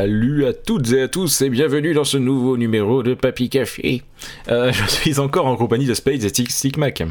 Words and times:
Salut 0.00 0.46
à 0.46 0.54
toutes 0.54 0.92
et 0.92 1.02
à 1.02 1.08
tous 1.08 1.42
et 1.42 1.50
bienvenue 1.50 1.92
dans 1.92 2.04
ce 2.04 2.16
nouveau 2.16 2.56
numéro 2.56 3.02
de 3.02 3.12
Papy 3.12 3.50
Café. 3.50 4.02
Euh, 4.48 4.72
je 4.72 4.86
suis 4.86 5.18
encore 5.18 5.44
en 5.44 5.56
compagnie 5.56 5.84
de 5.84 5.92
Spades 5.92 6.24
et 6.24 6.30
Stick, 6.30 6.78
Mac. 6.78 7.02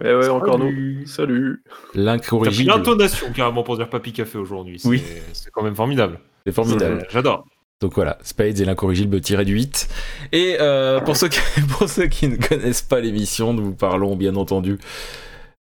Ouais, 0.00 0.14
ouais, 0.14 0.28
encore 0.30 0.58
nous. 0.58 1.06
Salut. 1.06 1.62
L'incorrigible. 1.94 2.70
l'intonation 2.70 3.26
carrément 3.36 3.64
pour 3.64 3.76
dire 3.76 3.90
Papy 3.90 4.14
Café 4.14 4.38
aujourd'hui. 4.38 4.80
Oui. 4.86 5.02
C'est 5.34 5.50
quand 5.50 5.62
même 5.62 5.74
formidable. 5.74 6.20
C'est 6.46 6.54
formidable. 6.54 7.06
J'adore. 7.10 7.44
Donc 7.82 7.96
voilà, 7.96 8.16
Spades 8.22 8.60
et 8.60 8.64
l'incorrigible 8.64 9.20
tiré 9.20 9.44
du 9.44 9.52
8. 9.52 9.88
Et 10.32 10.56
euh, 10.60 11.00
pour, 11.00 11.18
ceux 11.18 11.28
qui, 11.28 11.38
pour 11.78 11.86
ceux 11.86 12.06
qui 12.06 12.28
ne 12.28 12.36
connaissent 12.36 12.80
pas 12.80 13.00
l'émission, 13.00 13.52
nous 13.52 13.62
vous 13.62 13.74
parlons 13.74 14.16
bien 14.16 14.36
entendu 14.36 14.78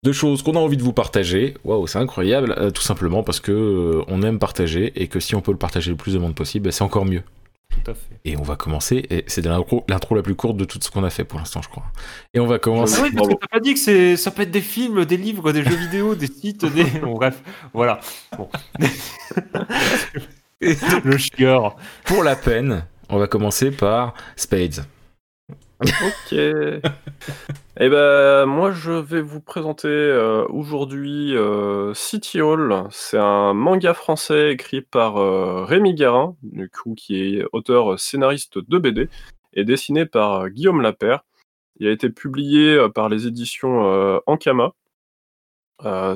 de 0.03 0.13
choses 0.13 0.43
qu'on 0.43 0.57
a 0.57 0.59
envie 0.59 0.77
de 0.77 0.83
vous 0.83 0.93
partager. 0.93 1.55
Waouh, 1.65 1.87
c'est 1.87 1.99
incroyable, 1.99 2.55
euh, 2.59 2.71
tout 2.71 2.83
simplement 2.83 3.23
parce 3.23 3.41
que 3.41 3.53
euh, 3.53 4.03
on 4.09 4.23
aime 4.23 4.39
partager 4.39 4.93
et 5.01 5.09
que 5.09 5.21
si 5.21 5.35
on 5.35 5.41
peut 5.41 5.53
le 5.53 5.59
partager 5.59 5.91
le 5.91 5.97
plus 5.97 6.15
de 6.15 6.19
monde 6.19 6.35
possible, 6.35 6.65
bah, 6.67 6.73
c'est 6.73 6.85
encore 6.85 7.05
mieux. 7.05 7.23
Tout 7.71 7.91
à 7.91 7.95
fait. 7.95 8.19
Et 8.25 8.37
on 8.37 8.43
va 8.43 8.57
commencer, 8.57 9.07
et 9.11 9.25
c'est 9.29 9.47
l'intro 9.47 9.85
la 9.87 10.23
plus 10.23 10.35
courte 10.35 10.57
de 10.57 10.65
tout 10.65 10.79
ce 10.83 10.91
qu'on 10.91 11.05
a 11.05 11.11
fait 11.11 11.23
pour 11.23 11.39
l'instant, 11.39 11.63
je 11.63 11.69
crois. 11.69 11.85
Et 12.35 12.41
on 12.41 12.47
va 12.47 12.59
commencer. 12.59 12.97
Ah 12.99 13.03
oui, 13.05 13.13
parce 13.15 13.29
que 13.29 13.35
t'as 13.35 13.47
pas 13.47 13.61
dit 13.61 13.75
que 13.75 14.17
ça 14.17 14.31
peut 14.33 14.43
être 14.43 14.51
des 14.51 14.61
films, 14.61 15.05
des 15.05 15.17
livres, 15.17 15.53
des 15.53 15.63
jeux 15.63 15.77
vidéo, 15.77 16.17
des 16.17 16.27
sites, 16.27 16.65
des. 16.65 16.85
Bon, 16.85 17.15
bref, 17.15 17.41
voilà. 17.73 18.01
Bon. 18.37 18.49
Le 20.61 21.17
chieur. 21.17 21.77
Pour 22.05 22.25
la 22.25 22.35
peine, 22.35 22.85
on 23.09 23.19
va 23.19 23.29
commencer 23.29 23.71
par 23.71 24.15
Spades. 24.37 24.85
Ok. 25.81 26.35
Eh 27.83 27.89
ben, 27.89 28.45
moi, 28.45 28.73
je 28.73 28.93
vais 28.93 29.23
vous 29.23 29.41
présenter 29.41 29.89
euh, 29.89 30.45
aujourd'hui 30.49 31.35
euh, 31.35 31.95
City 31.95 32.43
Hall. 32.43 32.87
C'est 32.91 33.17
un 33.17 33.55
manga 33.55 33.95
français 33.95 34.53
écrit 34.53 34.83
par 34.83 35.17
euh, 35.17 35.65
Rémi 35.65 35.95
Guérin, 35.95 36.37
du 36.43 36.69
coup, 36.69 36.95
qui 36.95 37.17
est 37.17 37.45
auteur 37.53 37.99
scénariste 37.99 38.59
de 38.59 38.79
BD, 38.79 39.09
et 39.55 39.65
dessiné 39.65 40.05
par 40.05 40.51
Guillaume 40.51 40.83
Lapère. 40.83 41.25
Il 41.79 41.89
a 41.89 41.91
été 41.91 42.11
publié 42.11 42.79
par 42.95 43.09
les 43.09 43.27
éditions 43.27 44.21
Ankama. 44.27 44.73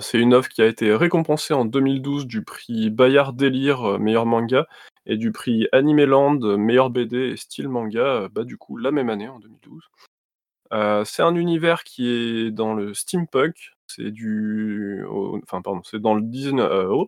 C'est 0.03 0.19
une 0.19 0.35
œuvre 0.35 0.51
qui 0.51 0.61
a 0.61 0.67
été 0.67 0.95
récompensée 0.95 1.55
en 1.55 1.65
2012 1.65 2.27
du 2.27 2.45
prix 2.45 2.91
Bayard 2.91 3.35
Délire 3.35 3.99
meilleur 3.99 4.27
manga 4.27 4.67
et 5.07 5.17
du 5.17 5.33
prix 5.33 5.69
Animeland 5.73 6.39
meilleur 6.57 6.91
BD 6.91 7.31
et 7.31 7.37
style 7.37 7.69
manga, 7.69 8.29
bah, 8.33 8.45
du 8.45 8.57
coup 8.57 8.77
la 8.77 8.91
même 8.91 9.11
année 9.11 9.29
en 9.29 9.39
2012. 9.39 9.83
Euh, 10.73 11.05
c'est 11.05 11.23
un 11.23 11.35
univers 11.35 11.85
qui 11.85 12.09
est 12.09 12.51
dans 12.51 12.75
le 12.75 12.95
steampunk, 12.95 13.73
c'est 13.87 14.11
du, 14.11 15.05
enfin 15.43 15.63
pardon, 15.63 15.83
c'est 15.85 16.01
dans 16.01 16.15
le 16.15 16.23
19, 16.23 16.69
euh, 16.71 17.05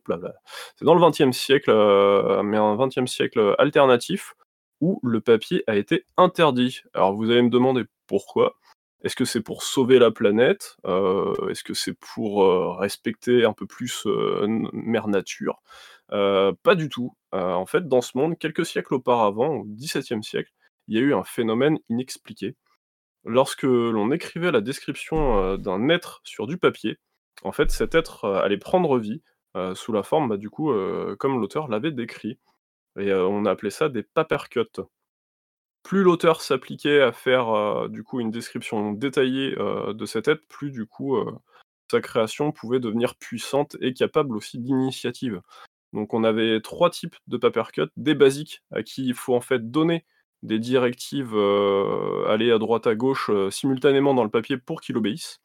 c'est 0.76 0.84
dans 0.84 0.94
le 0.94 1.00
20e 1.00 1.32
siècle, 1.32 1.70
euh, 1.70 2.42
mais 2.42 2.58
un 2.58 2.76
20e 2.76 3.06
siècle 3.06 3.54
alternatif 3.58 4.34
où 4.80 5.00
le 5.02 5.20
papier 5.20 5.64
a 5.66 5.76
été 5.76 6.04
interdit. 6.16 6.82
Alors 6.94 7.14
vous 7.14 7.30
allez 7.30 7.42
me 7.42 7.50
demander 7.50 7.84
pourquoi. 8.06 8.56
Est-ce 9.02 9.16
que 9.16 9.24
c'est 9.24 9.42
pour 9.42 9.62
sauver 9.62 9.98
la 9.98 10.10
planète 10.10 10.76
Euh, 10.86 11.48
Est-ce 11.48 11.64
que 11.64 11.74
c'est 11.74 11.94
pour 11.94 12.42
euh, 12.42 12.72
respecter 12.72 13.44
un 13.44 13.52
peu 13.52 13.66
plus 13.66 14.06
euh, 14.06 14.46
mère 14.72 15.08
nature 15.08 15.62
Pas 16.08 16.74
du 16.74 16.88
tout. 16.88 17.14
En 17.32 17.66
fait, 17.66 17.88
dans 17.88 18.00
ce 18.00 18.16
monde, 18.16 18.38
quelques 18.38 18.64
siècles 18.64 18.94
auparavant, 18.94 19.56
au 19.56 19.64
XVIIe 19.64 20.22
siècle, 20.22 20.50
il 20.88 20.96
y 20.96 20.98
a 20.98 21.02
eu 21.02 21.14
un 21.14 21.24
phénomène 21.24 21.78
inexpliqué. 21.88 22.56
Lorsque 23.24 23.64
l'on 23.64 24.12
écrivait 24.12 24.52
la 24.52 24.60
description 24.60 25.56
d'un 25.58 25.88
être 25.88 26.20
sur 26.24 26.46
du 26.46 26.58
papier, 26.58 26.98
en 27.42 27.52
fait, 27.52 27.70
cet 27.70 27.94
être 27.94 28.24
allait 28.24 28.58
prendre 28.58 28.98
vie 28.98 29.22
sous 29.74 29.92
la 29.92 30.02
forme, 30.02 30.28
bah, 30.30 30.36
du 30.38 30.48
coup, 30.50 30.72
comme 31.18 31.40
l'auteur 31.40 31.68
l'avait 31.68 31.92
décrit. 31.92 32.38
Et 32.98 33.12
on 33.12 33.44
appelait 33.44 33.70
ça 33.70 33.88
des 33.88 34.02
papercuts. 34.02 34.80
Plus 35.86 36.02
l'auteur 36.02 36.40
s'appliquait 36.40 37.00
à 37.00 37.12
faire 37.12 37.48
euh, 37.50 37.86
du 37.86 38.02
coup 38.02 38.18
une 38.18 38.32
description 38.32 38.90
détaillée 38.90 39.56
euh, 39.56 39.92
de 39.92 40.04
cet 40.04 40.26
être, 40.26 40.44
plus 40.48 40.72
du 40.72 40.84
coup 40.84 41.14
euh, 41.14 41.32
sa 41.88 42.00
création 42.00 42.50
pouvait 42.50 42.80
devenir 42.80 43.14
puissante 43.14 43.76
et 43.80 43.94
capable 43.94 44.36
aussi 44.36 44.58
d'initiative. 44.58 45.40
Donc 45.92 46.12
on 46.12 46.24
avait 46.24 46.60
trois 46.60 46.90
types 46.90 47.14
de 47.28 47.36
papercut, 47.36 47.86
des 47.96 48.16
basiques 48.16 48.64
à 48.72 48.82
qui 48.82 49.06
il 49.06 49.14
faut 49.14 49.36
en 49.36 49.40
fait 49.40 49.70
donner 49.70 50.04
des 50.42 50.58
directives, 50.58 51.36
aller 51.36 52.50
à 52.50 52.58
droite 52.58 52.88
à 52.88 52.96
gauche 52.96 53.30
simultanément 53.50 54.12
dans 54.12 54.24
le 54.24 54.30
papier 54.30 54.56
pour 54.56 54.80
qu'il 54.80 54.96
obéisse. 54.96 55.38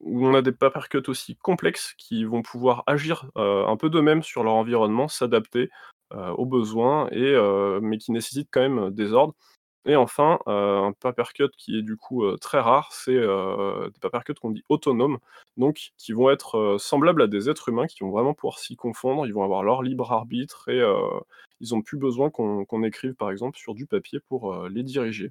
Ou 0.00 0.26
on 0.26 0.34
a 0.34 0.42
des 0.42 0.50
papercuts 0.50 1.08
aussi 1.08 1.36
complexes 1.36 1.94
qui 1.98 2.24
vont 2.24 2.42
pouvoir 2.42 2.82
agir 2.88 3.30
un 3.36 3.76
peu 3.76 3.90
d'eux-mêmes 3.90 4.24
sur 4.24 4.42
leur 4.42 4.54
environnement, 4.54 5.06
s'adapter 5.06 5.70
aux 6.10 6.46
besoins, 6.46 7.08
et, 7.10 7.34
euh, 7.34 7.80
mais 7.82 7.98
qui 7.98 8.12
nécessitent 8.12 8.48
quand 8.50 8.60
même 8.60 8.90
des 8.90 9.12
ordres. 9.12 9.34
Et 9.88 9.94
enfin, 9.94 10.40
euh, 10.48 10.82
un 10.82 10.92
papercut 10.92 11.50
qui 11.56 11.78
est 11.78 11.82
du 11.82 11.96
coup 11.96 12.24
euh, 12.24 12.36
très 12.38 12.58
rare, 12.58 12.88
c'est 12.90 13.14
euh, 13.14 13.88
des 13.90 14.00
papercuts 14.00 14.34
qu'on 14.34 14.50
dit 14.50 14.64
autonomes, 14.68 15.18
donc 15.56 15.92
qui 15.96 16.12
vont 16.12 16.28
être 16.28 16.58
euh, 16.58 16.78
semblables 16.78 17.22
à 17.22 17.28
des 17.28 17.48
êtres 17.48 17.68
humains, 17.68 17.86
qui 17.86 18.00
vont 18.00 18.10
vraiment 18.10 18.34
pouvoir 18.34 18.58
s'y 18.58 18.74
confondre, 18.74 19.26
ils 19.28 19.32
vont 19.32 19.44
avoir 19.44 19.62
leur 19.62 19.82
libre 19.82 20.10
arbitre 20.10 20.68
et 20.68 20.80
euh, 20.80 21.20
ils 21.60 21.72
n'ont 21.72 21.82
plus 21.82 21.98
besoin 21.98 22.30
qu'on 22.30 22.82
écrive 22.82 23.14
par 23.14 23.30
exemple 23.30 23.58
sur 23.58 23.74
du 23.74 23.86
papier 23.86 24.18
pour 24.28 24.52
euh, 24.52 24.68
les 24.68 24.82
diriger. 24.82 25.30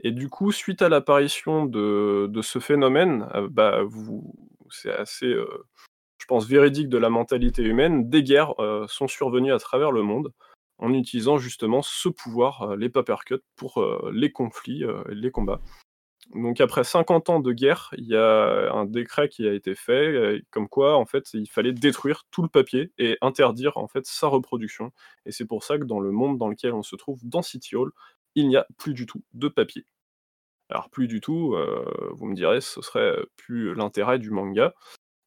Et 0.00 0.10
du 0.10 0.28
coup, 0.28 0.50
suite 0.50 0.82
à 0.82 0.88
l'apparition 0.88 1.66
de, 1.66 2.26
de 2.28 2.42
ce 2.42 2.58
phénomène, 2.58 3.28
euh, 3.36 3.48
bah, 3.48 3.82
c'est 4.70 4.92
assez, 4.92 5.26
euh, 5.26 5.66
pense, 6.30 6.46
véridique 6.46 6.88
de 6.88 6.96
la 6.96 7.10
mentalité 7.10 7.60
humaine, 7.64 8.08
des 8.08 8.22
guerres 8.22 8.54
euh, 8.60 8.86
sont 8.86 9.08
survenues 9.08 9.52
à 9.52 9.58
travers 9.58 9.90
le 9.90 10.04
monde 10.04 10.32
en 10.78 10.94
utilisant 10.94 11.38
justement 11.38 11.82
ce 11.82 12.08
pouvoir, 12.08 12.62
euh, 12.62 12.76
les 12.76 12.88
papercuts, 12.88 13.42
pour 13.56 13.78
euh, 13.82 14.12
les 14.14 14.30
conflits, 14.30 14.84
les 15.08 15.32
combats. 15.32 15.60
Donc 16.32 16.60
après 16.60 16.84
50 16.84 17.30
ans 17.30 17.40
de 17.40 17.52
guerre, 17.52 17.90
il 17.98 18.06
y 18.06 18.14
a 18.14 18.72
un 18.72 18.84
décret 18.84 19.28
qui 19.28 19.48
a 19.48 19.52
été 19.52 19.74
fait, 19.74 20.40
comme 20.52 20.68
quoi 20.68 20.96
en 20.96 21.04
fait 21.04 21.34
il 21.34 21.50
fallait 21.50 21.72
détruire 21.72 22.22
tout 22.30 22.42
le 22.42 22.48
papier 22.48 22.92
et 22.98 23.18
interdire 23.20 23.76
en 23.76 23.88
fait 23.88 24.06
sa 24.06 24.28
reproduction. 24.28 24.92
Et 25.26 25.32
c'est 25.32 25.46
pour 25.46 25.64
ça 25.64 25.78
que 25.78 25.84
dans 25.84 25.98
le 25.98 26.12
monde 26.12 26.38
dans 26.38 26.46
lequel 26.48 26.72
on 26.74 26.84
se 26.84 26.94
trouve, 26.94 27.18
dans 27.24 27.42
City 27.42 27.74
Hall, 27.74 27.90
il 28.36 28.46
n'y 28.46 28.56
a 28.56 28.68
plus 28.78 28.94
du 28.94 29.06
tout 29.06 29.24
de 29.34 29.48
papier. 29.48 29.84
Alors 30.68 30.88
plus 30.90 31.08
du 31.08 31.20
tout, 31.20 31.56
vous 32.12 32.26
me 32.26 32.36
direz, 32.36 32.60
ce 32.60 32.80
serait 32.80 33.16
plus 33.36 33.74
l'intérêt 33.74 34.20
du 34.20 34.30
manga. 34.30 34.72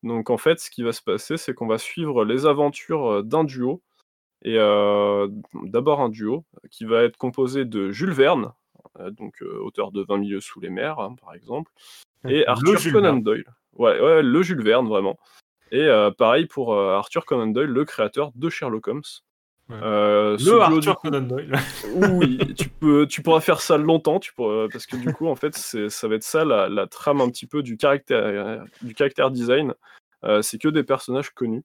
Donc 0.03 0.30
en 0.30 0.38
fait, 0.38 0.59
ce 0.59 0.69
qui 0.69 0.84
va 0.84 0.91
se 0.91 1.02
passer, 1.02 1.38
c'est 1.38 1.53
qu'on 1.53 1.68
va 1.68 1.78
suivre 1.78 2.25
les 2.25 2.46
aventures 2.46 3.12
euh, 3.12 3.24
d'un 3.24 3.44
duo. 3.44 3.81
Et 4.44 4.58
euh, 4.58 5.30
d'abord 5.64 6.02
un 6.02 6.09
duo 6.09 6.46
qui 6.69 6.84
va 6.84 7.03
être 7.03 7.16
composé 7.18 7.64
de 7.64 7.91
Jules 7.91 8.12
Verne, 8.12 8.52
euh, 9.00 9.09
donc 9.09 9.41
euh, 9.41 9.59
auteur 9.59 9.91
de 9.91 10.03
20 10.03 10.18
milieux 10.18 10.41
sous 10.41 10.59
les 10.59 10.69
mers, 10.69 11.00
hein, 11.00 11.16
par 11.22 11.34
exemple, 11.34 11.72
et 12.28 12.46
Arthur 12.46 12.91
Conan. 12.91 13.18
Doyle. 13.18 13.46
Ouais, 13.74 14.00
ouais, 14.00 14.22
le 14.22 14.41
Jules 14.44 14.62
Verne, 14.62 14.88
vraiment. 14.88 15.18
Et 15.72 15.81
euh, 15.81 16.12
pareil 16.12 16.46
pour 16.46 16.78
Arthur 16.78 17.25
Conan 17.25 17.47
Doyle, 17.47 17.70
le 17.70 17.85
créateur 17.85 18.31
de 18.35 18.50
Sherlock 18.50 18.88
Holmes. 18.88 19.02
Ouais. 19.69 19.78
Euh, 19.81 20.31
Le 20.31 20.38
duo, 20.38 20.57
du 20.57 20.90
Arthur 20.90 20.96
coup- 20.97 21.09
Conan 21.09 21.22
Doyle. 21.22 21.51
oui, 21.96 22.38
tu, 22.56 22.68
peux, 22.69 23.07
tu 23.07 23.22
pourras 23.22 23.40
faire 23.40 23.62
ça 23.62 23.78
longtemps, 23.78 24.19
tu 24.19 24.34
pourras- 24.34 24.68
parce 24.72 24.85
que 24.85 24.97
du 24.97 25.13
coup, 25.13 25.28
en 25.28 25.35
fait, 25.35 25.56
c'est- 25.56 25.90
ça 25.90 26.07
va 26.07 26.16
être 26.16 26.24
ça 26.24 26.44
la, 26.44 26.68
la 26.69 26.85
trame 26.88 27.22
un 27.22 27.29
petit 27.29 27.47
peu 27.47 27.63
du 27.63 27.78
caractère, 27.78 28.63
du 28.81 28.94
caractère 28.94 29.31
design. 29.31 29.73
Euh, 30.25 30.41
c'est 30.41 30.57
que 30.57 30.68
des 30.68 30.84
personnages 30.84 31.29
connus. 31.31 31.63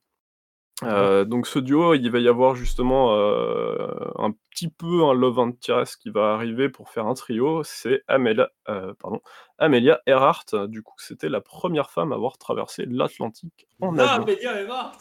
Euh, 0.84 1.24
donc 1.24 1.48
ce 1.48 1.58
duo, 1.58 1.94
il 1.94 2.08
va 2.08 2.20
y 2.20 2.28
avoir 2.28 2.54
justement 2.54 3.16
euh, 3.16 3.88
un 4.16 4.30
petit 4.52 4.68
peu 4.68 5.02
un 5.04 5.12
love 5.12 5.40
interest 5.40 5.96
qui 6.00 6.10
va 6.10 6.34
arriver 6.34 6.68
pour 6.68 6.88
faire 6.90 7.06
un 7.06 7.14
trio. 7.14 7.64
C'est 7.64 8.04
Amelia, 8.06 8.48
euh, 8.68 8.94
pardon, 9.00 9.20
Amelia 9.58 10.00
Earhart. 10.06 10.54
Du 10.68 10.82
coup, 10.84 10.94
c'était 10.98 11.28
la 11.28 11.40
première 11.40 11.90
femme 11.90 12.12
à 12.12 12.14
avoir 12.14 12.38
traversé 12.38 12.86
l'Atlantique 12.88 13.66
en 13.80 13.98
Ah, 13.98 14.14
avion. 14.22 14.26
Eva 14.28 14.92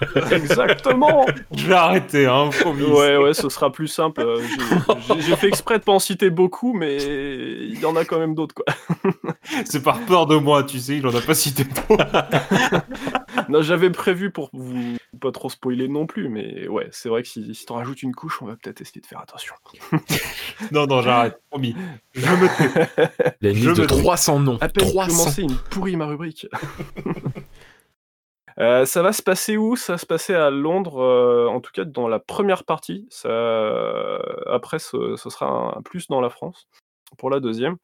Exactement. 0.32 1.26
Je 1.54 1.66
vais 1.66 1.74
arrêter, 1.74 2.26
hein, 2.26 2.50
promis. 2.60 2.82
Ouais, 2.84 3.16
ouais, 3.16 3.34
ce 3.34 3.48
sera 3.48 3.70
plus 3.70 3.88
simple. 3.88 4.20
Euh, 4.22 4.40
j'ai- 5.20 5.36
fait 5.36 5.48
exprès 5.48 5.78
de 5.78 5.84
pas 5.84 5.92
en 5.92 5.98
citer 5.98 6.30
beaucoup, 6.30 6.72
mais 6.74 6.96
il 6.98 7.78
y 7.80 7.84
en 7.86 7.96
a 7.96 8.04
quand 8.04 8.18
même 8.18 8.34
d'autres, 8.34 8.54
quoi. 8.54 8.64
C'est 9.64 9.82
par 9.82 9.98
peur 10.00 10.26
de 10.26 10.36
moi, 10.36 10.62
tu 10.64 10.78
sais, 10.78 10.96
il 10.98 11.06
en 11.06 11.14
a 11.14 11.20
pas 11.20 11.34
cité 11.34 11.64
trop. 11.66 11.96
Non, 13.48 13.62
j'avais 13.62 13.90
prévu 13.90 14.30
pour 14.30 14.50
vous 14.52 14.96
pas 15.20 15.32
trop 15.32 15.48
spoiler 15.50 15.88
non 15.88 16.06
plus, 16.06 16.28
mais 16.28 16.68
ouais, 16.68 16.88
c'est 16.92 17.08
vrai 17.08 17.22
que 17.22 17.28
si, 17.28 17.52
si 17.54 17.66
t'en 17.66 17.76
rajoutes 17.76 18.02
une 18.02 18.14
couche, 18.14 18.40
on 18.42 18.46
va 18.46 18.54
peut-être 18.54 18.80
essayer 18.80 19.00
de 19.00 19.06
faire 19.06 19.18
attention. 19.20 19.54
Non, 20.70 20.86
non, 20.86 21.02
j'arrête, 21.02 21.40
promis. 21.50 21.74
Je 22.14 22.26
me 22.26 22.46
tais. 22.56 22.88
La 23.40 23.48
Je 23.50 23.54
liste 23.54 23.76
de 23.76 23.82
me 23.82 23.86
dis- 23.88 23.98
300 23.98 24.40
noms. 24.40 24.58
À 24.60 24.68
peine 24.68 24.86
300. 24.88 25.08
commencé, 25.16 25.42
il 25.42 25.50
me 25.50 25.54
pourrit 25.70 25.96
ma 25.96 26.06
rubrique. 26.06 26.46
Euh, 28.60 28.84
ça 28.84 29.02
va 29.02 29.14
se 29.14 29.22
passer 29.22 29.56
où? 29.56 29.74
Ça 29.74 29.94
va 29.94 29.98
se 29.98 30.04
passer 30.04 30.34
à 30.34 30.50
Londres, 30.50 30.98
euh, 30.98 31.46
en 31.48 31.60
tout 31.60 31.72
cas 31.72 31.86
dans 31.86 32.08
la 32.08 32.18
première 32.18 32.64
partie. 32.64 33.06
Ça... 33.08 34.18
Après, 34.46 34.78
ce, 34.78 35.16
sera 35.16 35.78
un- 35.78 35.82
plus 35.82 36.08
dans 36.08 36.20
la 36.20 36.28
France 36.28 36.68
pour 37.16 37.30
la 37.30 37.40
deuxième. 37.40 37.76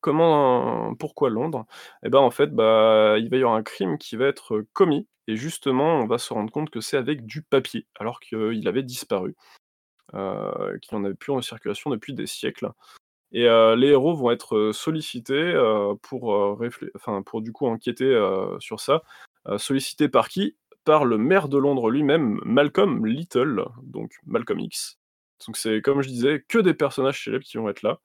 comment 0.00 0.94
pourquoi 0.94 1.30
Londres? 1.30 1.66
Et 2.04 2.08
ben, 2.08 2.20
en 2.20 2.30
fait, 2.30 2.54
bah, 2.54 3.16
il 3.18 3.28
va 3.30 3.36
y 3.36 3.40
avoir 3.40 3.54
un 3.54 3.62
crime 3.64 3.98
qui 3.98 4.16
va 4.16 4.26
être 4.26 4.64
commis 4.74 5.08
et 5.26 5.36
justement, 5.36 5.96
on 5.96 6.06
va 6.06 6.18
se 6.18 6.32
rendre 6.32 6.52
compte 6.52 6.70
que 6.70 6.80
c'est 6.80 6.96
avec 6.96 7.26
du 7.26 7.42
papier, 7.42 7.86
alors 7.98 8.20
qu'il 8.20 8.66
avait 8.68 8.82
disparu, 8.82 9.34
qu'il 10.12 10.96
en 10.96 11.04
avait 11.04 11.14
plus 11.14 11.32
en 11.32 11.42
circulation 11.42 11.90
depuis 11.90 12.14
des 12.14 12.26
siècles. 12.26 12.70
Et 13.32 13.42
les 13.42 13.88
héros 13.88 14.14
vont 14.14 14.30
être 14.30 14.70
sollicités 14.72 15.52
pour 16.02 16.30
enfin, 16.94 17.22
pour 17.22 17.42
du 17.42 17.52
coup 17.52 17.66
enquêter 17.66 18.16
sur 18.60 18.80
ça. 18.80 19.02
Sollicités 19.56 20.08
par 20.08 20.28
qui? 20.28 20.56
Par 20.84 21.04
le 21.04 21.18
maire 21.18 21.48
de 21.48 21.58
Londres 21.58 21.90
lui-même, 21.90 22.40
Malcolm 22.44 23.04
Little, 23.06 23.64
donc 23.82 24.12
Malcolm 24.26 24.60
X. 24.60 24.98
Donc 25.46 25.56
c'est 25.56 25.82
comme 25.82 26.02
je 26.02 26.08
disais, 26.08 26.44
que 26.48 26.58
des 26.58 26.74
personnages 26.74 27.24
célèbres 27.24 27.44
qui 27.44 27.58
vont 27.58 27.68
être 27.68 27.82
là. 27.82 28.00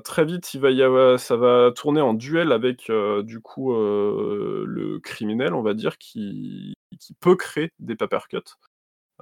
très 0.00 0.24
vite, 0.24 0.46
ça 0.46 1.36
va 1.36 1.72
tourner 1.72 2.00
en 2.00 2.14
duel 2.14 2.52
avec, 2.52 2.90
du 3.22 3.40
coup, 3.40 3.72
le 3.74 4.98
criminel, 5.02 5.54
on 5.54 5.62
va 5.62 5.74
dire, 5.74 5.98
qui 5.98 6.74
peut 7.20 7.36
créer 7.36 7.72
des 7.78 7.96
paper 7.96 8.20
cuts. 8.28 8.38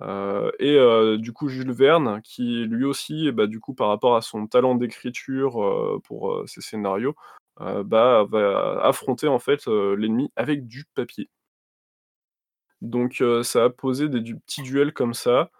Euh, 0.02 0.50
et 0.58 0.76
euh, 0.76 1.16
du 1.16 1.32
coup 1.32 1.48
Jules 1.48 1.72
Verne 1.72 2.20
qui 2.22 2.64
lui 2.66 2.84
aussi, 2.84 3.32
bah, 3.32 3.46
du 3.46 3.60
coup 3.60 3.74
par 3.74 3.88
rapport 3.88 4.16
à 4.16 4.20
son 4.20 4.46
talent 4.46 4.74
d'écriture, 4.74 5.62
euh, 5.64 6.00
pour, 6.04 6.42
ses 6.46 6.60
scénarios, 6.60 7.14
bah, 7.58 8.24
va 8.28 8.80
affronter 8.82 9.28
en 9.28 9.38
fait, 9.38 9.66
l'ennemi 9.66 10.30
avec 10.36 10.66
du 10.66 10.84
papier. 10.94 11.28
Donc 12.82 13.22
ça 13.42 13.64
a 13.64 13.70
posé 13.70 14.08
des 14.08 14.20
petits 14.34 14.62
duels 14.62 14.92
comme 14.92 15.14
ça. 15.14 15.50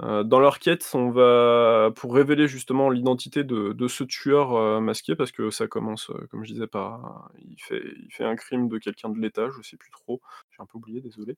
dans 0.00 0.40
leur 0.40 0.58
quête, 0.58 0.90
on 0.94 1.10
va 1.10 1.90
pour 1.94 2.14
révéler 2.14 2.48
justement 2.48 2.90
l'identité 2.90 3.44
de 3.44 3.88
ce 3.88 4.04
tueur, 4.04 4.80
masqué 4.80 5.14
parce 5.14 5.32
que 5.32 5.50
ça 5.50 5.68
commence, 5.68 6.10
comme 6.30 6.44
je 6.44 6.52
disais 6.52 6.66
par 6.66 7.30
il 7.38 7.60
fait 7.62 7.82
il 8.02 8.12
fait 8.12 8.24
un 8.24 8.36
crime 8.36 8.68
de 8.68 8.78
quelqu'un 8.78 9.08
de 9.10 9.18
l'État, 9.18 9.48
je 9.50 9.62
sais 9.62 9.76
plus 9.76 9.90
trop, 9.90 10.20
j'ai 10.50 10.62
un 10.62 10.66
peu 10.66 10.78
oublié, 10.78 11.00
désolé. 11.00 11.36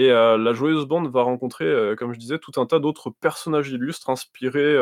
Et 0.00 0.10
la 0.10 0.52
joyeuse 0.52 0.86
bande 0.86 1.08
va 1.10 1.22
rencontrer, 1.22 1.96
comme 1.98 2.12
je 2.12 2.20
disais, 2.20 2.38
tout 2.38 2.52
un 2.60 2.66
tas 2.66 2.78
d'autres 2.78 3.10
personnages 3.10 3.70
illustres 3.70 4.10
inspirés, 4.10 4.76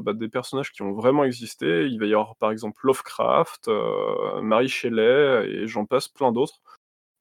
bah, 0.00 0.14
des 0.14 0.30
personnages 0.30 0.72
qui 0.72 0.80
ont 0.80 0.94
vraiment 0.94 1.24
existé. 1.24 1.86
Il 1.88 2.00
va 2.00 2.06
y 2.06 2.14
avoir 2.14 2.36
par 2.36 2.50
exemple 2.50 2.80
Lovecraft, 2.82 3.68
Mary 4.40 4.70
Shelley 4.70 5.46
et 5.46 5.66
j'en 5.66 5.84
passe 5.84 6.08
plein 6.08 6.32
d'autres. 6.32 6.62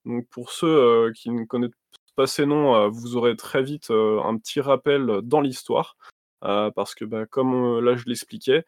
Donc 0.06 0.30
pour 0.30 0.50
ceux, 0.51 1.12
qui 1.13 1.30
ne 1.30 1.44
connaissent 1.44 1.71
pas 2.15 2.25
ces 2.25 2.45
noms, 2.45 2.88
vous 2.88 3.18
aurez 3.18 3.36
très 3.36 3.63
vite, 3.63 3.92
un 3.92 4.38
petit 4.38 4.62
rappel 4.62 5.19
dans 5.21 5.42
l'histoire. 5.42 5.98
parce 6.39 6.95
que, 6.95 7.03
bah, 7.03 7.25
comme, 7.25 7.81
là 7.81 7.98
je 7.98 8.06
l'expliquais, 8.06 8.63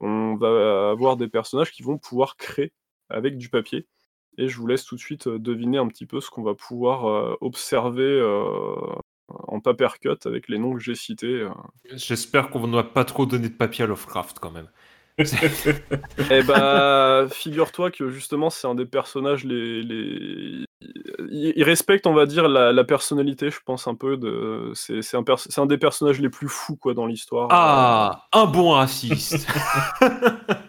on 0.00 0.36
va 0.36 0.90
avoir 0.90 1.16
des 1.16 1.28
personnages 1.28 1.72
qui 1.72 1.82
vont 1.82 1.96
pouvoir 1.96 2.36
créer 2.36 2.74
avec 3.08 3.38
du 3.38 3.48
papier. 3.48 3.86
Et 4.38 4.48
je 4.48 4.58
vous 4.58 4.66
laisse 4.66 4.84
tout 4.84 4.96
de 4.96 5.00
suite 5.00 5.28
deviner 5.28 5.78
un 5.78 5.88
petit 5.88 6.06
peu 6.06 6.20
ce 6.20 6.30
qu'on 6.30 6.42
va 6.42 6.54
pouvoir 6.54 7.36
observer 7.40 8.20
en 9.28 9.60
paper 9.60 9.88
cut 10.00 10.10
avec 10.24 10.48
les 10.48 10.58
noms 10.58 10.74
que 10.74 10.80
j'ai 10.80 10.94
cités. 10.94 11.46
J'espère 11.92 12.50
qu'on 12.50 12.66
ne 12.66 12.76
va 12.76 12.84
pas 12.84 13.04
trop 13.04 13.26
donner 13.26 13.48
de 13.48 13.54
papier 13.54 13.84
à 13.84 13.86
Lovecraft 13.86 14.38
quand 14.38 14.50
même. 14.50 14.68
eh 16.30 16.42
bah, 16.42 17.26
figure-toi 17.30 17.90
que 17.90 18.10
justement, 18.10 18.50
c'est 18.50 18.66
un 18.66 18.74
des 18.74 18.84
personnages 18.84 19.44
les. 19.44 19.82
les... 19.82 20.64
Il 21.30 21.62
respecte, 21.64 22.06
on 22.06 22.12
va 22.12 22.26
dire, 22.26 22.48
la, 22.48 22.84
personnalité, 22.84 23.50
je 23.50 23.60
pense, 23.64 23.86
un 23.86 23.94
peu. 23.94 24.18
de. 24.18 24.72
C'est 24.74 25.14
un, 25.14 25.24
un, 25.56 25.66
des 25.66 25.78
personnages 25.78 26.20
les 26.20 26.28
plus 26.28 26.48
fous, 26.48 26.76
quoi, 26.76 26.92
dans 26.92 27.06
l'histoire. 27.06 27.48
Ah, 27.50 28.28
un 28.32 28.44
bon 28.44 28.72
raciste 28.72 29.46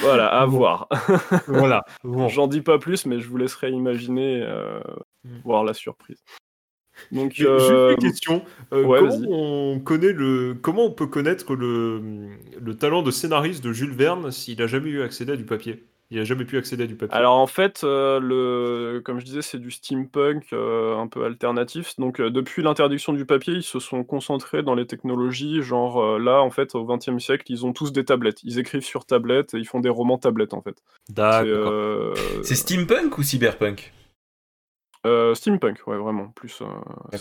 voilà, 0.00 0.26
à 0.26 0.46
voir. 0.46 0.88
voilà. 1.46 1.84
J'en 2.28 2.46
dis 2.46 2.60
pas 2.60 2.78
plus, 2.78 3.06
mais 3.06 3.20
je 3.20 3.28
vous 3.28 3.36
laisserai 3.36 3.70
imaginer 3.70 4.42
euh, 4.42 4.80
mm. 5.24 5.40
voir 5.44 5.64
la 5.64 5.74
surprise. 5.74 6.22
Donc, 7.10 7.40
euh... 7.40 7.92
une 7.92 7.98
question. 7.98 8.44
Euh, 8.72 8.84
comment 8.84 9.16
on 9.30 9.80
connaît 9.80 10.12
le, 10.12 10.54
comment 10.54 10.86
on 10.86 10.92
peut 10.92 11.06
connaître 11.06 11.54
le, 11.54 12.00
le 12.60 12.76
talent 12.76 13.02
de 13.02 13.10
scénariste 13.10 13.64
de 13.64 13.72
Jules 13.72 13.94
Verne 13.94 14.30
s'il 14.30 14.60
a 14.62 14.66
jamais 14.66 14.90
eu 14.90 15.02
accès 15.02 15.28
à 15.30 15.36
du 15.36 15.44
papier? 15.44 15.84
Il 16.12 16.20
a 16.20 16.24
jamais 16.24 16.44
pu 16.44 16.58
accéder 16.58 16.84
à 16.84 16.86
du 16.86 16.94
papier. 16.94 17.16
Alors 17.16 17.36
en 17.38 17.46
fait, 17.46 17.84
euh, 17.84 18.20
le, 18.20 19.00
comme 19.00 19.18
je 19.18 19.24
disais, 19.24 19.40
c'est 19.40 19.56
du 19.56 19.70
steampunk 19.70 20.52
euh, 20.52 20.98
un 20.98 21.06
peu 21.06 21.24
alternatif. 21.24 21.98
Donc 21.98 22.20
euh, 22.20 22.28
depuis 22.28 22.62
l'interdiction 22.62 23.14
du 23.14 23.24
papier, 23.24 23.54
ils 23.54 23.62
se 23.62 23.80
sont 23.80 24.04
concentrés 24.04 24.62
dans 24.62 24.74
les 24.74 24.86
technologies. 24.86 25.62
Genre 25.62 26.18
là, 26.18 26.42
en 26.42 26.50
fait, 26.50 26.74
au 26.74 26.84
XXe 26.84 27.16
siècle, 27.18 27.44
ils 27.48 27.64
ont 27.64 27.72
tous 27.72 27.92
des 27.92 28.04
tablettes. 28.04 28.42
Ils 28.44 28.58
écrivent 28.58 28.84
sur 28.84 29.06
tablette 29.06 29.54
et 29.54 29.56
ils 29.56 29.66
font 29.66 29.80
des 29.80 29.88
romans 29.88 30.18
tablettes 30.18 30.52
en 30.52 30.60
fait. 30.60 30.82
D'accord. 31.08 32.14
C'est 32.42 32.56
steampunk 32.56 33.16
ou 33.16 33.22
cyberpunk? 33.22 33.94
Steampunk, 35.32 35.80
ouais, 35.86 35.96
vraiment. 35.96 36.28
Plus. 36.36 36.62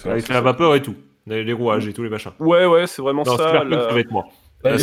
Avec 0.04 0.28
la 0.28 0.42
vapeur 0.42 0.76
et 0.76 0.82
tout, 0.82 0.96
les, 1.28 1.54
rouages 1.54 1.88
et 1.88 1.94
tous 1.94 2.04
les 2.04 2.10
machins. 2.10 2.34
Ouais, 2.40 2.66
ouais, 2.66 2.88
c'est 2.88 3.02
vraiment 3.02 3.24
ça. 3.24 3.38
Cyberpunk, 3.38 3.74
ça 3.74 3.94
va 3.94 4.00
être 4.02 4.12
moi. 4.64 4.78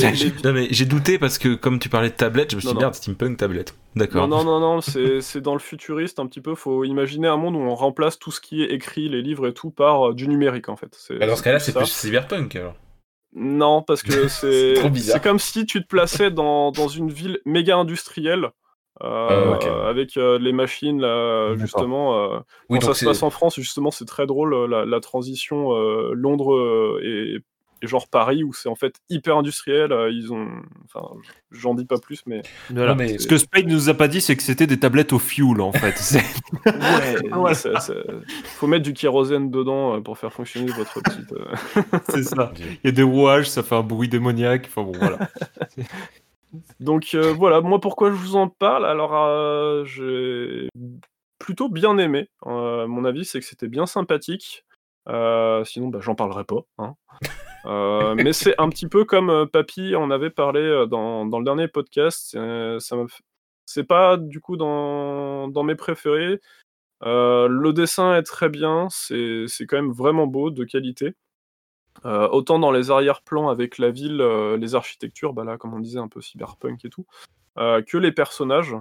j'ai 0.70 0.84
douté 0.84 1.18
parce 1.18 1.38
que 1.38 1.54
comme 1.54 1.78
tu 1.78 1.88
parlais 1.88 2.10
de 2.10 2.14
tablette, 2.14 2.50
je 2.50 2.56
me 2.56 2.60
suis 2.60 2.70
dit 2.70 2.76
merde, 2.76 2.94
steampunk 2.94 3.36
tablette. 3.36 3.74
D'accord. 3.96 4.28
Non, 4.28 4.44
non, 4.44 4.60
non, 4.60 4.76
non 4.76 4.80
c'est 5.20 5.40
dans 5.40 5.54
le 5.54 5.60
futuriste 5.60 6.18
un 6.18 6.26
petit 6.26 6.40
peu. 6.40 6.54
Faut 6.54 6.84
imaginer 6.84 7.28
un 7.28 7.36
monde 7.36 7.56
où 7.56 7.60
on 7.60 7.74
remplace 7.74 8.18
tout 8.18 8.30
ce 8.30 8.40
qui 8.40 8.62
est 8.62 8.72
écrit, 8.72 9.08
les 9.08 9.22
livres 9.22 9.46
et 9.46 9.54
tout, 9.54 9.70
par 9.70 10.10
euh, 10.10 10.14
du 10.14 10.28
numérique 10.28 10.68
en 10.68 10.76
fait. 10.76 10.96
Bah, 11.18 11.26
dans 11.26 11.36
ce 11.36 11.42
cas-là, 11.42 11.58
c'est 11.58 11.74
plus 11.74 11.86
cyberpunk 11.86 12.56
alors. 12.56 12.74
Non, 13.34 13.82
parce 13.82 14.02
que 14.02 14.28
c'est 14.28 14.74
c'est 14.96 15.22
comme 15.22 15.38
si 15.38 15.66
tu 15.66 15.82
te 15.82 15.86
plaçais 15.86 16.30
dans, 16.30 16.72
dans 16.72 16.88
une 16.88 17.10
ville 17.10 17.40
méga 17.44 17.76
industrielle. 17.76 18.50
Euh, 19.04 19.54
ah, 19.62 19.88
avec 19.88 20.16
euh, 20.16 20.40
les 20.40 20.50
machines 20.50 21.00
là 21.00 21.54
justement 21.54 22.42
oui, 22.68 22.82
ça 22.82 22.94
se 22.94 23.04
passe 23.04 23.22
en 23.22 23.30
France 23.30 23.54
justement 23.54 23.92
c'est 23.92 24.06
très 24.06 24.26
drôle 24.26 24.68
la, 24.68 24.84
la 24.84 24.98
transition 24.98 25.70
Londres 26.14 26.98
et 27.00 27.36
et 27.57 27.57
genre 27.86 28.08
Paris 28.08 28.42
où 28.42 28.52
c'est 28.52 28.68
en 28.68 28.74
fait 28.74 28.96
hyper 29.08 29.36
industriel. 29.36 29.92
Euh, 29.92 30.10
ils 30.10 30.32
ont, 30.32 30.48
enfin, 30.84 31.06
j'en 31.50 31.74
dis 31.74 31.84
pas 31.84 31.98
plus, 31.98 32.22
mais. 32.26 32.42
mais... 32.70 33.18
Ce 33.18 33.26
que 33.26 33.38
Spade 33.38 33.66
nous 33.66 33.88
a 33.88 33.94
pas 33.94 34.08
dit, 34.08 34.20
c'est 34.20 34.36
que 34.36 34.42
c'était 34.42 34.66
des 34.66 34.80
tablettes 34.80 35.12
au 35.12 35.18
fuel 35.18 35.60
en 35.60 35.72
fait. 35.72 35.94
ouais, 36.66 37.54
faut 38.44 38.66
mettre 38.66 38.84
du 38.84 38.92
kérosène 38.92 39.50
dedans 39.50 39.96
euh, 39.96 40.00
pour 40.00 40.18
faire 40.18 40.32
fonctionner 40.32 40.72
votre 40.72 41.00
petite. 41.00 41.32
Euh, 41.32 41.82
c'est 42.08 42.24
ça. 42.24 42.52
Il 42.58 42.80
y 42.84 42.88
a 42.88 42.92
des 42.92 43.02
rouages, 43.02 43.48
ça 43.48 43.62
fait 43.62 43.76
un 43.76 43.82
bruit 43.82 44.08
démoniaque. 44.08 44.66
Enfin 44.66 44.82
bon, 44.82 44.92
voilà. 44.98 45.18
Donc 46.80 47.14
voilà, 47.14 47.60
moi 47.60 47.80
pourquoi 47.80 48.10
je 48.10 48.16
vous 48.16 48.36
en 48.36 48.48
parle? 48.48 48.86
Alors 48.86 49.84
j'ai 49.84 50.68
plutôt 51.38 51.68
bien 51.68 51.96
aimé. 51.98 52.28
mon 52.44 53.04
avis, 53.04 53.24
c'est 53.24 53.38
que 53.38 53.46
c'était 53.46 53.68
bien 53.68 53.86
sympathique. 53.86 54.64
sinon, 55.06 55.88
bah, 55.88 55.98
j'en 56.00 56.14
parlerai 56.14 56.44
pas. 56.44 56.64
Hein. 56.78 56.94
Euh, 57.68 58.14
mais 58.14 58.32
c'est 58.32 58.58
un 58.58 58.70
petit 58.70 58.86
peu 58.86 59.04
comme 59.04 59.28
euh, 59.28 59.46
Papy 59.46 59.94
en 59.94 60.10
avait 60.10 60.30
parlé 60.30 60.60
euh, 60.60 60.86
dans, 60.86 61.26
dans 61.26 61.38
le 61.38 61.44
dernier 61.44 61.68
podcast. 61.68 62.30
ça 62.78 62.96
c'est 63.66 63.84
pas 63.84 64.16
du 64.16 64.40
coup 64.40 64.56
dans, 64.56 65.48
dans 65.48 65.62
mes 65.62 65.74
préférés. 65.74 66.40
le 67.02 67.70
dessin 67.72 68.16
est 68.16 68.22
très 68.22 68.48
bien, 68.48 68.88
c'est 68.90 69.46
quand 69.68 69.76
même 69.76 69.92
vraiment 69.92 70.26
beau, 70.26 70.50
de 70.50 70.64
qualité. 70.64 71.14
autant 72.04 72.58
dans 72.58 72.70
les 72.70 72.90
arrière-plans 72.90 73.50
avec 73.50 73.76
la 73.76 73.90
ville, 73.90 74.22
les 74.58 74.74
architectures, 74.74 75.34
bah 75.34 75.44
là, 75.44 75.58
comme 75.58 75.74
on 75.74 75.80
disait, 75.80 75.98
un 75.98 76.08
peu 76.08 76.22
cyberpunk 76.22 76.82
et 76.86 76.88
tout, 76.88 77.06
que 77.56 77.98
les 77.98 78.12
personnages. 78.12 78.74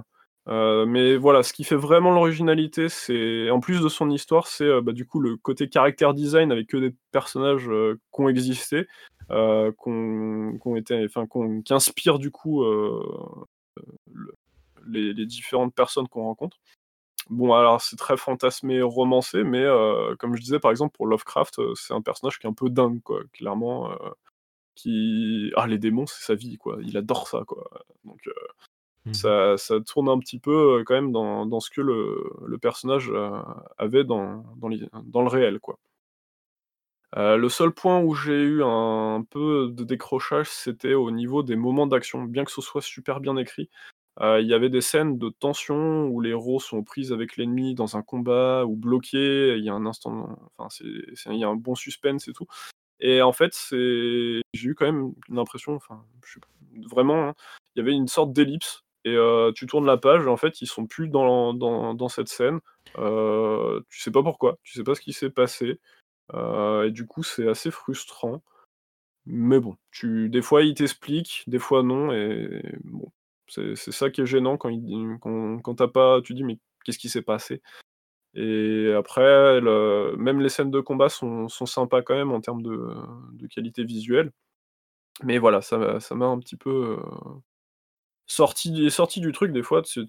Euh, 0.48 0.86
mais 0.86 1.16
voilà, 1.16 1.42
ce 1.42 1.52
qui 1.52 1.62
fait 1.64 1.76
vraiment 1.76 2.10
l'originalité, 2.10 2.88
c'est 2.88 3.50
en 3.50 3.60
plus 3.60 3.80
de 3.82 3.88
son 3.88 4.10
histoire, 4.10 4.46
c'est 4.46 4.64
euh, 4.64 4.80
bah, 4.80 4.92
du 4.92 5.04
coup 5.06 5.20
le 5.20 5.36
côté 5.36 5.68
caractère 5.68 6.14
design 6.14 6.50
avec 6.52 6.68
que 6.68 6.78
des 6.78 6.94
personnages 7.12 7.68
euh, 7.68 8.00
qui 8.14 8.20
ont 8.22 8.28
existé, 8.28 8.86
qu'on 9.28 10.76
été, 10.76 11.04
enfin, 11.04 11.26
qui 11.64 11.74
inspirent 11.74 12.18
du 12.18 12.30
coup 12.30 12.64
les, 14.86 15.26
différentes 15.26 15.74
personnes 15.74 16.08
qu'on 16.08 16.24
rencontre. 16.24 16.56
Bon, 17.28 17.52
alors 17.52 17.82
c'est 17.82 17.96
très 17.96 18.16
fantasmé, 18.16 18.80
romancé, 18.80 19.44
mais 19.44 19.66
comme 20.18 20.34
je 20.34 20.40
disais 20.40 20.60
par 20.60 20.70
exemple 20.70 20.96
pour 20.96 21.06
Lovecraft, 21.06 21.60
c'est 21.74 21.92
un 21.92 22.00
personnage 22.00 22.38
qui 22.38 22.46
est 22.46 22.50
un 22.50 22.54
peu 22.54 22.70
dingue, 22.70 23.02
quoi, 23.02 23.20
clairement. 23.34 23.90
qui 24.74 25.52
ah 25.56 25.66
les 25.66 25.78
démons, 25.78 26.06
c'est 26.06 26.24
sa 26.24 26.34
vie, 26.34 26.56
quoi. 26.56 26.78
Il 26.82 26.96
adore 26.96 27.28
ça, 27.28 27.42
quoi. 27.46 27.68
Donc 28.04 28.20
Mmh. 29.08 29.56
Ça, 29.56 29.80
tourne 29.86 30.08
un 30.08 30.18
petit 30.18 30.38
peu 30.38 30.82
quand 30.86 30.94
même 30.94 31.12
dans, 31.12 31.60
ce 31.60 31.70
que 31.70 31.80
le, 31.80 32.58
personnage 32.58 33.10
avait 33.78 34.04
dans, 34.04 34.44
le 34.62 35.28
réel. 35.28 35.60
Quoi. 35.60 35.78
le 37.16 37.48
seul 37.48 37.72
point 37.72 38.00
où 38.00 38.14
j'ai 38.14 38.42
eu 38.42 38.62
un, 38.62 39.24
peu 39.30 39.68
de 39.70 39.84
décrochage, 39.84 40.48
c'était 40.48 40.94
au 40.94 41.10
niveau 41.10 41.42
des 41.42 41.56
moments 41.56 41.86
d'action. 41.86 42.24
Bien 42.24 42.44
que 42.44 42.52
ce 42.52 42.62
soit 42.62 42.82
super 42.82 43.20
bien 43.20 43.36
écrit, 43.36 43.70
il 44.20 44.46
y 44.46 44.54
avait 44.54 44.70
des 44.70 44.80
scènes 44.80 45.18
de 45.18 45.28
tension 45.28 46.06
où 46.08 46.20
les 46.20 46.30
héros 46.30 46.60
sont 46.60 46.82
prises 46.82 47.12
avec 47.12 47.36
l'ennemi 47.36 47.74
dans 47.74 47.96
un 47.96 48.02
combat 48.02 48.64
ou 48.66 48.76
bloqués. 48.76 49.56
Il 49.56 49.64
y 49.64 49.70
a 49.70 49.74
un 49.74 51.56
bon 51.56 51.74
suspense 51.74 52.28
et 52.28 52.32
tout. 52.32 52.46
Et 53.00 53.22
en 53.22 53.32
fait, 53.32 53.54
j'ai 53.70 54.42
eu 54.54 54.74
quand 54.74 54.86
même 54.86 55.12
l'impression, 55.28 55.78
vraiment, 56.90 57.28
hein, 57.28 57.34
il 57.74 57.80
y 57.80 57.82
avait 57.82 57.92
une 57.92 58.08
sorte 58.08 58.32
d'ellipse 58.32 58.84
et 59.14 59.52
tu 59.54 59.66
tournes 59.66 59.86
la 59.86 59.96
page, 59.96 60.26
en 60.26 60.36
fait, 60.36 60.60
ils 60.60 60.66
sont 60.66 60.86
plus 60.86 61.08
dans, 61.08 62.08
cette 62.08 62.28
scène. 62.28 62.60
tu 62.94 64.00
sais 64.00 64.10
pas 64.10 64.22
pourquoi, 64.22 64.58
tu 64.62 64.74
sais 64.74 64.84
pas 64.84 64.94
ce 64.94 65.00
qui 65.00 65.12
s'est 65.12 65.30
passé. 65.30 65.80
et 66.34 66.90
du 66.90 67.06
coup, 67.06 67.22
c'est 67.22 67.48
assez 67.48 67.70
frustrant. 67.70 68.42
Mais 69.26 69.60
bon, 69.60 69.76
tu, 69.90 70.30
des 70.30 70.42
fois, 70.42 70.62
ils 70.62 70.74
t'expliquent, 70.74 71.44
des 71.46 71.58
fois, 71.58 71.82
non. 71.82 72.12
Et 72.12 72.62
bon, 72.84 73.12
c'est 73.46 73.76
ça 73.76 74.10
qui 74.10 74.22
est 74.22 74.26
gênant 74.26 74.56
quand, 74.56 74.70
il, 74.70 75.18
quand, 75.20 75.58
quand 75.60 75.86
pas. 75.88 76.20
Tu 76.22 76.34
dis, 76.34 76.44
mais 76.44 76.58
qu'est-ce 76.84 76.98
qui 76.98 77.10
s'est 77.10 77.22
passé? 77.22 77.62
Et 78.34 78.92
après, 78.96 79.60
même 79.60 80.40
les 80.40 80.48
scènes 80.48 80.70
de 80.70 80.80
combat 80.80 81.08
sont, 81.08 81.48
sont, 81.48 81.66
sympas 81.66 82.02
quand 82.02 82.14
même 82.14 82.32
en 82.32 82.40
termes 82.40 82.62
de 82.62 83.46
qualité 83.48 83.84
visuelle. 83.84 84.32
Mais 85.24 85.38
voilà, 85.38 85.60
ça 85.62 85.78
m'a 85.78 86.26
un 86.26 86.38
petit 86.38 86.56
peu 86.56 86.98
sorti, 88.28 88.90
sorti 88.90 89.20
du 89.20 89.32
truc 89.32 89.52
des 89.52 89.62
fois. 89.62 89.82
Tu, 89.82 90.06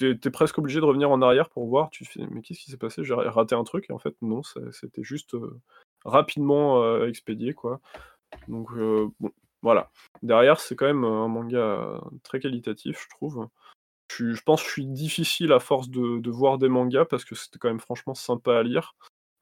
es, 0.00 0.30
presque 0.30 0.58
obligé 0.58 0.80
de 0.80 0.84
revenir 0.84 1.10
en 1.10 1.22
arrière 1.22 1.48
pour 1.50 1.66
voir. 1.66 1.90
Tu 1.90 2.04
fais, 2.04 2.26
mais 2.30 2.40
qu'est-ce 2.42 2.60
qui 2.60 2.70
s'est 2.70 2.76
passé? 2.76 3.04
J'ai 3.04 3.14
raté 3.14 3.54
un 3.54 3.64
truc. 3.64 3.86
Et 3.88 3.92
en 3.92 3.98
fait, 3.98 4.16
non, 4.22 4.42
c'était 4.72 5.04
juste 5.04 5.36
rapidement 6.04 7.04
expédié. 7.04 7.54
quoi. 7.54 7.80
Donc, 8.48 8.70
bon, 9.20 9.30
voilà. 9.60 9.90
Derrière, 10.22 10.58
c'est 10.58 10.74
quand 10.74 10.86
même 10.86 11.04
un 11.04 11.28
manga 11.28 12.00
très 12.24 12.40
qualitatif, 12.40 13.04
je 13.04 13.08
trouve. 13.10 13.48
Je, 14.10 14.42
pense 14.42 14.62
que 14.62 14.68
je 14.68 14.72
suis 14.72 14.86
difficile 14.86 15.52
à 15.52 15.60
force 15.60 15.88
de, 15.88 16.30
voir 16.30 16.58
des 16.58 16.68
mangas 16.68 17.04
parce 17.04 17.24
que 17.24 17.34
c'était 17.34 17.58
quand 17.58 17.68
même 17.68 17.80
franchement 17.80 18.14
sympa 18.14 18.58
à 18.58 18.62
lire. 18.62 18.96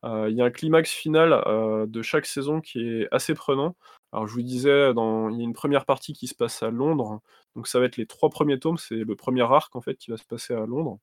Il 0.05 0.33
y 0.33 0.43
a 0.43 0.45
un 0.45 0.51
climax 0.51 0.91
final 0.91 1.43
de 1.89 2.03
chaque 2.03 2.27
saison 2.27 2.61
qui 2.61 2.81
est 2.81 3.09
assez 3.13 3.35
prenant. 3.35 3.77
Alors 4.13 4.27
je 4.27 4.35
vous 4.35 4.43
disais, 4.43 4.91
il 4.91 4.97
y 4.97 5.41
a 5.41 5.45
une 5.45 5.53
première 5.53 5.85
partie 5.85 6.13
qui 6.13 6.27
se 6.27 6.35
passe 6.35 6.63
à 6.63 6.71
Londres, 6.71 7.21
donc 7.55 7.69
ça 7.69 7.79
va 7.79 7.87
être 7.87 7.97
les 7.97 8.07
trois 8.07 8.29
premiers 8.29 8.59
tomes, 8.59 8.79
c'est 8.79 8.97
le 8.97 9.17
premier 9.17 9.43
arc 9.43 9.77
en 9.77 9.81
fait 9.81 9.97
qui 9.97 10.11
va 10.11 10.17
se 10.17 10.25
passer 10.25 10.53
à 10.53 10.67
Londres. 10.67 10.99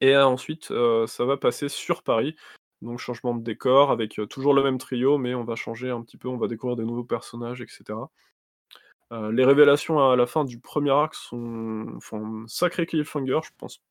Et 0.00 0.16
ensuite, 0.16 0.72
ça 1.06 1.24
va 1.24 1.36
passer 1.36 1.68
sur 1.68 2.02
Paris, 2.02 2.34
donc 2.82 2.98
changement 2.98 3.34
de 3.34 3.42
décor 3.42 3.90
avec 3.90 4.20
toujours 4.30 4.54
le 4.54 4.62
même 4.62 4.78
trio, 4.78 5.18
mais 5.18 5.34
on 5.34 5.44
va 5.44 5.56
changer 5.56 5.90
un 5.90 6.02
petit 6.02 6.16
peu, 6.16 6.28
on 6.28 6.38
va 6.38 6.48
découvrir 6.48 6.76
des 6.76 6.84
nouveaux 6.84 7.04
personnages, 7.04 7.60
etc. 7.60 7.98
les 9.10 9.44
révélations 9.44 10.10
à 10.10 10.16
la 10.16 10.26
fin 10.26 10.44
du 10.44 10.58
premier 10.58 10.90
arc 10.90 11.14
sont 11.14 11.98
font 12.00 12.44
un 12.44 12.46
sacré 12.46 12.86
cliffhanger, 12.86 13.40
je 13.44 13.50
pense 13.58 13.82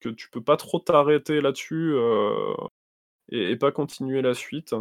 que 0.00 0.10
tu 0.10 0.30
peux 0.30 0.42
pas 0.42 0.56
trop 0.56 0.80
t'arrêter 0.80 1.40
là-dessus 1.40 1.94
et, 3.30 3.56
pas 3.56 3.72
continuer 3.72 4.22
la 4.22 4.34
suite. 4.34 4.74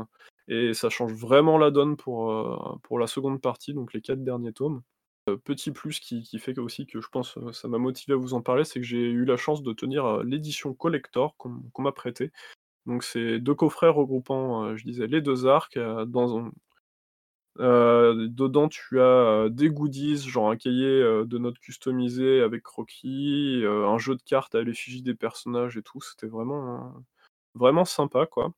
Et 0.48 0.74
ça 0.74 0.90
change 0.90 1.14
vraiment 1.14 1.58
la 1.58 1.72
donne 1.72 1.96
pour, 1.96 2.32
euh, 2.32 2.58
pour 2.84 3.00
la 3.00 3.08
seconde 3.08 3.42
partie, 3.42 3.74
donc 3.74 3.94
les 3.94 4.02
quatre 4.02 4.24
derniers 4.24 4.54
tomes. 4.54 4.82
Euh, 5.30 5.38
petit 5.38 5.72
plus 5.72 6.00
qui, 6.00 6.26
fait 6.40 6.58
aussi 6.58 6.88
que 6.88 7.02
je 7.02 7.08
pense 7.10 7.38
euh, 7.38 7.52
ça 7.52 7.68
m'a 7.68 7.78
motivé 7.78 8.14
à 8.14 8.16
vous 8.16 8.34
en 8.34 8.42
parler, 8.42 8.64
c'est 8.64 8.80
que 8.80 8.86
j'ai 8.86 9.10
eu 9.10 9.26
la 9.26 9.38
chance 9.38 9.62
de 9.64 9.74
tenir 9.74 10.24
l'édition 10.24 10.74
collector 10.74 11.36
qu'on 11.38 11.62
m'a 11.78 11.92
prêté. 11.92 12.32
Donc 12.86 13.04
c'est 13.04 13.40
deux 13.40 13.54
coffrets 13.56 13.90
regroupant, 13.90 14.76
je 14.76 14.84
disais, 14.84 15.08
les 15.08 15.22
deux 15.22 15.46
arcs. 15.46 15.78
dans 15.78 16.52
dedans, 17.58 18.70
tu 18.70 19.02
as 19.02 19.50
des 19.50 19.70
goodies, 19.70 20.18
genre 20.18 20.50
un 20.50 20.58
cahier 20.58 21.02
de 21.26 21.38
notes 21.38 21.60
customisé 21.60 22.42
avec 22.42 22.64
croquis, 22.64 23.64
un 23.66 23.98
jeu 23.98 24.16
de 24.16 24.24
cartes 24.24 24.56
à 24.56 24.64
l'effigie 24.64 25.04
des 25.04 25.14
personnages 25.14 25.78
et 25.78 25.84
tout. 25.84 26.02
C'était 26.02 26.28
vraiment, 26.28 26.96
vraiment 27.60 27.86
sympa, 27.86 28.26
quoi. 28.26 28.54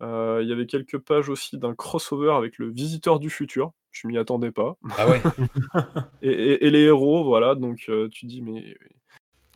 Il 0.00 0.46
y 0.46 0.52
avait 0.52 0.66
quelques 0.66 0.98
pages 0.98 1.28
aussi 1.28 1.58
d'un 1.58 1.74
crossover 1.74 2.32
avec 2.32 2.58
le 2.58 2.70
Visiteur 2.70 3.18
du 3.18 3.30
futur. 3.30 3.72
Je 3.90 4.06
m'y 4.06 4.16
attendais 4.16 4.52
pas. 4.52 4.76
Ah 4.96 5.08
ouais. 5.08 5.20
et, 6.22 6.70
les 6.70 6.82
héros, 6.82 7.24
voilà. 7.24 7.56
Donc 7.56 7.90
tu 8.12 8.26
dis, 8.26 8.42
mais 8.42 8.76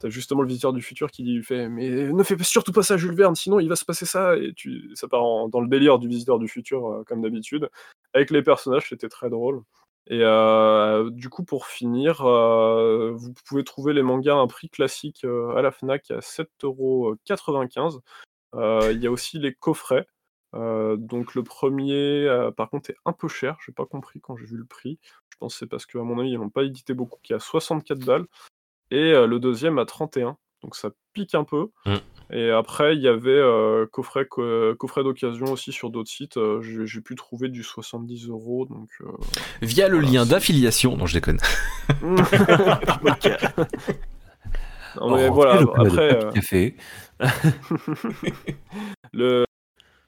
t'as 0.01 0.09
justement 0.09 0.43
le 0.43 0.49
Visiteur 0.49 0.73
du 0.73 0.83
futur 0.83 1.13
qui 1.13 1.23
lui 1.23 1.45
fait, 1.45 1.69
mais 1.69 2.13
ne 2.13 2.23
fais 2.25 2.37
surtout 2.43 2.73
pas 2.73 2.83
ça, 2.83 2.97
Jules 2.97 3.15
Verne, 3.15 3.37
sinon 3.37 3.61
il 3.61 3.69
va 3.69 3.77
se 3.77 3.85
passer 3.85 4.07
ça. 4.07 4.37
Et 4.37 4.53
tu, 4.55 4.91
ça 4.95 5.07
part 5.07 5.49
dans 5.49 5.61
le 5.61 5.69
délire 5.69 6.01
du 6.01 6.09
Visiteur 6.09 6.41
du 6.41 6.49
futur 6.49 7.05
comme 7.07 7.23
d'habitude. 7.23 7.71
Avec 8.15 8.31
les 8.31 8.43
personnages, 8.43 8.89
c'était 8.89 9.09
très 9.09 9.31
drôle. 9.31 9.63
Et 10.09 10.19
du 11.13 11.29
coup, 11.29 11.45
pour 11.45 11.67
finir, 11.67 12.25
vous 12.25 13.33
pouvez 13.47 13.65
trouver 13.65 13.93
les 13.93 14.03
mangas 14.03 14.35
à 14.35 14.39
un 14.39 14.49
prix 14.49 14.69
classique 14.69 15.25
à 15.25 15.63
la 15.63 15.71
Fnac 15.71 16.11
à 16.11 16.19
7,95€. 16.19 18.01
Il 18.55 18.99
y 19.01 19.07
a 19.07 19.11
aussi 19.11 19.39
les 19.39 19.55
coffrets. 19.55 20.07
Euh, 20.55 20.97
donc 20.97 21.35
le 21.35 21.43
premier, 21.43 22.27
euh, 22.27 22.51
par 22.51 22.71
contre, 22.71 22.91
est 22.91 22.97
un 23.05 23.13
peu 23.13 23.29
cher. 23.29 23.57
J'ai 23.65 23.73
pas 23.73 23.87
compris 23.87 24.21
quand 24.21 24.37
j'ai 24.37 24.47
vu 24.47 24.57
le 24.57 24.65
prix. 24.65 24.99
Je 25.31 25.37
pense 25.39 25.55
que 25.55 25.61
c'est 25.61 25.67
parce 25.67 25.87
qu'à 25.87 26.01
mon 26.01 26.19
avis, 26.19 26.31
ils 26.31 26.39
n'ont 26.39 26.51
pas 26.51 26.65
édité 26.65 26.95
beaucoup, 26.95 27.19
qui 27.23 27.35
a 27.35 27.39
64 27.39 28.05
balles. 28.05 28.27
Et 28.91 29.13
euh, 29.13 29.27
le 29.27 29.39
deuxième 29.39 29.79
à 29.79 29.87
31. 29.87 30.37
Donc 30.63 30.77
ça 30.77 30.91
pique 31.13 31.35
un 31.35 31.45
peu. 31.45 31.69
Mm. 31.87 31.97
Et 32.35 32.51
après, 32.51 32.95
il 32.95 33.03
y 33.03 33.09
avait 33.09 33.43
coffret, 33.91 34.27
coffret 34.27 35.03
d'occasion 35.03 35.47
aussi 35.47 35.71
sur 35.71 35.91
d'autres 35.91 36.11
sites. 36.11 36.39
j'ai 36.61 37.01
pu 37.03 37.15
trouver 37.15 37.51
du 37.51 37.63
70 37.63 38.29
euros. 38.29 38.65
Donc, 38.65 38.89
Via 39.61 39.89
le 39.89 39.99
lien 39.99 40.25
d'affiliation. 40.25 40.97
Non, 40.97 41.05
je 41.05 41.15
déconne. 41.15 41.41
non, 45.01 45.17
mais 45.17 45.29
voilà, 45.29 45.63
après. 45.77 46.21
le, 49.13 49.45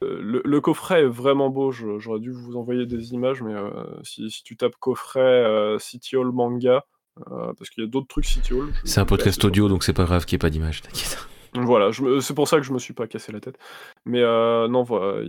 le, 0.01 0.61
coffret 0.61 1.01
est 1.01 1.07
vraiment 1.07 1.49
beau. 1.49 1.71
J'aurais 1.71 2.19
dû 2.19 2.31
vous 2.31 2.55
envoyer 2.55 2.85
des 2.85 3.13
images, 3.13 3.41
mais 3.41 3.53
euh, 3.53 3.69
si, 4.03 4.29
tu 4.43 4.57
tapes 4.57 4.75
coffret 4.79 5.19
euh, 5.19 5.79
City 5.79 6.15
Hall 6.15 6.31
manga, 6.31 6.85
euh, 7.31 7.53
parce 7.57 7.69
qu'il 7.69 7.83
y 7.83 7.87
a 7.87 7.89
d'autres 7.89 8.07
trucs 8.07 8.25
City 8.25 8.53
Hall. 8.53 8.71
C'est 8.83 8.99
un 8.99 9.05
podcast 9.05 9.43
audio, 9.45 9.67
donc 9.67 9.83
c'est 9.83 9.93
pas 9.93 10.05
grave 10.05 10.25
qu'il 10.25 10.35
n'y 10.35 10.39
ait 10.39 10.45
pas 10.45 10.49
d'image, 10.49 10.81
t'inquiète. 10.81 11.17
Voilà, 11.53 11.91
c'est 12.19 12.33
pour 12.33 12.49
ça 12.49 12.57
que 12.57 12.63
je 12.63 12.73
me 12.73 12.79
suis 12.79 12.93
pas 12.93 13.07
cassé 13.07 13.31
la 13.31 13.39
tête. 13.39 13.57
Mais 14.03 14.21
non, 14.21 14.83
voilà, 14.83 15.25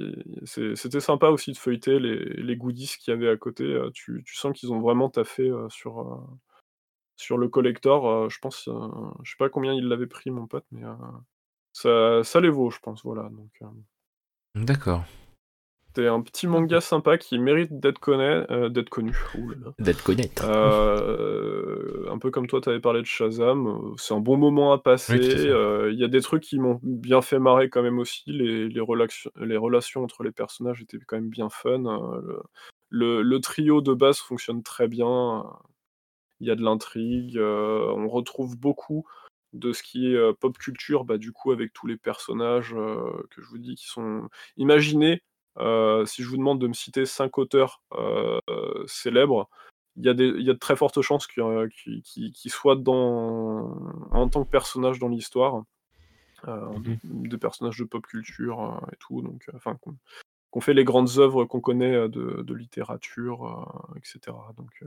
c'était 0.75 0.98
sympa 0.98 1.28
aussi 1.28 1.52
de 1.52 1.56
feuilleter 1.56 2.00
les, 2.00 2.56
goodies 2.56 2.96
qu'il 2.98 3.14
y 3.14 3.16
avait 3.16 3.28
à 3.28 3.36
côté. 3.36 3.78
Tu, 3.94 4.25
sens 4.34 4.52
qu'ils 4.58 4.72
ont 4.72 4.80
vraiment 4.80 5.08
taffé 5.08 5.52
sur, 5.68 6.26
sur 7.16 7.38
le 7.38 7.49
collector. 7.49 8.30
je 8.30 8.38
pense, 8.38 8.68
je 9.23 9.30
sais 9.30 9.37
pas 9.38 9.49
combien 9.49 9.73
il 9.73 9.88
l'avait 9.88 10.06
pris, 10.06 10.30
mon 10.30 10.46
pote, 10.46 10.66
mais 10.70 10.82
ça, 11.73 12.23
ça 12.23 12.40
les 12.40 12.50
vaut, 12.50 12.70
je 12.70 12.78
pense. 12.80 13.02
Voilà, 13.04 13.28
donc. 13.30 13.61
D'accord. 14.54 15.04
C'est 15.96 16.08
un 16.08 16.20
petit 16.20 16.46
manga 16.46 16.82
sympa 16.82 17.16
qui 17.16 17.38
mérite 17.38 17.80
d'être 17.80 17.99
connu. 17.99 18.23
Euh, 18.23 18.68
d'être 18.68 18.90
connu. 18.90 19.16
D'être 19.78 20.04
connu. 20.04 20.25
Euh, 20.44 22.04
un 22.11 22.18
peu 22.18 22.30
comme 22.30 22.46
toi, 22.46 22.61
tu 22.61 22.68
avais 22.68 22.80
parlé 22.80 23.00
de 23.00 23.06
Shazam. 23.06 23.66
Euh, 23.66 23.94
c'est 23.96 24.12
un 24.12 24.20
bon 24.20 24.37
moment 24.37 24.75
à 24.75 24.78
passer. 24.78 25.16
Il 25.16 25.99
y 25.99 26.04
a 26.04 26.08
des 26.08 26.20
trucs 26.20 26.42
qui 26.42 26.58
m'ont 26.58 26.78
bien 26.82 27.23
fait 27.23 27.38
marrer 27.38 27.70
quand 27.70 27.82
même 27.82 27.99
aussi. 27.99 28.25
Les, 28.26 28.68
les, 28.68 28.85
les 29.37 29.56
relations 29.56 30.04
entre 30.04 30.23
les 30.23 30.32
personnages 30.32 30.82
étaient 30.82 30.99
quand 31.06 31.16
même 31.16 31.30
bien 31.30 31.49
fun. 31.49 31.82
Le, 32.90 33.23
le, 33.23 33.40
trio 33.40 33.80
de 33.80 33.94
base 33.94 34.18
fonctionne 34.18 34.62
très 34.62 34.88
bien. 34.88 35.44
Il 36.40 36.47
y 36.47 36.50
a 36.50 36.57
de 36.57 36.62
l'intrigue. 36.62 37.38
on 37.38 38.09
retrouve 38.09 38.59
beaucoup 38.59 39.07
de 39.52 39.73
ce 39.73 39.83
qui 39.83 40.12
est 40.12 40.33
pop 40.35 40.57
culture, 40.59 41.05
bah, 41.05 41.19
du 41.19 41.33
coup, 41.33 41.52
avec 41.52 41.73
tous 41.73 41.87
les 41.87 41.97
personnages 41.97 42.75
que 42.75 43.43
je 43.43 43.47
vous 43.49 43.59
dis 43.59 43.75
qui 43.75 43.87
sont 43.87 44.28
imaginés. 44.57 45.23
si 45.59 46.23
je 46.23 46.28
vous 46.28 46.37
demande 46.37 46.61
de 46.61 46.69
me 46.69 46.75
citer 46.75 47.07
cinq 47.07 47.38
auteurs 47.38 47.83
célèbres, 48.87 49.49
il 49.97 50.05
y, 50.05 50.09
a 50.11 50.14
des, 50.14 50.26
y 50.26 50.50
a 50.50 50.52
de 50.52 50.59
très 50.59 50.76
fortes 50.76 51.00
chances 51.00 51.26
qu'ils 51.26 52.02
qui, 52.05 52.50
soient 52.50 52.76
dans, 52.76 53.75
en 54.11 54.28
tant 54.28 54.45
que 54.45 54.50
personnage 54.50 54.99
dans 54.99 55.09
l'histoire. 55.09 55.62
Mmh 56.47 56.97
des 57.02 57.38
personnages 57.38 57.78
de 57.78 57.85
pop 57.85 58.07
culture 58.07 58.81
et 58.93 58.97
tout, 59.00 59.21
donc 59.23 59.50
enfin 59.55 59.76
qu'on 59.81 60.61
fait 60.61 60.75
les 60.75 60.85
grandes 60.85 61.19
œuvres 61.19 61.45
qu'on 61.45 61.61
connaît 61.61 62.09
de, 62.09 62.43
de 62.43 62.55
littérature, 62.55 63.90
etc. 63.97 64.37
Donc 64.57 64.85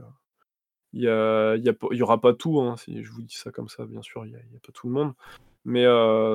il 0.92 1.02
y, 1.02 1.08
a, 1.08 1.56
il, 1.56 1.96
y 1.96 2.02
aura 2.02 2.20
pas 2.20 2.34
tout, 2.34 2.60
hein, 2.60 2.76
si 2.76 3.02
je 3.04 3.10
vous 3.12 3.22
dis 3.22 3.36
ça 3.36 3.52
comme 3.52 3.68
ça, 3.68 3.84
bien 3.86 4.02
sûr, 4.02 4.26
il 4.26 4.32
n'y 4.32 4.36
a, 4.36 4.60
pas 4.62 4.72
tout 4.72 4.88
le 4.88 4.92
monde. 4.92 5.14
Mais 5.64 5.84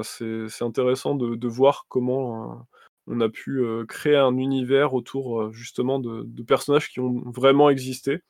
c'est 0.03 0.63
intéressant 0.63 1.15
de, 1.15 1.47
voir 1.47 1.85
comment 1.89 2.65
on 3.07 3.21
a 3.21 3.29
pu 3.29 3.63
créer 3.87 4.15
un 4.15 4.37
univers 4.37 4.93
autour 4.93 5.51
justement 5.51 5.99
de, 5.99 6.43
personnages 6.43 6.89
qui 6.89 6.99
ont 6.99 7.23
vraiment 7.31 7.69
existé. 7.69 8.21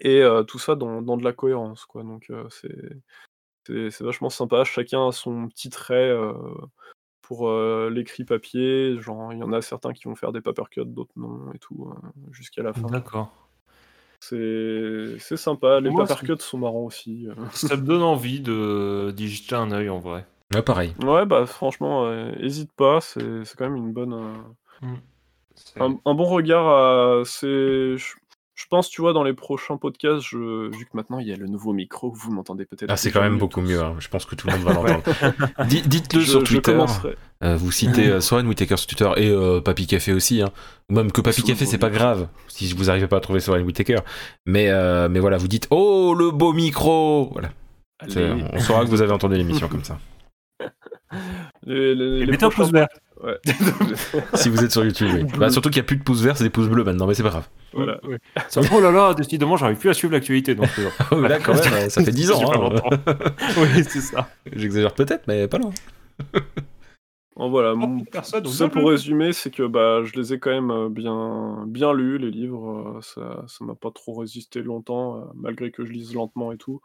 Et 0.00 0.22
tout 0.46 0.58
ça 0.58 0.74
dans, 0.76 1.02
de 1.02 1.24
la 1.24 1.32
cohérence. 1.32 1.84
Quoi. 1.84 2.02
Donc 2.02 2.32
c'est 3.68 4.00
vachement 4.00 4.30
sympa. 4.30 4.64
Chacun 4.64 5.08
a 5.08 5.12
son 5.12 5.48
petit 5.48 5.68
trait 5.68 6.16
pour 7.20 7.52
l'écrit 7.90 8.24
papier. 8.24 8.98
Genre, 9.00 9.32
il 9.32 9.40
y 9.40 9.42
en 9.42 9.52
a 9.52 9.60
certains 9.60 9.92
qui 9.92 10.04
vont 10.04 10.14
faire 10.14 10.32
des 10.32 10.40
paper 10.40 10.64
cuts, 10.70 10.84
d'autres 10.86 11.12
non, 11.16 11.52
et 11.52 11.58
tout, 11.58 11.92
hein, 11.92 12.12
jusqu'à 12.30 12.62
la 12.62 12.72
fin. 12.72 12.88
D'accord. 12.88 13.49
C'est 14.20 15.36
sympa, 15.36 15.80
les 15.80 15.90
paper 15.90 16.34
sont 16.38 16.58
marrants 16.58 16.84
aussi. 16.84 17.26
Euh. 17.26 17.34
Ça 17.52 17.76
me 17.76 17.82
donne 17.82 18.02
envie 18.02 18.40
de 18.40 19.12
d'y 19.16 19.28
jeter 19.28 19.54
un 19.54 19.72
œil 19.72 19.88
en 19.88 19.98
vrai. 19.98 20.26
Ouais, 20.54 20.62
pareil. 20.62 20.94
Ouais, 21.02 21.24
bah 21.26 21.46
franchement, 21.46 22.06
euh, 22.06 22.32
hésite 22.38 22.72
pas, 22.72 23.00
c'est 23.00 23.20
quand 23.56 23.64
même 23.64 23.76
une 23.76 23.92
bonne. 23.92 24.14
Euh, 24.82 24.86
mm. 24.86 25.98
un, 26.04 26.14
bon 26.14 26.24
regard 26.24 26.68
à. 26.68 27.22
Je 27.24 27.96
je 28.60 28.66
pense, 28.68 28.90
tu 28.90 29.00
vois, 29.00 29.14
dans 29.14 29.22
les 29.22 29.32
prochains 29.32 29.78
podcasts, 29.78 30.20
je... 30.20 30.68
vu 30.68 30.84
que 30.84 30.90
maintenant 30.92 31.18
il 31.18 31.26
y 31.26 31.32
a 31.32 31.36
le 31.36 31.46
nouveau 31.46 31.72
micro, 31.72 32.12
vous 32.12 32.30
m'entendez 32.30 32.66
peut-être. 32.66 32.90
Ah, 32.90 32.96
c'est 32.98 33.10
quand 33.10 33.22
même 33.22 33.38
beaucoup 33.38 33.62
mieux. 33.62 33.80
Hein. 33.80 33.96
Je 34.00 34.08
pense 34.08 34.26
que 34.26 34.34
tout 34.34 34.48
le 34.48 34.52
monde 34.52 34.62
va 34.64 34.72
l'entendre. 34.74 35.02
Dites-le 35.66 36.20
sur 36.20 36.44
Twitter. 36.44 36.78
Euh, 37.42 37.56
vous 37.56 37.72
citez 37.72 38.08
euh, 38.08 38.20
Soren 38.20 38.46
Whitaker 38.46 38.76
sur 38.76 38.86
Twitter 38.86 39.10
et 39.16 39.30
euh, 39.30 39.62
Papy 39.62 39.86
Café 39.86 40.12
aussi. 40.12 40.42
Hein. 40.42 40.50
Ou 40.90 40.94
même 40.94 41.10
que 41.10 41.22
Papy 41.22 41.42
Café, 41.42 41.64
c'est 41.64 41.78
pas 41.78 41.88
grave 41.88 42.28
si 42.48 42.70
vous 42.74 42.84
n'arrivez 42.84 43.06
pas 43.08 43.16
à 43.16 43.20
trouver 43.20 43.40
Soren 43.40 43.64
Whitaker. 43.64 44.00
Mais, 44.44 44.68
mais 45.08 45.20
voilà, 45.20 45.38
vous 45.38 45.48
dites 45.48 45.66
Oh, 45.70 46.14
le 46.14 46.30
beau 46.30 46.52
micro 46.52 47.30
Voilà. 47.32 47.48
On 48.02 48.58
saura 48.58 48.84
que 48.84 48.90
vous 48.90 49.00
avez 49.00 49.12
entendu 49.12 49.36
l'émission 49.36 49.68
comme 49.68 49.84
ça. 49.84 49.98
Les, 51.66 51.94
les, 51.94 52.24
les 52.24 52.36
prochains... 52.36 52.50
pouce 52.50 52.72
vert. 52.72 52.88
si 54.34 54.48
vous 54.48 54.64
êtes 54.64 54.70
sur 54.70 54.84
YouTube, 54.84 55.08
oui. 55.12 55.24
Bah, 55.38 55.50
surtout 55.50 55.68
qu'il 55.70 55.80
n'y 55.80 55.84
a 55.84 55.86
plus 55.86 55.96
de 55.96 56.02
pouces 56.02 56.22
verts, 56.22 56.36
c'est 56.36 56.44
des 56.44 56.50
pouces 56.50 56.68
bleus 56.68 56.84
maintenant, 56.84 57.06
mais 57.06 57.14
c'est 57.14 57.22
pas 57.22 57.30
grave. 57.30 57.48
Voilà. 57.72 58.00
Oh 58.72 58.80
là 58.80 58.90
là, 58.90 59.14
décidément, 59.14 59.56
j'arrive 59.56 59.78
plus 59.78 59.90
à 59.90 59.94
suivre 59.94 60.12
l'actualité. 60.12 60.54
Donc, 60.54 60.68
euh. 60.78 61.20
là, 61.28 61.38
quand 61.38 61.54
même, 61.54 61.90
ça 61.90 62.02
fait 62.02 62.10
10 62.10 62.30
ans. 62.32 62.52
Hein. 62.52 62.80
oui, 63.58 63.84
c'est 63.88 64.00
ça. 64.00 64.28
J'exagère 64.52 64.94
peut-être, 64.94 65.26
mais 65.28 65.48
pas 65.48 65.58
loin. 65.58 65.72
Bon, 67.36 67.48
voilà, 67.48 67.74
oh, 67.74 68.40
tout 68.42 68.50
ça 68.50 68.68
pour 68.68 68.90
résumer, 68.90 69.32
c'est 69.32 69.50
que 69.50 69.66
bah, 69.66 70.02
je 70.04 70.12
les 70.18 70.34
ai 70.34 70.38
quand 70.38 70.50
même 70.50 70.70
euh, 70.70 70.88
bien, 70.90 71.64
bien 71.66 71.94
lus, 71.94 72.18
les 72.18 72.30
livres. 72.30 72.96
Euh, 72.96 73.00
ça, 73.00 73.44
ça 73.46 73.64
m'a 73.64 73.74
pas 73.74 73.90
trop 73.90 74.14
résisté 74.14 74.62
longtemps, 74.62 75.30
malgré 75.34 75.70
que 75.70 75.84
je 75.84 75.92
lise 75.92 76.14
lentement 76.14 76.52
et 76.52 76.58
tout. 76.58 76.80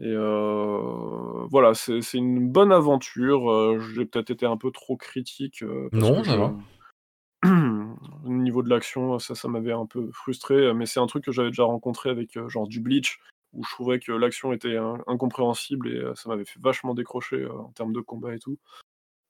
Et 0.00 0.12
euh, 0.12 1.46
voilà, 1.50 1.74
c'est 1.74 2.00
une 2.14 2.48
bonne 2.48 2.72
aventure. 2.72 3.78
J'ai 3.94 4.04
peut-être 4.04 4.30
été 4.30 4.46
un 4.46 4.56
peu 4.56 4.70
trop 4.70 4.96
critique. 4.96 5.62
Non, 5.92 6.24
ça 6.24 6.36
va. 6.36 6.54
Au 8.24 8.28
niveau 8.28 8.62
de 8.62 8.70
l'action, 8.70 9.18
ça, 9.18 9.34
ça 9.34 9.48
m'avait 9.48 9.72
un 9.72 9.86
peu 9.86 10.10
frustré, 10.12 10.72
mais 10.74 10.86
c'est 10.86 11.00
un 11.00 11.06
truc 11.06 11.24
que 11.24 11.32
j'avais 11.32 11.50
déjà 11.50 11.64
rencontré 11.64 12.10
avec 12.10 12.38
genre 12.48 12.66
du 12.66 12.80
Bleach, 12.80 13.20
où 13.52 13.62
je 13.62 13.70
trouvais 13.70 14.00
que 14.00 14.12
l'action 14.12 14.52
était 14.52 14.76
incompréhensible 15.06 15.88
et 15.88 16.02
ça 16.16 16.28
m'avait 16.28 16.44
fait 16.44 16.60
vachement 16.60 16.94
décrocher 16.94 17.46
en 17.46 17.70
termes 17.72 17.92
de 17.92 18.00
combat 18.00 18.34
et 18.34 18.38
tout. 18.38 18.58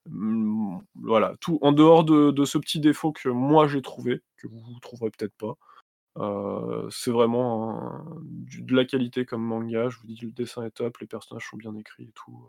Mmh, 0.07 0.79
voilà, 1.01 1.33
tout 1.41 1.57
en 1.61 1.71
dehors 1.71 2.03
de, 2.03 2.29
de 2.29 2.45
ce 2.45 2.57
petit 2.59 2.79
défaut 2.79 3.11
que 3.11 3.29
moi 3.29 3.67
j'ai 3.67 3.81
trouvé, 3.81 4.21
que 4.37 4.47
vous 4.47 4.79
trouverez 4.81 5.09
peut-être 5.09 5.35
pas. 5.35 5.55
Euh, 6.17 6.87
c'est 6.91 7.11
vraiment 7.11 8.05
de 8.23 8.75
la 8.75 8.85
qualité 8.85 9.25
comme 9.25 9.43
manga. 9.43 9.89
Je 9.89 9.97
vous 9.97 10.07
dis, 10.07 10.17
le 10.21 10.31
dessin 10.31 10.63
est 10.63 10.71
top, 10.71 10.97
les 10.99 11.07
personnages 11.07 11.47
sont 11.49 11.57
bien 11.57 11.75
écrits 11.75 12.05
et 12.05 12.13
tout. 12.13 12.45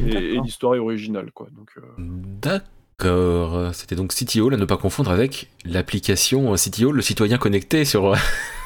Euh. 0.00 0.06
Et, 0.06 0.40
l'histoire 0.40 0.74
est 0.74 0.78
originale, 0.78 1.32
quoi. 1.32 1.48
Donc, 1.52 1.72
euh. 1.78 1.82
D'accord. 1.98 3.74
C'était 3.74 3.96
donc 3.96 4.12
City 4.12 4.40
Hall 4.40 4.54
à 4.54 4.56
ne 4.58 4.64
pas 4.66 4.76
confondre 4.76 5.10
avec 5.10 5.50
l'application 5.64 6.56
City 6.56 6.84
Hall, 6.84 6.96
le 6.96 7.02
citoyen 7.02 7.38
connecté 7.38 7.84
sur. 7.84 8.14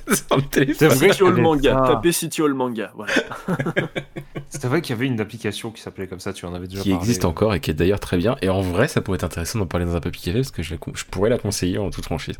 C'est 0.78 0.88
vrai 0.88 1.10
City 1.10 1.22
Hall 1.22 1.40
Manga. 1.40 1.82
Tapez 1.86 2.12
City 2.12 2.42
Hall 2.42 2.54
Manga. 2.54 2.92
Voilà. 2.94 3.12
C'était 4.48 4.68
vrai 4.68 4.82
qu'il 4.82 4.94
y 4.94 4.98
avait 4.98 5.06
une 5.06 5.20
application 5.20 5.70
qui 5.70 5.80
s'appelait 5.80 6.06
comme 6.06 6.20
ça, 6.20 6.32
tu 6.32 6.46
en 6.46 6.54
avais 6.54 6.66
déjà 6.66 6.82
qui 6.82 6.90
parlé. 6.90 7.04
Qui 7.04 7.10
existe 7.10 7.24
encore 7.24 7.54
et 7.54 7.60
qui 7.60 7.70
est 7.70 7.74
d'ailleurs 7.74 8.00
très 8.00 8.16
bien. 8.16 8.36
Et 8.42 8.48
en 8.48 8.60
vrai, 8.60 8.88
ça 8.88 9.00
pourrait 9.00 9.16
être 9.16 9.24
intéressant 9.24 9.58
d'en 9.58 9.66
parler 9.66 9.86
dans 9.86 9.96
un 9.96 10.00
papier 10.00 10.32
café 10.32 10.40
parce 10.40 10.50
que 10.50 10.62
je, 10.62 10.74
je, 10.94 11.04
pourrais 11.06 11.30
la 11.30 11.38
conseiller 11.38 11.78
en 11.78 11.90
toute 11.90 12.04
franchise. 12.04 12.38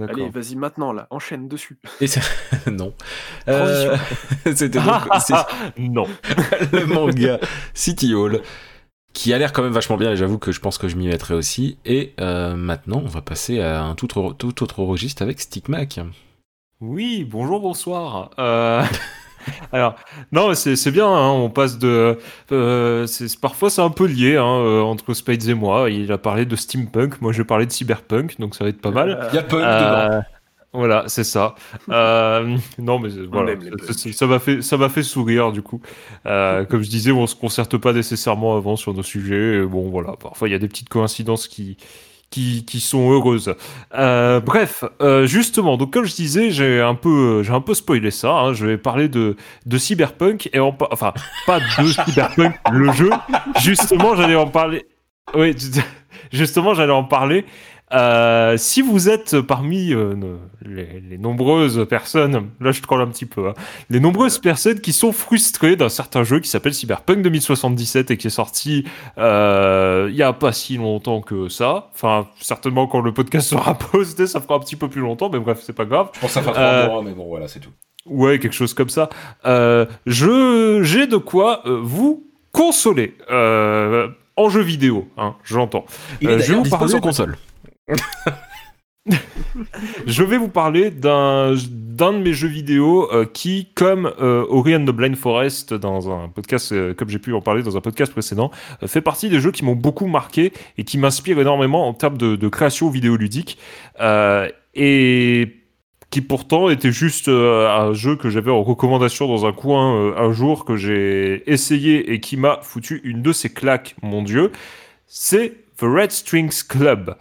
Allez, 0.00 0.28
vas-y 0.30 0.56
maintenant 0.56 0.92
là, 0.92 1.06
enchaîne 1.10 1.46
dessus. 1.46 1.78
Et 2.00 2.06
non. 2.70 2.92
Euh... 3.46 3.96
C'était 4.44 4.80
donc 4.80 4.86
non. 5.78 6.06
le 6.72 6.86
manga 6.86 7.38
City 7.72 8.12
Hall 8.14 8.42
qui 9.16 9.32
a 9.32 9.38
l'air 9.38 9.52
quand 9.52 9.62
même 9.62 9.72
vachement 9.72 9.96
bien 9.96 10.12
et 10.12 10.16
j'avoue 10.16 10.38
que 10.38 10.52
je 10.52 10.60
pense 10.60 10.76
que 10.76 10.88
je 10.88 10.96
m'y 10.96 11.06
mettrai 11.06 11.34
aussi. 11.34 11.78
Et 11.86 12.12
euh, 12.20 12.54
maintenant, 12.54 13.00
on 13.02 13.08
va 13.08 13.22
passer 13.22 13.60
à 13.60 13.82
un 13.82 13.94
tout, 13.94 14.06
tout 14.06 14.62
autre 14.62 14.82
registre 14.82 15.22
avec 15.22 15.40
Stickmac. 15.40 16.00
Oui, 16.82 17.24
bonjour, 17.24 17.60
bonsoir. 17.60 18.30
Euh... 18.38 18.82
Alors, 19.72 19.94
non, 20.30 20.52
c'est 20.54 20.90
bien, 20.90 21.06
hein, 21.06 21.30
on 21.30 21.48
passe 21.48 21.78
de... 21.78 22.18
Euh, 22.52 23.06
parfois 23.40 23.70
c'est 23.70 23.80
un 23.80 23.90
peu 23.90 24.06
lié 24.06 24.36
hein, 24.36 24.44
euh, 24.44 24.82
entre 24.82 25.14
Spades 25.14 25.48
et 25.48 25.54
moi. 25.54 25.88
Il 25.88 26.12
a 26.12 26.18
parlé 26.18 26.44
de 26.44 26.54
steampunk, 26.54 27.22
moi 27.22 27.32
je 27.32 27.38
vais 27.38 27.44
parler 27.44 27.64
de 27.64 27.72
cyberpunk, 27.72 28.38
donc 28.38 28.54
ça 28.54 28.64
va 28.64 28.70
être 28.70 28.80
pas 28.80 28.90
mal. 28.90 29.26
Il 29.32 29.36
y 29.36 29.38
a 29.38 29.42
punk 29.42 29.60
dedans. 29.60 30.22
Voilà, 30.72 31.04
c'est 31.06 31.24
ça. 31.24 31.54
non, 31.88 32.98
mais 32.98 33.08
voilà, 33.30 33.54
ça 34.12 34.26
m'a 34.26 34.38
fait, 34.38 34.60
ça 34.60 34.88
fait 34.90 35.02
sourire 35.02 35.52
du 35.52 35.62
coup. 35.62 35.80
comme 36.24 36.82
je 36.82 36.90
disais, 36.90 37.12
on 37.12 37.26
se 37.26 37.36
concerte 37.36 37.78
pas 37.78 37.94
nécessairement 37.94 38.56
avant 38.56 38.76
sur 38.76 38.92
nos 38.92 39.04
sujets. 39.04 39.62
Bon, 39.62 39.88
voilà, 39.88 40.16
parfois 40.20 40.48
il 40.48 40.52
y 40.52 40.54
a 40.54 40.58
des 40.58 40.68
petites 40.68 40.90
coïncidences 40.90 41.48
qui, 41.48 41.78
qui, 42.30 42.64
qui 42.64 42.80
sont 42.80 43.10
heureuses. 43.10 43.54
Euh, 43.94 44.40
bref, 44.40 44.84
euh, 45.00 45.26
justement, 45.26 45.76
donc 45.76 45.92
comme 45.92 46.04
je 46.04 46.14
disais, 46.14 46.50
j'ai 46.50 46.80
un 46.80 46.94
peu, 46.94 47.42
j'ai 47.42 47.52
un 47.52 47.60
peu 47.60 47.74
spoilé 47.74 48.10
ça. 48.10 48.32
Hein, 48.32 48.54
je 48.54 48.66
vais 48.66 48.78
parler 48.78 49.08
de, 49.08 49.36
de 49.64 49.78
Cyberpunk 49.78 50.50
et 50.52 50.58
en, 50.58 50.76
enfin 50.90 51.14
pas 51.46 51.60
de 51.60 51.86
Cyberpunk, 52.06 52.54
le 52.72 52.92
jeu. 52.92 53.10
Justement, 53.60 54.14
j'allais 54.16 54.36
en 54.36 54.48
parler. 54.48 54.86
Oui, 55.34 55.54
justement, 56.32 56.74
j'allais 56.74 56.92
en 56.92 57.04
parler. 57.04 57.44
Euh, 57.92 58.56
si 58.56 58.82
vous 58.82 59.08
êtes 59.08 59.40
parmi 59.40 59.92
euh, 59.92 60.14
les, 60.64 61.18
nombreuses 61.18 61.86
personnes, 61.88 62.50
là 62.60 62.72
je 62.72 62.82
troll 62.82 63.00
un 63.00 63.06
petit 63.06 63.26
peu, 63.26 63.48
hein, 63.48 63.54
les 63.90 64.00
nombreuses 64.00 64.38
personnes 64.38 64.80
qui 64.80 64.92
sont 64.92 65.12
frustrées 65.12 65.76
d'un 65.76 65.88
certain 65.88 66.24
jeu 66.24 66.40
qui 66.40 66.50
s'appelle 66.50 66.74
Cyberpunk 66.74 67.22
2077 67.22 68.10
et 68.10 68.16
qui 68.16 68.26
est 68.26 68.30
sorti 68.30 68.84
euh, 69.18 70.08
il 70.10 70.16
y 70.16 70.24
a 70.24 70.32
pas 70.32 70.52
si 70.52 70.78
longtemps 70.78 71.20
que 71.20 71.48
ça, 71.48 71.90
enfin 71.94 72.26
certainement 72.40 72.88
quand 72.88 73.00
le 73.00 73.14
podcast 73.14 73.48
sera 73.48 73.74
posté 73.92 74.26
ça 74.26 74.40
fera 74.40 74.56
un 74.56 74.60
petit 74.60 74.76
peu 74.76 74.88
plus 74.88 75.00
longtemps, 75.00 75.30
mais 75.30 75.38
bref 75.38 75.60
c'est 75.62 75.72
pas 75.72 75.84
grave. 75.84 76.08
Je 76.14 76.20
pense 76.20 76.30
que 76.30 76.34
ça 76.34 76.42
fera 76.42 76.54
3 76.54 76.86
mois, 76.88 77.02
mais 77.02 77.12
bon 77.12 77.28
voilà 77.28 77.46
c'est 77.46 77.60
tout. 77.60 77.70
Ouais, 78.04 78.40
quelque 78.40 78.54
chose 78.54 78.74
comme 78.74 78.88
ça. 78.88 79.10
je 79.44 80.80
j'ai 80.82 81.06
de 81.06 81.16
quoi 81.18 81.62
vous 81.64 82.26
consoler 82.50 83.16
en 84.38 84.50
jeu 84.50 84.60
vidéo, 84.60 85.08
hein, 85.16 85.36
j'entends. 85.44 85.86
Il 86.20 86.28
est 86.30 86.40
je 86.40 86.52
vous 86.52 86.64
parler 86.64 86.88
sur 86.88 87.00
console. 87.00 87.36
je 90.06 90.24
vais 90.24 90.38
vous 90.38 90.48
parler 90.48 90.90
d'un 90.90 91.52
de 91.52 92.18
mes 92.18 92.32
jeux 92.32 92.48
vidéo 92.48 93.08
euh, 93.12 93.24
qui, 93.24 93.68
comme 93.74 94.12
euh, 94.20 94.44
Ori 94.48 94.74
and 94.76 94.84
the 94.84 94.90
Blind 94.90 95.16
Forest, 95.16 95.72
dans 95.74 96.10
un 96.10 96.28
podcast, 96.28 96.72
euh, 96.72 96.94
comme 96.94 97.08
j'ai 97.08 97.18
pu 97.18 97.32
en 97.32 97.40
parler 97.40 97.62
dans 97.62 97.76
un 97.76 97.80
podcast 97.80 98.12
précédent, 98.12 98.50
euh, 98.82 98.86
fait 98.86 99.00
partie 99.00 99.28
des 99.28 99.40
jeux 99.40 99.52
qui 99.52 99.64
m'ont 99.64 99.76
beaucoup 99.76 100.06
marqué 100.06 100.52
et 100.78 100.84
qui 100.84 100.98
m'inspirent 100.98 101.40
énormément 101.40 101.88
en 101.88 101.94
termes 101.94 102.18
de, 102.18 102.36
de 102.36 102.48
création 102.48 102.90
vidéoludique. 102.90 103.58
et 104.74 105.62
qui 106.10 106.20
pourtant 106.20 106.70
était 106.70 106.92
juste 106.92 107.28
un 107.28 107.92
jeu 107.92 108.14
que 108.14 108.30
j'avais 108.30 108.52
en 108.52 108.62
recommandation 108.62 109.26
dans 109.26 109.44
un 109.44 109.52
coin 109.52 110.14
un 110.16 110.32
jour 110.32 110.64
que 110.64 110.76
j'ai 110.76 111.42
essayé 111.50 112.12
et 112.12 112.20
qui 112.20 112.36
m'a 112.36 112.60
foutu 112.62 113.00
une 113.02 113.22
de 113.22 113.32
ces 113.32 113.52
claques, 113.52 113.96
mon 114.02 114.22
dieu. 114.22 114.52
C'est 115.08 115.54
The 115.78 115.82
Red 115.82 116.12
Strings 116.12 116.62
Club. 116.68 117.16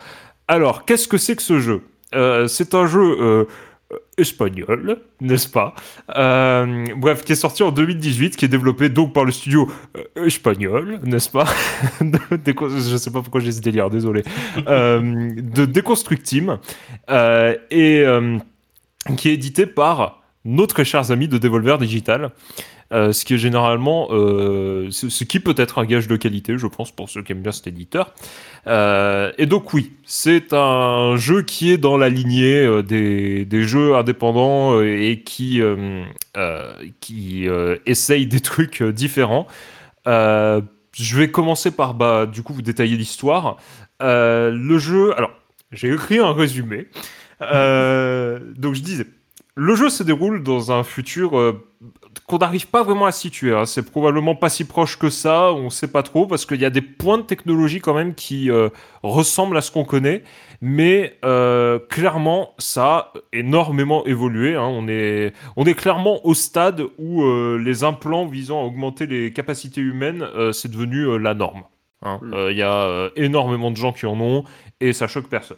Alors, 0.48 0.86
qu'est-ce 0.86 1.08
que 1.08 1.18
c'est 1.18 1.36
que 1.36 1.42
ce 1.42 1.60
jeu? 1.60 1.82
Euh, 2.14 2.48
C'est 2.48 2.76
un 2.76 2.86
jeu 2.88 3.18
euh, 3.20 3.46
espagnol, 4.18 5.00
n'est-ce 5.20 5.50
pas? 5.50 5.74
Euh, 6.16 6.86
Bref, 6.96 7.24
qui 7.24 7.32
est 7.32 7.36
sorti 7.36 7.64
en 7.64 7.72
2018, 7.72 8.36
qui 8.36 8.46
est 8.46 8.50
développé 8.50 8.90
donc 8.90 9.14
par 9.14 9.26
le 9.26 9.32
studio 9.32 9.70
espagnol, 10.16 11.00
n'est-ce 11.04 11.30
pas? 11.30 11.46
Je 12.02 12.06
ne 12.06 12.98
sais 12.98 13.12
pas 13.12 13.22
pourquoi 13.22 13.42
j'ai 13.42 13.52
ce 13.52 13.62
délire, 13.62 13.90
désolé. 13.90 14.24
de 14.58 15.66
Deconstruct 15.66 16.24
Team, 16.24 16.60
et 17.10 18.06
qui 19.18 19.30
est 19.30 19.34
édité 19.34 19.66
par 19.66 20.22
nos 20.46 20.68
très 20.68 20.86
chers 20.86 21.12
amis 21.12 21.28
de 21.28 21.38
Devolver 21.38 21.78
Digital. 21.80 22.32
Euh, 22.94 23.12
ce 23.12 23.26
qui 23.26 23.34
est 23.34 23.38
généralement, 23.40 24.10
euh, 24.12 24.90
ce, 24.92 25.24
qui 25.24 25.40
peut 25.40 25.56
être 25.58 25.80
un 25.80 25.86
gage 25.86 26.08
de 26.08 26.16
qualité, 26.18 26.58
je 26.58 26.68
pense, 26.68 26.92
pour 26.92 27.10
ceux 27.10 27.24
qui 27.24 27.32
aiment 27.32 27.42
bien 27.42 27.52
cet 27.52 27.66
éditeur. 27.66 28.14
Euh, 28.68 29.32
et 29.40 29.48
donc 29.48 29.74
oui, 29.74 29.94
c'est 30.06 30.54
un 30.54 31.16
jeu 31.16 31.42
qui 31.42 31.72
est 31.72 31.78
dans 31.78 31.98
la 31.98 32.10
lignée 32.10 32.84
des, 32.84 33.44
des, 33.44 33.64
jeux 33.64 33.96
indépendants 33.96 34.82
et 34.82 35.24
qui, 35.26 35.62
qui 37.00 37.48
essaye 37.86 38.28
des 38.28 38.40
trucs 38.40 38.84
différents. 38.84 39.48
je 40.06 41.18
vais 41.18 41.32
commencer 41.32 41.72
par, 41.72 41.96
bah, 41.96 42.28
du 42.28 42.44
coup, 42.44 42.54
vous 42.54 42.62
détailler 42.62 42.98
l'histoire. 42.98 43.58
le 44.00 44.78
jeu, 44.78 45.18
alors, 45.18 45.32
j'ai 45.72 45.92
écrit 45.92 46.20
un 46.20 46.34
résumé. 46.34 46.88
donc 47.42 48.76
je 48.76 48.82
disais, 48.82 49.08
le 49.56 49.76
jeu 49.76 49.90
se 49.90 50.04
déroule 50.04 50.44
dans 50.44 50.72
un 50.72 50.84
futur 50.84 51.56
qu'on 52.20 52.38
n'arrive 52.38 52.68
pas 52.68 52.84
vraiment 52.84 53.06
à 53.06 53.12
situer. 53.12 53.54
Hein. 53.54 53.66
C'est 53.66 53.90
probablement 53.90 54.36
pas 54.36 54.50
si 54.50 54.66
proche 54.66 54.98
que 54.98 55.10
ça, 55.10 55.52
on 55.54 55.66
ne 55.66 55.70
sait 55.70 55.88
pas 55.88 56.04
trop, 56.04 56.28
parce 56.28 56.46
qu'il 56.46 56.60
y 56.60 56.66
a 56.66 56.70
des 56.70 56.82
points 56.82 57.18
de 57.18 57.24
technologie 57.24 57.80
quand 57.80 57.94
même 57.94 58.16
qui 58.16 58.50
euh, 58.50 58.70
ressemblent 59.04 59.58
à 59.58 59.62
ce 59.62 59.72
qu'on 59.72 59.86
connaît, 59.86 60.24
mais 60.62 61.18
euh, 61.26 61.80
clairement, 61.90 62.54
ça 62.58 62.86
a 62.86 63.14
énormément 63.34 64.06
évolué. 64.06 64.56
Hein. 64.56 64.68
On, 64.68 64.88
est, 64.88 65.34
on 65.56 65.66
est 65.66 65.74
clairement 65.74 66.26
au 66.26 66.34
stade 66.34 66.84
où 66.98 67.24
les 67.58 67.84
implants 67.84 68.26
visant 68.26 68.62
à 68.62 68.66
augmenter 68.66 69.06
les 69.06 69.34
capacités 69.34 69.82
humaines, 69.82 70.26
c'est 70.54 70.72
devenu 70.72 71.20
la 71.20 71.34
norme. 71.34 71.64
Hein. 72.02 72.20
Mm. 72.22 72.36
Il 72.52 72.58
y 72.58 72.64
a 72.64 73.10
énormément 73.16 73.72
de 73.72 73.78
gens 73.78 73.92
qui 73.92 74.06
en 74.06 74.20
ont, 74.20 74.44
et 74.80 74.94
ça 74.94 75.08
choque 75.08 75.28
personne. 75.28 75.58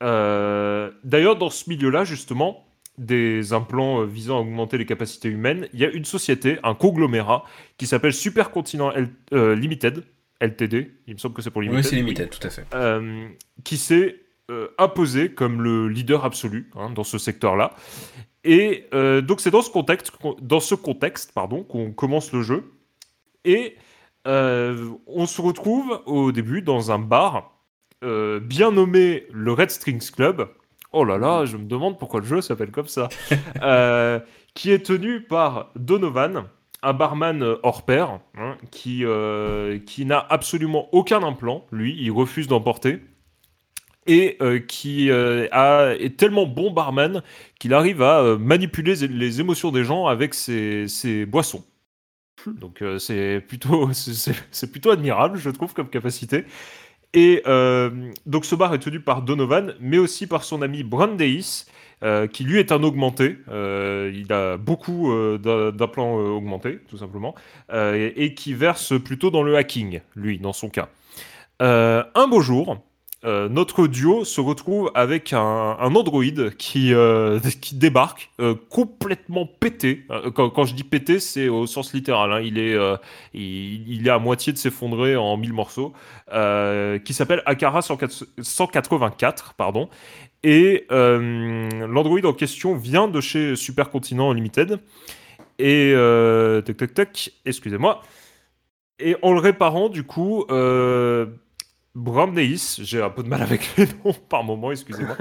D'ailleurs, 0.00 1.36
dans 1.36 1.50
ce 1.50 1.68
milieu-là, 1.68 2.04
justement, 2.04 2.64
des 3.00 3.52
implants 3.52 4.04
visant 4.04 4.36
à 4.36 4.40
augmenter 4.40 4.78
les 4.78 4.86
capacités 4.86 5.28
humaines, 5.28 5.68
il 5.72 5.80
y 5.80 5.84
a 5.84 5.90
une 5.90 6.04
société, 6.04 6.58
un 6.62 6.74
conglomérat, 6.74 7.44
qui 7.78 7.86
s'appelle 7.86 8.12
Supercontinent 8.12 8.92
Limited, 9.32 10.04
LTD, 10.40 10.92
il 11.06 11.14
me 11.14 11.18
semble 11.18 11.34
que 11.34 11.42
c'est 11.42 11.50
pour 11.50 11.62
Limited. 11.62 11.84
Oui, 11.84 11.88
c'est 11.90 11.96
Limited, 11.96 12.30
tout 12.30 12.46
à 12.46 12.50
fait. 12.50 12.64
qui 13.64 13.76
s'est 13.76 14.16
imposé 14.78 15.32
comme 15.32 15.62
le 15.62 15.88
leader 15.88 16.24
absolu 16.24 16.70
hein, 16.76 16.90
dans 16.90 17.04
ce 17.04 17.18
secteur-là. 17.18 17.74
Et 18.44 18.86
euh, 18.94 19.20
donc 19.20 19.40
c'est 19.40 19.50
dans 19.50 19.62
ce 19.62 19.70
contexte, 19.70 20.12
dans 20.40 20.60
ce 20.60 20.74
contexte 20.74 21.32
pardon, 21.32 21.62
qu'on 21.62 21.92
commence 21.92 22.32
le 22.32 22.42
jeu. 22.42 22.72
Et 23.44 23.76
euh, 24.26 24.90
on 25.06 25.26
se 25.26 25.40
retrouve 25.40 26.02
au 26.06 26.32
début 26.32 26.62
dans 26.62 26.90
un 26.90 26.98
bar 26.98 27.58
euh, 28.02 28.40
bien 28.40 28.72
nommé 28.72 29.26
le 29.32 29.52
Red 29.52 29.70
Strings 29.70 30.10
Club. 30.10 30.48
Oh 30.92 31.04
là 31.04 31.18
là, 31.18 31.44
je 31.44 31.56
me 31.56 31.64
demande 31.64 31.98
pourquoi 31.98 32.20
le 32.20 32.26
jeu 32.26 32.40
s'appelle 32.40 32.70
comme 32.70 32.88
ça. 32.88 33.08
qui 34.54 34.72
est 34.72 34.84
tenu 34.84 35.20
par 35.22 35.70
Donovan, 35.76 36.44
un 36.82 36.92
barman 36.92 37.56
hors 37.62 37.84
pair, 37.84 38.20
hein, 38.36 38.56
qui, 38.70 39.04
qui 39.86 40.04
n'a 40.04 40.26
absolument 40.28 40.88
aucun 40.92 41.22
implant. 41.22 41.66
Lui, 41.70 41.96
il 42.00 42.10
refuse 42.10 42.48
d'emporter 42.48 43.00
et 44.06 44.36
euh, 44.40 44.58
qui 44.58 45.10
euh, 45.10 45.46
a, 45.52 45.94
est 45.94 46.16
tellement 46.16 46.46
bon 46.46 46.70
barman 46.70 47.22
qu'il 47.58 47.74
arrive 47.74 48.02
à 48.02 48.20
euh, 48.20 48.38
manipuler 48.38 48.94
les 48.94 49.40
émotions 49.40 49.70
des 49.70 49.84
gens 49.84 50.06
avec 50.06 50.34
ses, 50.34 51.26
boissons. 51.26 51.64
Donc 52.46 52.82
c'est 52.98 53.44
plutôt, 53.46 53.90
c'est 53.92 54.70
plutôt 54.70 54.90
admirable, 54.90 55.38
je 55.38 55.50
trouve, 55.50 55.74
comme 55.74 55.88
capacité. 55.88 56.44
Et 57.12 57.42
donc 58.26 58.44
ce 58.44 58.54
bar 58.54 58.74
est 58.74 58.78
tenu 58.78 59.00
par 59.00 59.22
Donovan, 59.22 59.74
mais 59.80 59.98
aussi 59.98 60.26
par 60.26 60.44
son 60.44 60.62
ami 60.62 60.84
Brandeis, 60.84 61.66
qui 62.32 62.44
lui 62.44 62.58
est 62.58 62.72
un 62.72 62.82
augmenté. 62.82 63.38
il 63.48 64.26
a 64.30 64.56
beaucoup 64.56 65.12
d'implants 65.38 66.14
augmentés, 66.14 66.78
tout 66.88 66.98
simplement, 66.98 67.34
et, 67.72 68.34
qui 68.36 68.54
verse 68.54 68.92
plutôt 69.02 69.30
dans 69.30 69.42
le 69.42 69.56
hacking, 69.56 70.00
lui, 70.14 70.38
dans 70.38 70.52
son 70.52 70.68
cas. 70.68 70.88
un 71.58 72.28
beau 72.28 72.40
jour, 72.40 72.80
euh, 73.22 73.50
notre 73.50 73.86
duo 73.86 74.24
se 74.24 74.40
retrouve 74.40 74.90
avec 74.94 75.34
un, 75.34 75.76
un 75.78 75.94
Android 75.94 76.24
qui, 76.56 76.94
euh, 76.94 77.38
qui 77.60 77.74
débarque 77.74 78.30
euh, 78.40 78.54
complètement 78.70 79.44
pété. 79.46 80.06
Quand, 80.34 80.64
je 80.64 80.74
dis 80.74 80.84
pété, 80.84 81.20
c'est 81.20 81.48
au 81.48 81.66
sens 81.66 81.92
littéral. 81.92 82.32
Hein. 82.32 82.40
Il, 82.40 82.58
est, 82.58 82.76
il, 83.34 84.06
est 84.06 84.10
à 84.10 84.18
moitié 84.18 84.52
de 84.52 84.58
s'effondrer 84.58 85.16
en 85.16 85.36
mille 85.36 85.52
morceaux. 85.52 85.92
qui 86.30 87.14
s'appelle 87.14 87.42
Akara 87.46 87.82
184. 87.82 89.54
Pardon. 89.54 89.88
Et 90.42 90.86
l'Android 90.90 92.24
en 92.24 92.32
question 92.32 92.74
vient 92.74 93.08
de 93.08 93.20
chez 93.20 93.56
Supercontinent 93.56 94.32
Limited. 94.32 94.78
Et 95.58 95.92
tac 96.64 96.76
tac 96.76 96.94
tac, 96.94 97.30
excusez-moi. 97.44 98.02
Et 98.98 99.16
en 99.22 99.32
le 99.32 99.40
réparant, 99.40 99.88
du 99.88 100.04
coup, 100.04 100.46
Brandeis, 101.96 102.78
j'ai 102.82 103.02
un 103.02 103.10
peu 103.10 103.22
de 103.22 103.28
mal 103.28 103.42
avec 103.42 103.76
les 103.76 103.86
noms 104.04 104.14
par 104.28 104.44
moment, 104.44 104.70
excusez-moi. 104.70 105.16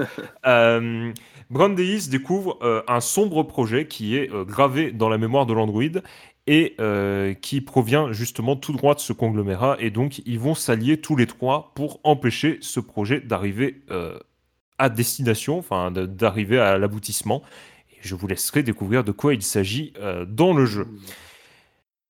euh, 0.45 1.11
Brandeis 1.49 2.09
découvre 2.09 2.59
euh, 2.61 2.83
un 2.87 2.99
sombre 2.99 3.43
projet 3.43 3.87
qui 3.87 4.15
est 4.15 4.31
euh, 4.31 4.45
gravé 4.45 4.91
dans 4.91 5.09
la 5.09 5.17
mémoire 5.17 5.47
de 5.47 5.53
l'Android 5.53 5.81
et 6.45 6.75
euh, 6.79 7.33
qui 7.33 7.61
provient 7.61 8.11
justement 8.11 8.55
tout 8.55 8.73
droit 8.73 8.93
de 8.93 8.99
ce 8.99 9.13
conglomérat. 9.13 9.77
Et 9.79 9.89
donc, 9.89 10.21
ils 10.27 10.39
vont 10.39 10.53
s'allier 10.53 10.97
tous 11.01 11.15
les 11.15 11.25
trois 11.25 11.71
pour 11.73 11.99
empêcher 12.03 12.59
ce 12.61 12.79
projet 12.79 13.19
d'arriver 13.19 13.83
à 14.79 14.89
destination, 14.89 15.59
enfin 15.59 15.91
d'arriver 15.91 16.59
à 16.59 16.77
l'aboutissement. 16.79 17.43
Et 17.91 17.97
je 18.01 18.15
vous 18.15 18.25
laisserai 18.25 18.63
découvrir 18.63 19.03
de 19.03 19.11
quoi 19.11 19.35
il 19.35 19.43
s'agit 19.43 19.93
dans 20.27 20.53
le 20.53 20.65
jeu. 20.65 20.87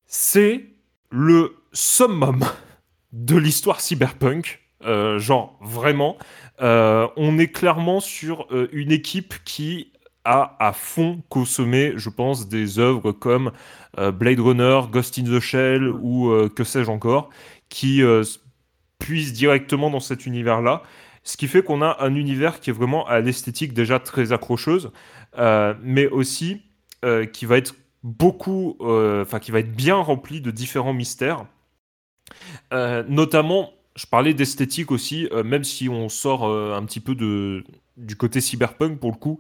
C'est 0.06 0.68
le 1.12 1.58
summum 1.74 2.46
de 3.12 3.36
l'histoire 3.38 3.82
cyberpunk. 3.82 4.60
Euh, 4.86 5.20
genre, 5.20 5.58
vraiment. 5.62 6.18
Euh, 6.62 7.08
on 7.18 7.38
est 7.38 7.52
clairement 7.52 8.00
sur 8.00 8.48
euh, 8.52 8.70
une 8.72 8.92
équipe 8.92 9.34
qui 9.44 9.92
a 10.26 10.56
à 10.60 10.74
fond 10.74 11.22
consommé, 11.30 11.94
je 11.96 12.10
pense, 12.10 12.48
des 12.48 12.78
œuvres 12.78 13.12
comme 13.12 13.52
Blade 13.98 14.40
Runner, 14.40 14.82
Ghost 14.92 15.18
in 15.18 15.24
the 15.24 15.40
Shell 15.40 15.88
ou 15.88 16.30
que 16.56 16.64
sais-je 16.64 16.92
encore, 16.92 17.30
qui 17.70 18.04
puissent 19.00 19.34
directement 19.34 19.90
dans 19.90 20.02
cet 20.02 20.26
univers-là. 20.26 20.84
Ce 21.24 21.36
qui 21.38 21.48
fait 21.48 21.64
qu'on 21.64 21.82
a 21.82 21.98
un 22.02 22.14
univers 22.16 22.60
qui 22.60 22.70
est 22.70 22.74
vraiment 22.74 23.08
à 23.08 23.22
l'esthétique 23.22 23.74
déjà 23.74 23.98
très 24.00 24.32
accrocheuse, 24.34 24.92
mais 25.82 26.08
aussi 26.08 26.62
qui 27.34 27.46
va 27.46 27.58
être 27.58 27.74
beaucoup, 28.04 28.78
enfin 28.82 29.40
qui 29.40 29.52
va 29.52 29.60
être 29.60 29.76
bien 29.76 29.96
rempli 29.96 30.42
de 30.42 30.52
différents 30.52 30.94
mystères. 30.94 31.46
Euh, 32.74 33.04
notamment, 33.08 33.74
je 33.96 34.06
parlais 34.06 34.34
d'esthétique 34.34 34.92
aussi, 34.92 35.28
euh, 35.32 35.44
même 35.44 35.64
si 35.64 35.90
on 35.90 36.10
sort 36.10 36.48
euh, 36.48 36.76
un 36.76 36.84
petit 36.86 37.00
peu 37.00 37.16
du 37.16 38.16
côté 38.16 38.42
cyberpunk 38.42 39.00
pour 39.00 39.12
le 39.12 39.18
coup. 39.18 39.40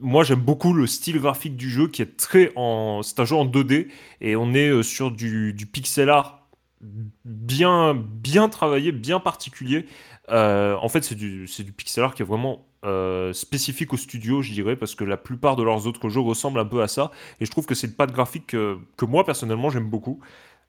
moi, 0.00 0.24
j'aime 0.24 0.40
beaucoup 0.40 0.72
le 0.72 0.86
style 0.86 1.20
graphique 1.20 1.56
du 1.56 1.70
jeu 1.70 1.88
qui 1.88 2.02
est 2.02 2.16
très 2.16 2.52
en. 2.56 3.02
C'est 3.02 3.20
un 3.20 3.24
jeu 3.24 3.36
en 3.36 3.46
2D 3.46 3.88
et 4.20 4.36
on 4.36 4.54
est 4.54 4.82
sur 4.82 5.10
du, 5.10 5.54
pixel 5.72 6.10
art 6.10 6.46
bien, 7.24 7.94
bien 7.94 8.48
travaillé, 8.48 8.92
bien 8.92 9.20
particulier. 9.20 9.86
en 10.28 10.88
fait, 10.88 11.02
c'est 11.02 11.14
du, 11.14 11.46
pixel 11.76 12.04
art 12.04 12.14
qui 12.14 12.22
est 12.22 12.26
vraiment 12.26 12.66
spécifique 13.32 13.92
au 13.92 13.96
studio, 13.96 14.42
je 14.42 14.52
dirais, 14.52 14.76
parce 14.76 14.94
que 14.94 15.04
la 15.04 15.16
plupart 15.16 15.56
de 15.56 15.62
leurs 15.62 15.86
autres 15.86 16.08
jeux 16.08 16.20
ressemblent 16.20 16.60
un 16.60 16.64
peu 16.66 16.82
à 16.82 16.88
ça. 16.88 17.10
Et 17.40 17.46
je 17.46 17.50
trouve 17.50 17.66
que 17.66 17.74
c'est 17.74 17.88
une 17.88 17.94
patte 17.94 18.12
graphique 18.12 18.46
que, 18.48 18.78
que 18.96 19.04
moi, 19.04 19.24
personnellement, 19.24 19.70
j'aime 19.70 19.88
beaucoup. 19.88 20.20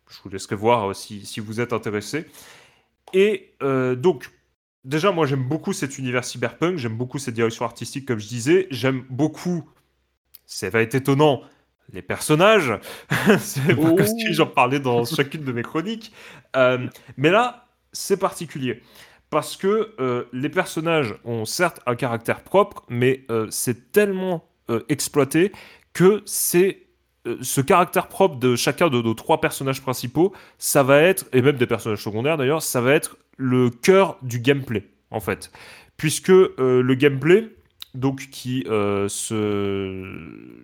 Je 0.10 0.18
vous 0.24 0.30
laisserai 0.30 0.56
voir 0.56 0.90
euh, 0.90 0.94
si, 0.94 1.26
si 1.26 1.40
vous 1.40 1.60
êtes 1.60 1.74
intéressé. 1.74 2.26
Et 3.14 3.54
euh, 3.62 3.96
donc, 3.96 4.30
déjà, 4.84 5.12
moi 5.12 5.26
j'aime 5.26 5.44
beaucoup 5.44 5.74
cet 5.74 5.98
univers 5.98 6.24
cyberpunk, 6.24 6.78
j'aime 6.78 6.98
beaucoup 6.98 7.20
cette 7.20 7.36
direction 7.36 7.66
artistique, 7.66 8.08
comme 8.08 8.20
je 8.20 8.28
disais. 8.28 8.68
J'aime 8.72 9.06
beaucoup, 9.10 9.70
ça 10.46 10.70
va 10.70 10.82
être 10.82 10.96
étonnant, 10.96 11.42
les 11.92 12.02
personnages. 12.02 12.74
c'est 13.40 13.76
parce 13.76 14.14
que 14.14 14.32
j'en 14.32 14.48
parlais 14.48 14.80
dans 14.80 15.06
chacune 15.06 15.44
de 15.44 15.52
mes 15.52 15.64
chroniques. 15.64 16.12
Euh, 16.56 16.88
mais 17.18 17.30
là, 17.30 17.68
c'est 17.92 18.18
particulier. 18.18 18.82
Parce 19.30 19.58
que 19.58 20.28
les 20.32 20.50
personnages 20.50 21.16
ont 21.26 21.46
certes 21.46 21.80
un 21.88 21.96
caractère 21.96 22.44
propre, 22.44 22.84
mais 22.88 23.26
c'est 23.50 23.92
tellement 23.92 24.48
exploité 24.90 25.52
que 25.92 26.22
c'est 26.28 26.83
ce 27.42 27.62
caractère 27.62 28.08
propre 28.08 28.36
de 28.36 28.56
chacun 28.56 28.90
de 28.90 29.02
nos 29.02 29.14
trois 29.14 29.40
personnages 29.40 29.82
principaux, 29.82 30.34
ça 30.58 30.84
va 30.84 31.02
être, 31.02 31.26
et 31.34 31.42
même 31.42 31.56
des 31.56 31.68
personnages 31.68 32.04
secondaires 32.04 32.38
d'ailleurs, 32.38 32.62
ça 32.62 32.82
va 32.82 32.94
être 32.94 33.18
le 33.38 33.70
cœur 33.70 34.18
du 34.22 34.40
gameplay, 34.40 34.84
en 35.12 35.20
fait. 35.20 35.52
Puisque 35.98 36.30
euh, 36.30 36.82
le 36.82 36.96
gameplay, 36.96 37.50
donc 37.94 38.28
qui 38.32 38.66
euh, 38.68 39.08
se, 39.08 40.04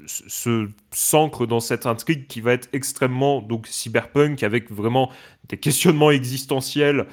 se 0.07 0.67
s'ancre 0.91 1.45
dans 1.45 1.59
cette 1.59 1.85
intrigue 1.85 2.25
qui 2.27 2.41
va 2.41 2.53
être 2.53 2.67
extrêmement 2.73 3.41
donc 3.41 3.67
cyberpunk 3.67 4.41
avec 4.41 4.71
vraiment 4.71 5.11
des 5.47 5.57
questionnements 5.57 6.09
existentiels 6.09 7.05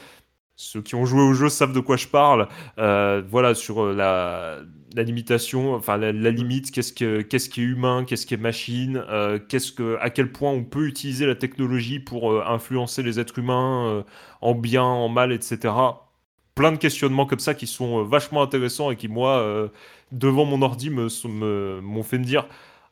ceux 0.56 0.82
qui 0.82 0.94
ont 0.94 1.06
joué 1.06 1.20
au 1.22 1.34
jeu 1.34 1.48
savent 1.48 1.72
de 1.72 1.80
quoi 1.80 1.96
je 1.96 2.08
parle. 2.08 2.48
voilà, 2.76 3.54
sur 3.54 3.92
la, 3.92 4.58
la 4.96 5.02
limitation, 5.02 5.74
enfin 5.74 5.98
la, 5.98 6.30
limite, 6.30 6.70
qu'est-ce, 6.70 6.92
que, 6.92 7.20
qu'est-ce 7.20 7.50
qui 7.50 7.60
est 7.60 7.64
humain, 7.64 8.04
qu'est-ce 8.06 8.24
qui 8.24 8.32
est 8.32 8.38
machine, 8.38 9.04
euh, 9.10 9.38
qu'est-ce 9.38 9.70
que, 9.70 9.98
à 10.00 10.08
quel 10.08 10.32
point 10.32 10.50
on 10.50 10.64
peut 10.64 10.86
utiliser 10.86 11.26
la 11.26 11.34
technologie 11.34 12.00
pour 12.00 12.32
euh, 12.32 12.42
influencer 12.46 13.02
les 13.02 13.20
êtres 13.20 13.38
humains 13.38 13.86
euh, 13.88 14.02
en 14.40 14.54
bien, 14.54 14.82
en 14.82 15.10
mal, 15.10 15.32
etc. 15.32 15.74
Plein 16.54 16.72
de 16.72 16.78
questionnements 16.78 17.26
comme 17.26 17.40
ça 17.40 17.52
qui 17.52 17.66
sont 17.66 18.02
vachement 18.04 18.42
intéressants 18.42 18.90
et 18.90 18.96
qui, 18.96 19.08
moi, 19.08 19.70
devant 20.10 20.46
mon 20.46 20.62
ordi, 20.62 20.88
me, 20.88 21.80
m'ont 21.82 22.02
fait 22.02 22.16
me 22.16 22.24
dire 22.24 22.46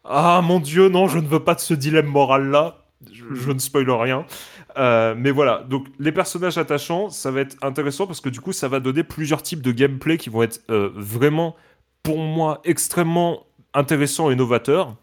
Ah 0.04 0.42
mon 0.44 0.60
dieu, 0.60 0.90
non, 0.90 1.08
je 1.08 1.18
ne 1.18 1.26
veux 1.26 1.40
pas 1.40 1.54
de 1.54 1.60
ce 1.60 1.72
dilemme 1.72 2.06
moral-là. 2.06 2.84
Je, 3.10 3.50
ne 3.50 3.58
spoil 3.58 3.90
rien. 3.90 4.26
Mais 4.76 5.30
voilà, 5.30 5.64
donc 5.68 5.86
les 5.98 6.12
personnages 6.12 6.58
attachants, 6.58 7.10
ça 7.10 7.30
va 7.30 7.40
être 7.40 7.56
intéressant 7.62 8.06
parce 8.06 8.20
que 8.20 8.28
du 8.28 8.40
coup, 8.40 8.52
ça 8.52 8.68
va 8.68 8.80
donner 8.80 9.04
plusieurs 9.04 9.42
types 9.42 9.62
de 9.62 9.72
gameplay 9.72 10.18
qui 10.18 10.30
vont 10.30 10.42
être 10.42 10.60
vraiment 10.68 11.56
pour 12.02 12.18
moi 12.18 12.60
extrêmement 12.64 13.44
intéressant 13.72 14.30
et 14.30 14.36
novateur. 14.36 14.96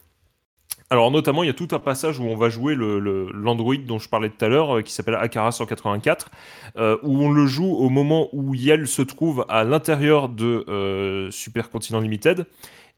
Alors 0.91 1.09
notamment, 1.09 1.43
il 1.43 1.47
y 1.47 1.49
a 1.49 1.53
tout 1.53 1.69
un 1.71 1.79
passage 1.79 2.19
où 2.19 2.23
on 2.23 2.35
va 2.35 2.49
jouer 2.49 2.75
l'Android 2.75 3.77
dont 3.77 3.97
je 3.97 4.09
parlais 4.09 4.29
tout 4.29 4.43
à 4.43 4.49
l'heure, 4.49 4.77
euh, 4.77 4.81
qui 4.81 4.91
s'appelle 4.91 5.15
Akara 5.15 5.53
184, 5.53 6.29
euh, 6.75 6.97
où 7.01 7.23
on 7.23 7.31
le 7.31 7.47
joue 7.47 7.73
au 7.73 7.87
moment 7.87 8.27
où 8.33 8.53
Yel 8.53 8.87
se 8.87 9.01
trouve 9.01 9.45
à 9.47 9.63
l'intérieur 9.63 10.27
de 10.27 10.65
euh, 10.67 11.31
Supercontinent 11.31 12.01
Limited 12.01 12.45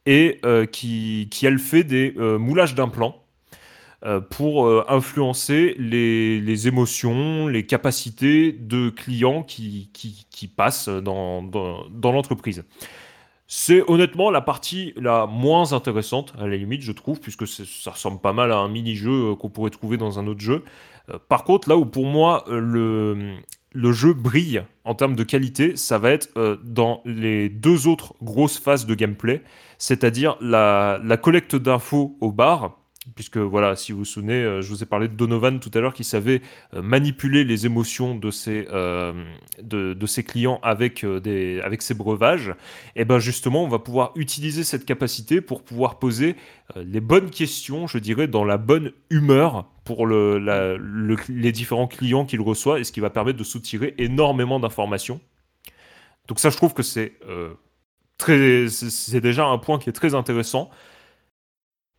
et 0.08 0.42
qui, 0.74 1.30
qui, 1.32 1.46
elle, 1.46 1.60
fait 1.60 1.86
des 1.86 2.12
moulages 2.18 2.76
d'implants. 2.76 3.23
Pour 4.30 4.92
influencer 4.92 5.76
les, 5.80 6.68
émotions, 6.68 7.48
les 7.48 7.66
capacités 7.66 8.52
de 8.52 8.90
clients 8.90 9.44
qui, 9.44 9.90
qui, 9.94 10.48
passent 10.48 10.90
dans, 10.90 11.42
dans 11.42 12.12
l'entreprise. 12.12 12.64
C'est 13.56 13.84
honnêtement 13.88 14.32
la 14.32 14.42
partie 14.42 14.94
la 14.96 15.28
moins 15.28 15.74
intéressante, 15.74 16.34
à 16.40 16.48
la 16.48 16.58
limite, 16.58 16.82
je 16.82 16.92
trouve, 16.92 17.20
puisque 17.20 17.46
ça 17.48 17.92
ressemble 17.92 18.20
pas 18.20 18.34
mal 18.34 18.52
à 18.52 18.58
un 18.58 18.68
mini-jeu 18.68 19.12
euh, 19.12 19.36
qu'on 19.36 19.50
pourrait 19.50 19.70
trouver 19.70 19.96
dans 19.96 20.18
un 20.18 20.26
autre 20.26 20.40
jeu. 20.40 20.64
Euh, 21.10 21.20
par 21.30 21.44
contre, 21.44 21.70
là 21.70 21.78
où 21.78 21.86
pour 21.86 22.08
moi 22.08 22.46
euh, 22.48 22.60
le, 22.60 23.36
le 23.74 23.92
jeu 23.92 24.14
brille 24.14 24.64
en 24.86 24.96
termes 24.96 25.16
de 25.16 25.24
qualité, 25.24 25.76
ça 25.76 26.00
va 26.00 26.10
être 26.10 26.30
dans 26.64 27.02
les 27.06 27.48
deux 27.48 27.88
autres 27.88 28.16
grosses 28.24 28.58
phases 28.58 28.88
de 28.88 28.96
gameplay, 28.96 29.44
c'est-à-dire 29.78 30.36
la, 30.42 31.00
la 31.04 31.18
collecte 31.18 31.56
d'infos 31.56 32.18
au 32.22 32.32
bar 32.32 32.80
puisque 33.16 33.38
voilà, 33.38 33.76
si 33.76 33.92
vous 33.92 34.00
vous 34.00 34.06
souvenez, 34.06 34.42
euh, 34.42 34.62
je 34.62 34.70
vous 34.70 34.84
ai 34.84 34.86
parlé 34.86 35.08
de 35.08 35.14
Donovan 35.14 35.60
tout 35.60 35.72
à 35.74 35.80
l'heure 35.80 35.94
qui 35.94 36.04
savait 36.04 36.42
euh, 36.74 36.82
manipuler 36.82 37.44
les 37.44 37.66
émotions 37.66 38.16
de 38.16 38.32
ses, 38.32 38.68
euh, 38.72 39.14
de, 39.62 40.06
ses 40.06 40.24
clients 40.24 40.60
avec, 40.64 41.06
des, 41.06 41.60
avec 41.62 41.82
ses 41.82 41.94
breuvages, 41.94 42.50
et 42.96 43.02
eh 43.02 43.06
ben 43.06 43.20
justement, 43.20 43.64
on 43.64 43.68
va 43.68 43.80
pouvoir 43.80 44.12
utiliser 44.16 44.64
cette 44.64 44.86
capacité 44.86 45.42
pour 45.42 45.64
pouvoir 45.64 46.00
poser 46.00 46.36
les 46.76 47.02
bonnes 47.02 47.30
questions, 47.30 47.88
je 47.88 47.98
dirais, 47.98 48.28
dans 48.28 48.46
la 48.46 48.58
bonne 48.58 48.92
humeur 49.10 49.66
pour 49.84 50.06
le, 50.06 50.38
les 51.30 51.52
différents 51.52 51.88
clients 51.88 52.26
qu'il 52.26 52.42
reçoit, 52.42 52.80
et 52.80 52.84
ce 52.84 52.92
qui 52.92 53.00
va 53.00 53.10
permettre 53.10 53.38
de 53.38 53.44
soutirer 53.44 53.94
énormément 53.98 54.60
d'informations. 54.60 55.20
Donc 56.28 56.40
ça, 56.40 56.50
je 56.50 56.58
trouve 56.58 56.74
que 56.74 56.84
c'est 56.84 57.14
c'est 58.20 59.22
déjà 59.22 59.46
un 59.46 59.58
point 59.58 59.80
qui 59.80 59.90
est 59.90 59.94
très 59.94 60.16
intéressant. 60.16 60.70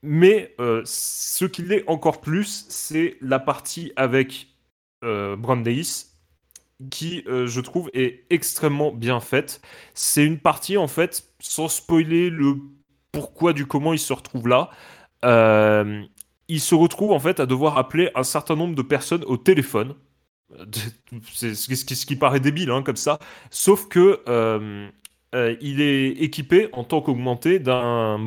Mais 0.07 0.55
euh, 0.61 0.83
ce 0.85 1.47
qui 1.47 1.63
l'est 1.63 1.89
encore 1.89 2.21
plus, 2.21 2.67
c'est 2.69 3.17
la 3.23 3.39
partie 3.39 3.91
avec 3.97 4.49
euh, 5.03 5.35
Brandeis, 5.35 6.09
qui, 6.91 7.25
euh, 7.27 7.47
je 7.47 7.61
trouve, 7.63 7.91
est 7.95 8.27
extrêmement 8.29 8.93
bien 8.93 9.19
faite. 9.21 9.63
C'est 9.95 10.27
une 10.27 10.39
partie, 10.39 10.77
en 10.77 10.89
fait, 10.89 11.33
sans 11.41 11.69
spoiler 11.69 12.29
le 12.29 12.57
pourquoi 13.13 13.55
du 13.55 13.65
comment 13.65 13.95
il 13.95 13.99
se 13.99 14.13
retrouve 14.13 14.47
là. 14.47 14.69
il 16.49 16.61
se 16.61 16.75
retrouve, 16.75 17.13
en 17.13 17.21
fait, 17.21 17.41
à 17.41 17.47
devoir 17.47 17.79
appeler 17.79 18.11
un 18.15 18.25
certain 18.25 18.57
nombre 18.57 18.75
de 18.75 18.83
personnes 18.83 19.25
au 19.25 19.39
téléphone. 19.39 19.95
C'est 21.33 21.55
ce 21.55 22.07
qui 22.07 22.17
paraît 22.17 22.41
débile, 22.41 22.71
hein, 22.71 22.83
comme 22.83 22.97
ça. 22.97 23.19
Sauf 23.51 23.89
que 23.89 24.21
euh, 25.35 25.57
il 25.61 25.81
est 25.81 26.11
équipé 26.11 26.69
en 26.73 26.85
tant 26.85 27.01
qu'augmenté 27.01 27.59
d'un 27.59 28.19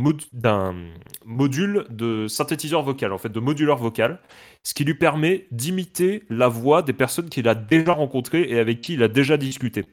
module 1.26 1.86
de 1.90 2.28
synthétiseur 2.28 2.82
vocal, 2.82 3.14
en 3.14 3.18
fait, 3.18 3.30
de 3.30 3.40
moduleur 3.40 3.78
vocal, 3.78 4.20
ce 4.64 4.74
qui 4.74 4.84
lui 4.84 4.94
permet 4.94 5.48
d'imiter 5.52 6.24
la 6.30 6.50
voix 6.50 6.82
des 6.82 6.94
personnes 6.94 7.30
qu'il 7.30 7.48
a 7.48 7.56
déjà 7.56 7.94
rencontrées 7.94 8.48
et 8.50 8.60
avec 8.60 8.82
qui 8.82 8.96
il 8.96 9.04
a 9.04 9.08
déjà 9.08 9.38
discuté. 9.38 9.86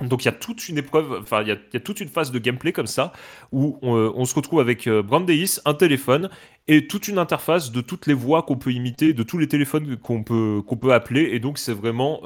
Donc 0.00 0.24
il 0.24 0.26
y 0.26 0.28
a 0.28 0.32
toute 0.32 0.68
une 0.68 0.78
épreuve, 0.78 1.20
enfin 1.22 1.42
il 1.42 1.48
y, 1.48 1.52
a 1.76 1.80
toute 1.80 2.00
une 2.00 2.08
phase 2.08 2.32
de 2.32 2.38
gameplay 2.40 2.72
comme 2.72 2.88
ça 2.88 3.12
où 3.52 3.78
on, 3.80 3.94
euh, 3.94 4.24
se 4.24 4.34
retrouve 4.34 4.58
avec 4.58 4.88
euh, 4.88 5.02
Brandeis, 5.02 5.60
un 5.64 5.74
téléphone 5.74 6.30
et 6.66 6.88
toute 6.88 7.06
une 7.06 7.18
interface 7.18 7.70
de 7.70 7.80
toutes 7.80 8.06
les 8.06 8.14
voix 8.14 8.42
qu'on 8.42 8.56
peut 8.56 8.72
imiter, 8.72 9.12
de 9.12 9.22
tous 9.22 9.38
les 9.38 9.46
téléphones 9.46 9.96
qu'on 9.98 10.24
peut, 10.24 10.62
qu'on 10.66 10.76
peut 10.76 10.92
appeler. 10.92 11.28
Et 11.32 11.38
donc 11.38 11.58
c'est 11.58 11.74
vraiment 11.74 12.22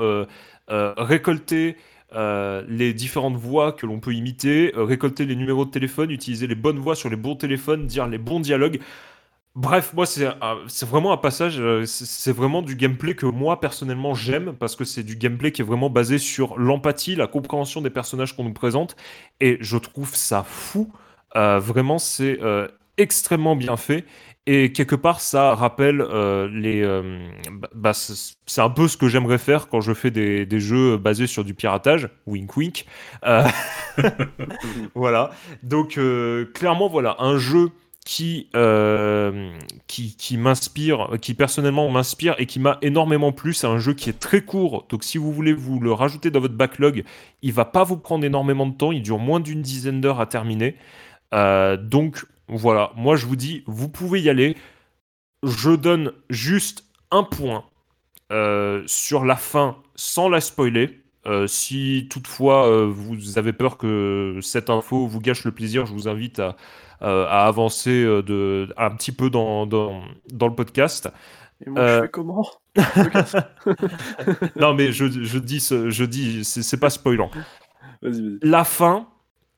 récolter 0.68 1.76
euh, 2.14 2.64
les 2.68 2.94
différentes 2.94 3.36
voix 3.36 3.72
que 3.72 3.84
l'on 3.84 4.00
peut 4.00 4.14
imiter, 4.14 4.74
euh, 4.74 4.84
récolter 4.84 5.26
les 5.26 5.36
numéros 5.36 5.66
de 5.66 5.70
téléphone, 5.70 6.10
utiliser 6.10 6.46
les 6.46 6.54
bonnes 6.54 6.78
voix 6.78 6.94
sur 6.94 7.10
les 7.10 7.16
bons 7.16 7.36
téléphones, 7.36 7.86
dire 7.86 8.06
les 8.06 8.18
bons 8.18 8.40
dialogues. 8.40 8.80
Bref, 9.54 9.92
moi, 9.92 10.06
c'est 10.06 10.86
vraiment 10.86 11.12
un 11.12 11.16
passage, 11.16 11.58
euh, 11.58 11.84
c'est 11.84 12.32
vraiment 12.32 12.62
du 12.62 12.76
gameplay 12.76 13.14
que 13.14 13.26
moi, 13.26 13.60
personnellement, 13.60 14.14
j'aime, 14.14 14.54
parce 14.54 14.76
que 14.76 14.84
c'est 14.84 15.02
du 15.02 15.16
gameplay 15.16 15.52
qui 15.52 15.62
est 15.62 15.64
vraiment 15.64 15.90
basé 15.90 16.18
sur 16.18 16.58
l'empathie, 16.58 17.16
la 17.16 17.26
compréhension 17.26 17.80
des 17.82 17.90
personnages 17.90 18.36
qu'on 18.36 18.44
nous 18.44 18.52
présente, 18.52 18.96
et 19.40 19.58
je 19.60 19.76
trouve 19.76 20.14
ça 20.14 20.44
fou. 20.44 20.92
vraiment, 21.34 21.98
c'est 21.98 22.38
extrêmement 22.98 23.56
bien 23.56 23.76
fait. 23.76 24.04
Et 24.50 24.72
quelque 24.72 24.94
part, 24.94 25.20
ça 25.20 25.54
rappelle 25.54 26.00
euh, 26.00 26.48
les. 26.50 26.80
Euh, 26.82 27.28
bah, 27.52 27.68
bah 27.74 27.92
c'est 27.92 28.62
un 28.62 28.70
peu 28.70 28.88
ce 28.88 28.96
que 28.96 29.06
j'aimerais 29.06 29.36
faire 29.36 29.68
quand 29.68 29.82
je 29.82 29.92
fais 29.92 30.10
des, 30.10 30.46
des, 30.46 30.58
jeux 30.58 30.96
basés 30.96 31.26
sur 31.26 31.44
du 31.44 31.52
piratage. 31.52 32.08
Wink 32.26 32.56
wink. 32.56 32.86
Euh, 33.26 33.44
voilà. 34.94 35.32
Donc, 35.62 36.00
clairement, 36.54 36.88
voilà, 36.88 37.16
un 37.18 37.36
jeu 37.36 37.72
qui, 38.06 38.48
qui, 39.86 40.16
qui 40.16 40.36
m'inspire, 40.38 41.10
qui 41.20 41.34
personnellement 41.34 41.90
m'inspire 41.90 42.34
et 42.38 42.46
qui 42.46 42.58
m'a 42.58 42.78
énormément 42.80 43.32
plu. 43.32 43.52
C'est 43.52 43.66
un 43.66 43.78
jeu 43.78 43.92
qui 43.92 44.08
est 44.08 44.18
très 44.18 44.40
court. 44.40 44.86
Donc, 44.88 45.04
si 45.04 45.18
vous 45.18 45.30
voulez 45.30 45.52
vous 45.52 45.78
le 45.78 45.92
rajouter 45.92 46.30
dans 46.30 46.40
votre 46.40 46.54
backlog, 46.54 47.04
il 47.42 47.52
va 47.52 47.66
pas 47.66 47.84
vous 47.84 47.98
prendre 47.98 48.24
énormément 48.24 48.66
de 48.66 48.74
temps. 48.74 48.92
Il 48.92 49.02
dure 49.02 49.18
moins 49.18 49.40
d'une 49.40 49.60
dizaine 49.60 50.00
d'heures 50.00 50.20
à 50.20 50.26
terminer. 50.26 50.76
donc, 51.32 52.24
voilà, 52.48 52.92
moi 52.96 53.16
je 53.16 53.26
vous 53.26 53.36
dis, 53.36 53.62
vous 53.66 53.88
pouvez 53.88 54.20
y 54.20 54.30
aller. 54.30 54.56
Je 55.42 55.70
donne 55.70 56.12
juste 56.30 56.84
un 57.10 57.22
point 57.22 57.64
euh, 58.32 58.82
sur 58.86 59.24
la 59.24 59.36
fin 59.36 59.76
sans 59.94 60.28
la 60.28 60.40
spoiler. 60.40 61.02
Euh, 61.26 61.46
si 61.46 62.08
toutefois 62.10 62.68
euh, 62.68 62.86
vous 62.86 63.38
avez 63.38 63.52
peur 63.52 63.76
que 63.76 64.38
cette 64.42 64.70
info 64.70 65.06
vous 65.06 65.20
gâche 65.20 65.44
le 65.44 65.52
plaisir, 65.52 65.84
je 65.86 65.92
vous 65.92 66.08
invite 66.08 66.40
à, 66.40 66.56
avancer 67.00 68.02
de, 68.04 68.68
un 68.76 68.90
petit 68.90 69.12
peu 69.12 69.30
dans, 69.30 69.66
dans, 69.66 70.02
le 70.30 70.54
podcast. 70.54 71.08
Et 71.64 71.70
moi, 71.70 71.86
je 71.86 72.02
fais 72.02 72.08
comment? 72.08 72.46
Non, 74.56 74.74
mais 74.74 74.90
je, 74.92 75.06
je 75.06 75.38
dis, 75.38 75.60
je 75.60 76.04
dis 76.04 76.44
c'est 76.44 76.80
pas 76.80 76.90
spoilant. 76.90 77.30
La 78.02 78.64
fin, 78.64 79.08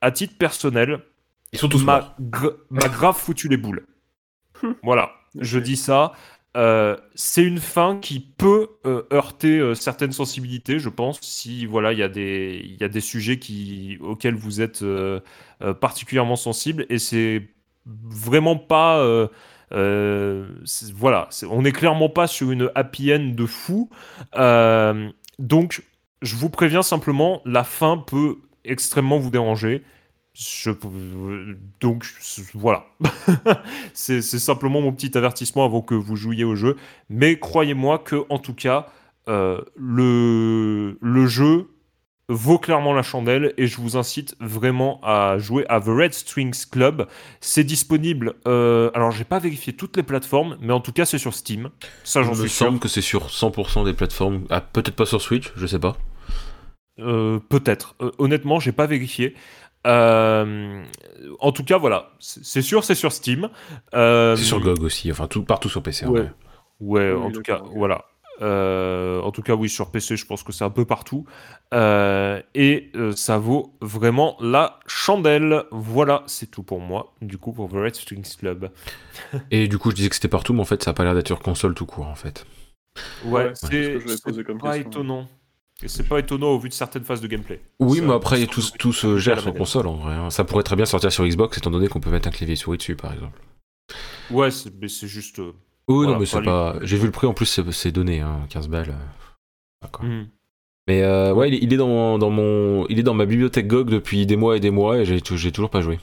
à 0.01 0.11
titre 0.11 0.37
personnel, 0.37 1.01
ils 1.53 1.59
sont 1.59 1.69
tous 1.69 1.83
m'a, 1.83 2.15
grave 2.69 3.17
foutu 3.17 3.47
les 3.47 3.57
boules. 3.57 3.85
voilà, 4.83 5.11
je 5.39 5.59
dis 5.59 5.75
ça. 5.75 6.13
Euh, 6.57 6.97
c'est 7.15 7.43
une 7.43 7.59
fin 7.59 7.97
qui 7.97 8.19
peut 8.19 8.71
euh, 8.85 9.03
heurter 9.13 9.59
euh, 9.59 9.73
certaines 9.73 10.11
sensibilités, 10.11 10.79
je 10.79 10.89
pense, 10.89 11.21
si 11.21 11.65
voilà 11.65 11.93
il 11.93 11.99
y 11.99 12.03
a 12.03 12.09
des 12.09 12.61
il 12.65 12.75
y 12.75 12.83
a 12.83 12.89
des 12.89 12.99
sujets 12.99 13.39
qui 13.39 13.97
auxquels 14.01 14.35
vous 14.35 14.59
êtes 14.59 14.83
particulièrement 15.79 16.35
sensible 16.35 16.85
et 16.89 16.99
c'est 16.99 17.47
vraiment 17.85 18.57
pas 18.57 19.29
voilà, 19.71 21.29
on 21.49 21.61
n'est 21.61 21.71
clairement 21.71 22.09
pas 22.09 22.27
sur 22.27 22.51
une 22.51 22.69
happy 22.75 23.13
end 23.13 23.31
de 23.33 23.45
fou. 23.45 23.89
donc, 25.39 25.83
je 26.21 26.35
vous 26.35 26.49
préviens 26.49 26.83
simplement, 26.83 27.41
la 27.45 27.63
fin 27.63 27.97
peut 27.97 28.37
extrêmement 28.65 29.17
vous 29.17 29.31
déranger. 29.31 29.83
Je, 30.33 30.71
donc 31.81 32.05
voilà, 32.53 32.85
c'est 33.93 34.21
simplement 34.21 34.79
mon 34.79 34.93
petit 34.93 35.17
avertissement 35.17 35.65
avant 35.65 35.81
que 35.81 35.93
vous 35.93 36.15
jouiez 36.15 36.45
au 36.45 36.55
jeu. 36.55 36.77
Mais 37.09 37.37
croyez-moi 37.37 37.99
que 37.99 38.23
en 38.29 38.39
tout 38.39 38.53
cas, 38.53 38.87
euh, 39.27 39.61
le, 39.75 40.97
le 41.01 41.27
jeu 41.27 41.67
vaut 42.29 42.59
clairement 42.59 42.93
la 42.93 43.03
chandelle 43.03 43.53
et 43.57 43.67
je 43.67 43.75
vous 43.81 43.97
incite 43.97 44.35
vraiment 44.39 45.01
à 45.03 45.37
jouer 45.37 45.65
à 45.67 45.81
The 45.81 45.87
Red 45.87 46.13
Strings 46.13 46.65
Club. 46.71 47.07
C'est 47.41 47.65
disponible. 47.65 48.35
Euh, 48.47 48.89
alors 48.93 49.11
j'ai 49.11 49.25
pas 49.25 49.39
vérifié 49.39 49.73
toutes 49.73 49.97
les 49.97 50.03
plateformes, 50.03 50.57
mais 50.61 50.71
en 50.71 50.79
tout 50.79 50.93
cas 50.93 51.05
c'est 51.05 51.17
sur 51.17 51.33
Steam. 51.33 51.69
Ça 52.05 52.23
j'en 52.23 52.33
suis 52.33 52.49
sûr. 52.49 52.67
Il 52.67 52.69
me 52.69 52.71
semble 52.71 52.79
que 52.79 52.87
c'est 52.87 53.01
sur 53.01 53.27
100% 53.27 53.83
des 53.83 53.93
plateformes. 53.93 54.45
Ah, 54.49 54.61
peut-être 54.61 54.95
pas 54.95 55.05
sur 55.05 55.21
Switch, 55.21 55.51
je 55.57 55.67
sais 55.67 55.79
pas. 55.79 55.97
Euh, 56.99 57.39
peut-être. 57.49 57.95
honnêtement, 58.17 58.59
j'ai 58.59 58.71
pas 58.71 58.85
vérifié. 58.85 59.35
Euh, 59.87 60.83
en 61.39 61.51
tout 61.51 61.63
cas, 61.63 61.77
voilà, 61.77 62.11
c'est 62.19 62.61
sûr, 62.61 62.83
c'est 62.83 62.95
sur 62.95 63.11
Steam. 63.11 63.49
Euh, 63.93 64.35
c'est 64.35 64.43
sur 64.43 64.59
GOG 64.59 64.83
aussi, 64.83 65.11
enfin 65.11 65.27
tout, 65.27 65.43
partout 65.43 65.69
sur 65.69 65.81
PC. 65.81 66.05
Ouais, 66.05 66.29
ouais 66.79 67.13
en 67.13 67.31
tout 67.31 67.41
cas, 67.41 67.61
voilà. 67.75 68.05
Euh, 68.41 69.21
en 69.21 69.31
tout 69.31 69.43
cas, 69.43 69.53
oui, 69.53 69.69
sur 69.69 69.91
PC, 69.91 70.15
je 70.15 70.25
pense 70.25 70.41
que 70.41 70.51
c'est 70.51 70.63
un 70.63 70.69
peu 70.69 70.85
partout. 70.85 71.25
et 71.73 72.91
ça 73.15 73.37
vaut 73.37 73.75
vraiment 73.81 74.37
la 74.39 74.79
chandelle. 74.87 75.63
Voilà, 75.71 76.23
c'est 76.27 76.49
tout 76.49 76.63
pour 76.63 76.79
moi, 76.79 77.13
du 77.21 77.37
coup, 77.37 77.51
pour 77.51 77.69
The 77.69 77.73
Red 77.73 77.95
Strings 77.95 78.35
Club. 78.37 78.71
et 79.51 79.67
du 79.67 79.77
coup, 79.77 79.91
je 79.91 79.95
disais 79.95 80.09
que 80.09 80.15
c'était 80.15 80.27
partout, 80.27 80.53
mais 80.53 80.61
en 80.61 80.65
fait, 80.65 80.83
ça 80.83 80.91
a 80.91 80.93
pas 80.93 81.03
l'air 81.03 81.15
d'être 81.15 81.27
sur 81.27 81.39
console 81.39 81.73
tout 81.73 81.85
court, 81.85 82.07
en 82.07 82.15
fait. 82.15 82.45
Ouais, 83.25 83.51
c'est 83.55 83.97
pas 84.59 84.77
étonnant. 84.77 85.27
Et 85.83 85.87
c'est 85.87 86.07
pas 86.07 86.19
étonnant 86.19 86.49
au 86.49 86.59
vu 86.59 86.69
de 86.69 86.73
certaines 86.73 87.03
phases 87.03 87.21
de 87.21 87.27
gameplay. 87.27 87.59
Oui, 87.79 88.01
mais 88.01 88.13
après, 88.13 88.45
tout, 88.45 88.61
tout 88.77 88.93
se 88.93 89.17
gère 89.17 89.39
sur 89.39 89.53
console 89.53 89.87
en 89.87 89.95
vrai. 89.95 90.13
Hein. 90.13 90.29
Ça 90.29 90.43
pourrait 90.43 90.63
très 90.63 90.75
bien 90.75 90.85
sortir 90.85 91.11
sur 91.11 91.25
Xbox, 91.25 91.57
étant 91.57 91.71
donné 91.71 91.87
qu'on 91.87 91.99
peut 91.99 92.11
mettre 92.11 92.27
un 92.27 92.31
clavier 92.31 92.55
souris 92.55 92.77
dessus, 92.77 92.95
par 92.95 93.13
exemple. 93.13 93.39
Ouais, 94.29 94.49
mais 94.79 94.87
c'est 94.87 95.07
juste. 95.07 95.39
Euh, 95.39 95.53
oui, 95.87 96.07
non, 96.07 96.19
mais 96.19 96.25
c'est 96.25 96.41
pas. 96.41 96.75
J'ai 96.81 96.97
vu 96.97 97.05
le 97.05 97.11
prix 97.11 97.27
en 97.27 97.33
plus, 97.33 97.61
c'est 97.71 97.91
donné, 97.91 98.19
hein, 98.19 98.41
15 98.49 98.67
balles. 98.67 98.95
D'accord. 99.81 100.05
Hmm. 100.05 100.27
Mais 100.87 101.03
euh, 101.03 101.33
ouais, 101.33 101.49
il 101.49 101.73
est, 101.73 101.77
dans, 101.77 102.17
dans, 102.17 102.29
mon, 102.29 102.87
il 102.87 102.99
est 102.99 103.03
dans 103.03 103.13
ma 103.13 103.25
bibliothèque 103.25 103.67
GOG 103.67 103.89
depuis 103.89 104.25
des 104.25 104.35
mois 104.35 104.57
et 104.57 104.59
des 104.59 104.71
mois 104.71 104.97
et 104.97 105.05
j'ai 105.05 105.21
toujours 105.21 105.69
pas 105.69 105.81
joué. 105.81 105.99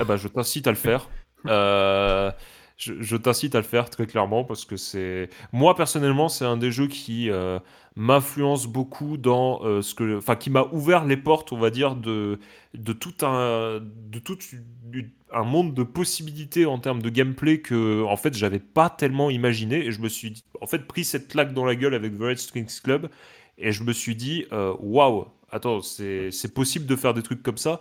Ah 0.00 0.04
bah, 0.04 0.16
je 0.16 0.28
t'incite 0.28 0.66
à 0.66 0.70
le 0.70 0.76
faire. 0.76 1.08
Euh, 1.46 2.30
je, 2.76 3.16
t'incite 3.16 3.54
à 3.54 3.58
le 3.58 3.64
faire 3.64 3.88
très 3.88 4.06
clairement 4.06 4.44
parce 4.44 4.64
que 4.64 4.76
c'est. 4.76 5.28
Moi, 5.52 5.76
personnellement, 5.76 6.28
c'est 6.28 6.44
un 6.44 6.56
des 6.56 6.72
jeux 6.72 6.88
qui 6.88 7.30
euh, 7.30 7.58
m'influence 7.94 8.66
beaucoup 8.66 9.16
dans 9.16 9.64
euh, 9.64 9.80
ce 9.80 9.94
que. 9.94 10.18
Enfin, 10.18 10.34
qui 10.34 10.50
m'a 10.50 10.64
ouvert 10.72 11.04
les 11.04 11.16
portes, 11.16 11.52
on 11.52 11.58
va 11.58 11.70
dire, 11.70 11.94
de, 11.94 12.40
de 12.74 12.92
tout 12.92 13.14
un. 13.24 13.80
de 13.80 14.18
tout 14.18 14.38
un 15.32 15.44
monde 15.44 15.74
de 15.74 15.82
possibilités 15.82 16.66
en 16.66 16.78
termes 16.78 17.02
de 17.02 17.10
gameplay 17.10 17.60
que, 17.60 18.02
en 18.04 18.16
fait, 18.16 18.34
j'avais 18.34 18.58
pas 18.58 18.90
tellement 18.90 19.30
imaginé. 19.30 19.86
Et 19.86 19.92
je 19.92 20.00
me 20.00 20.08
suis, 20.08 20.42
en 20.60 20.66
fait, 20.66 20.86
pris 20.86 21.04
cette 21.04 21.28
claque 21.28 21.54
dans 21.54 21.64
la 21.64 21.76
gueule 21.76 21.94
avec 21.94 22.16
The 22.18 22.22
Red 22.22 22.38
Strings 22.38 22.80
Club. 22.82 23.08
Et 23.56 23.70
je 23.70 23.84
me 23.84 23.92
suis 23.92 24.16
dit, 24.16 24.46
euh, 24.52 24.74
waouh, 24.80 25.26
attends, 25.50 25.80
c'est 25.80 26.54
possible 26.54 26.86
de 26.86 26.96
faire 26.96 27.14
des 27.14 27.22
trucs 27.22 27.42
comme 27.42 27.58
ça. 27.58 27.80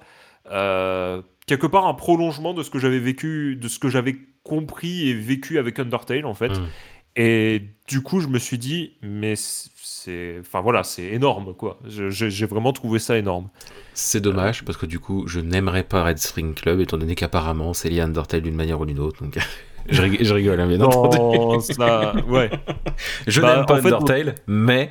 quelque 1.47 1.67
part, 1.67 1.87
un 1.87 1.95
prolongement 1.95 2.53
de 2.53 2.61
ce 2.61 2.69
que 2.69 2.77
j'avais 2.77 2.99
vécu, 2.99 3.55
de 3.55 3.67
ce 3.67 3.79
que 3.79 3.89
j'avais 3.89 4.17
compris 4.43 5.09
et 5.09 5.13
vécu 5.13 5.57
avec 5.57 5.79
Undertale 5.79 6.25
en 6.25 6.33
fait. 6.33 6.49
Hmm. 6.49 6.67
Et 7.15 7.61
du 7.87 8.01
coup, 8.01 8.19
je 8.21 8.27
me 8.27 8.39
suis 8.39 8.57
dit, 8.57 8.93
mais 9.03 9.35
c'est, 9.35 10.37
enfin 10.39 10.61
voilà, 10.61 10.83
c'est 10.83 11.03
énorme 11.03 11.53
quoi. 11.53 11.79
J'ai 11.85 12.45
vraiment 12.45 12.73
trouvé 12.73 12.99
ça 12.99 13.17
énorme. 13.17 13.49
C'est 13.93 14.21
dommage 14.21 14.65
parce 14.65 14.77
que 14.77 14.85
du 14.85 14.99
coup, 14.99 15.27
je 15.27 15.39
n'aimerais 15.39 15.83
pas 15.83 16.03
Red 16.03 16.17
String 16.17 16.55
Club 16.55 16.79
étant 16.79 16.97
donné 16.97 17.15
qu'apparemment 17.15 17.73
c'est 17.73 17.89
lié 17.89 17.99
à 17.99 18.05
Undertale 18.05 18.41
d'une 18.41 18.55
manière 18.55 18.79
ou 18.81 18.85
d'une 18.85 18.99
autre. 18.99 19.23
Donc 19.23 19.37
je, 19.89 20.01
rigole, 20.01 20.25
je 20.25 20.33
rigole 20.33 20.59
hein, 20.59 20.67
bien 20.67 20.81
entendu. 20.81 21.63
Ça... 21.73 22.15
Ouais. 22.27 22.49
je 23.27 23.41
bah, 23.41 23.57
n'aime 23.57 23.65
pas 23.65 23.77
Undertale, 23.77 24.35
mais 24.47 24.89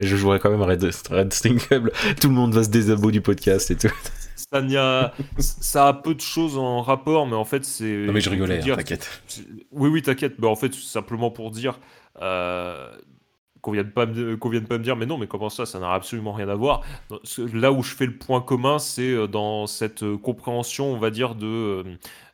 je 0.00 0.16
jouerai 0.16 0.40
quand 0.40 0.50
même 0.50 0.62
Red, 0.62 0.82
Red 1.10 1.32
String 1.32 1.58
Club. 1.58 1.92
Tout 2.20 2.28
le 2.28 2.34
monde 2.34 2.54
va 2.54 2.64
se 2.64 2.70
désabonner 2.70 3.12
du 3.12 3.20
podcast 3.20 3.70
et 3.70 3.76
tout 3.76 3.88
ça, 4.36 4.58
a, 4.58 5.12
ça 5.38 5.88
a 5.88 5.92
peu 5.92 6.14
de 6.14 6.20
choses 6.20 6.56
en 6.58 6.82
rapport, 6.82 7.26
mais 7.26 7.36
en 7.36 7.44
fait, 7.44 7.64
c'est. 7.64 8.06
Non, 8.06 8.12
mais 8.12 8.20
je 8.20 8.30
rigolais, 8.30 8.60
hein, 8.60 8.76
t'inquiète. 8.76 9.22
Oui, 9.70 9.88
oui, 9.88 10.02
t'inquiète. 10.02 10.38
Mais 10.38 10.46
en 10.46 10.56
fait, 10.56 10.74
simplement 10.74 11.30
pour 11.30 11.50
dire. 11.50 11.78
Euh, 12.20 12.90
qu'on 13.60 13.70
vienne, 13.70 13.92
pas 13.92 14.06
me, 14.06 14.36
qu'on 14.36 14.48
vienne 14.48 14.66
pas 14.66 14.76
me 14.76 14.82
dire, 14.82 14.96
mais 14.96 15.06
non, 15.06 15.18
mais 15.18 15.28
comment 15.28 15.48
ça, 15.48 15.66
ça 15.66 15.78
n'a 15.78 15.92
absolument 15.92 16.32
rien 16.32 16.48
à 16.48 16.56
voir. 16.56 16.82
Là 17.52 17.70
où 17.70 17.84
je 17.84 17.94
fais 17.94 18.06
le 18.06 18.16
point 18.16 18.40
commun, 18.40 18.80
c'est 18.80 19.12
euh, 19.12 19.28
dans 19.28 19.68
cette 19.68 20.02
euh, 20.02 20.18
compréhension, 20.18 20.92
on 20.92 20.98
va 20.98 21.10
dire, 21.10 21.36
de, 21.36 21.84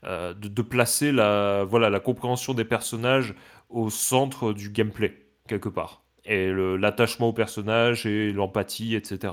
de, 0.04 0.32
de, 0.32 0.62
placer 0.62 1.12
la, 1.12 1.64
voilà, 1.64 1.90
la 1.90 2.00
compréhension 2.00 2.54
des 2.54 2.64
personnages 2.64 3.34
au 3.68 3.90
centre 3.90 4.54
du 4.54 4.70
gameplay, 4.70 5.18
quelque 5.46 5.68
part. 5.68 6.02
Et 6.24 6.50
l'attachement 6.78 7.28
au 7.28 7.32
personnage 7.32 8.04
et 8.06 8.32
l'empathie, 8.32 8.94
etc 8.94 9.32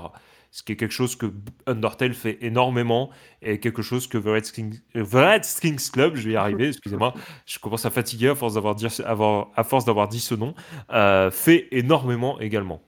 ce 0.56 0.62
qui 0.62 0.72
est 0.72 0.76
quelque 0.76 0.94
chose 0.94 1.16
que 1.16 1.26
Undertale 1.66 2.14
fait 2.14 2.38
énormément 2.40 3.10
et 3.42 3.60
quelque 3.60 3.82
chose 3.82 4.06
que 4.06 4.16
The 4.16 4.24
Red, 4.24 4.46
Strings, 4.46 4.80
euh, 4.96 5.92
Club, 5.92 6.16
je 6.16 6.22
vais 6.28 6.32
y 6.32 6.36
arriver, 6.36 6.68
excusez-moi, 6.68 7.12
je 7.46 7.58
commence 7.58 7.84
à 7.84 7.90
fatiguer 7.90 8.30
à 8.30 8.34
force 8.34 8.54
d'avoir 8.54 8.74
dit, 8.74 8.86
à 8.86 9.64
force 9.64 9.84
d'avoir 9.84 10.08
dit 10.08 10.18
ce 10.18 10.34
nom, 10.34 10.54
euh, 10.94 11.30
fait 11.30 11.68
énormément 11.72 12.40
également. 12.40 12.80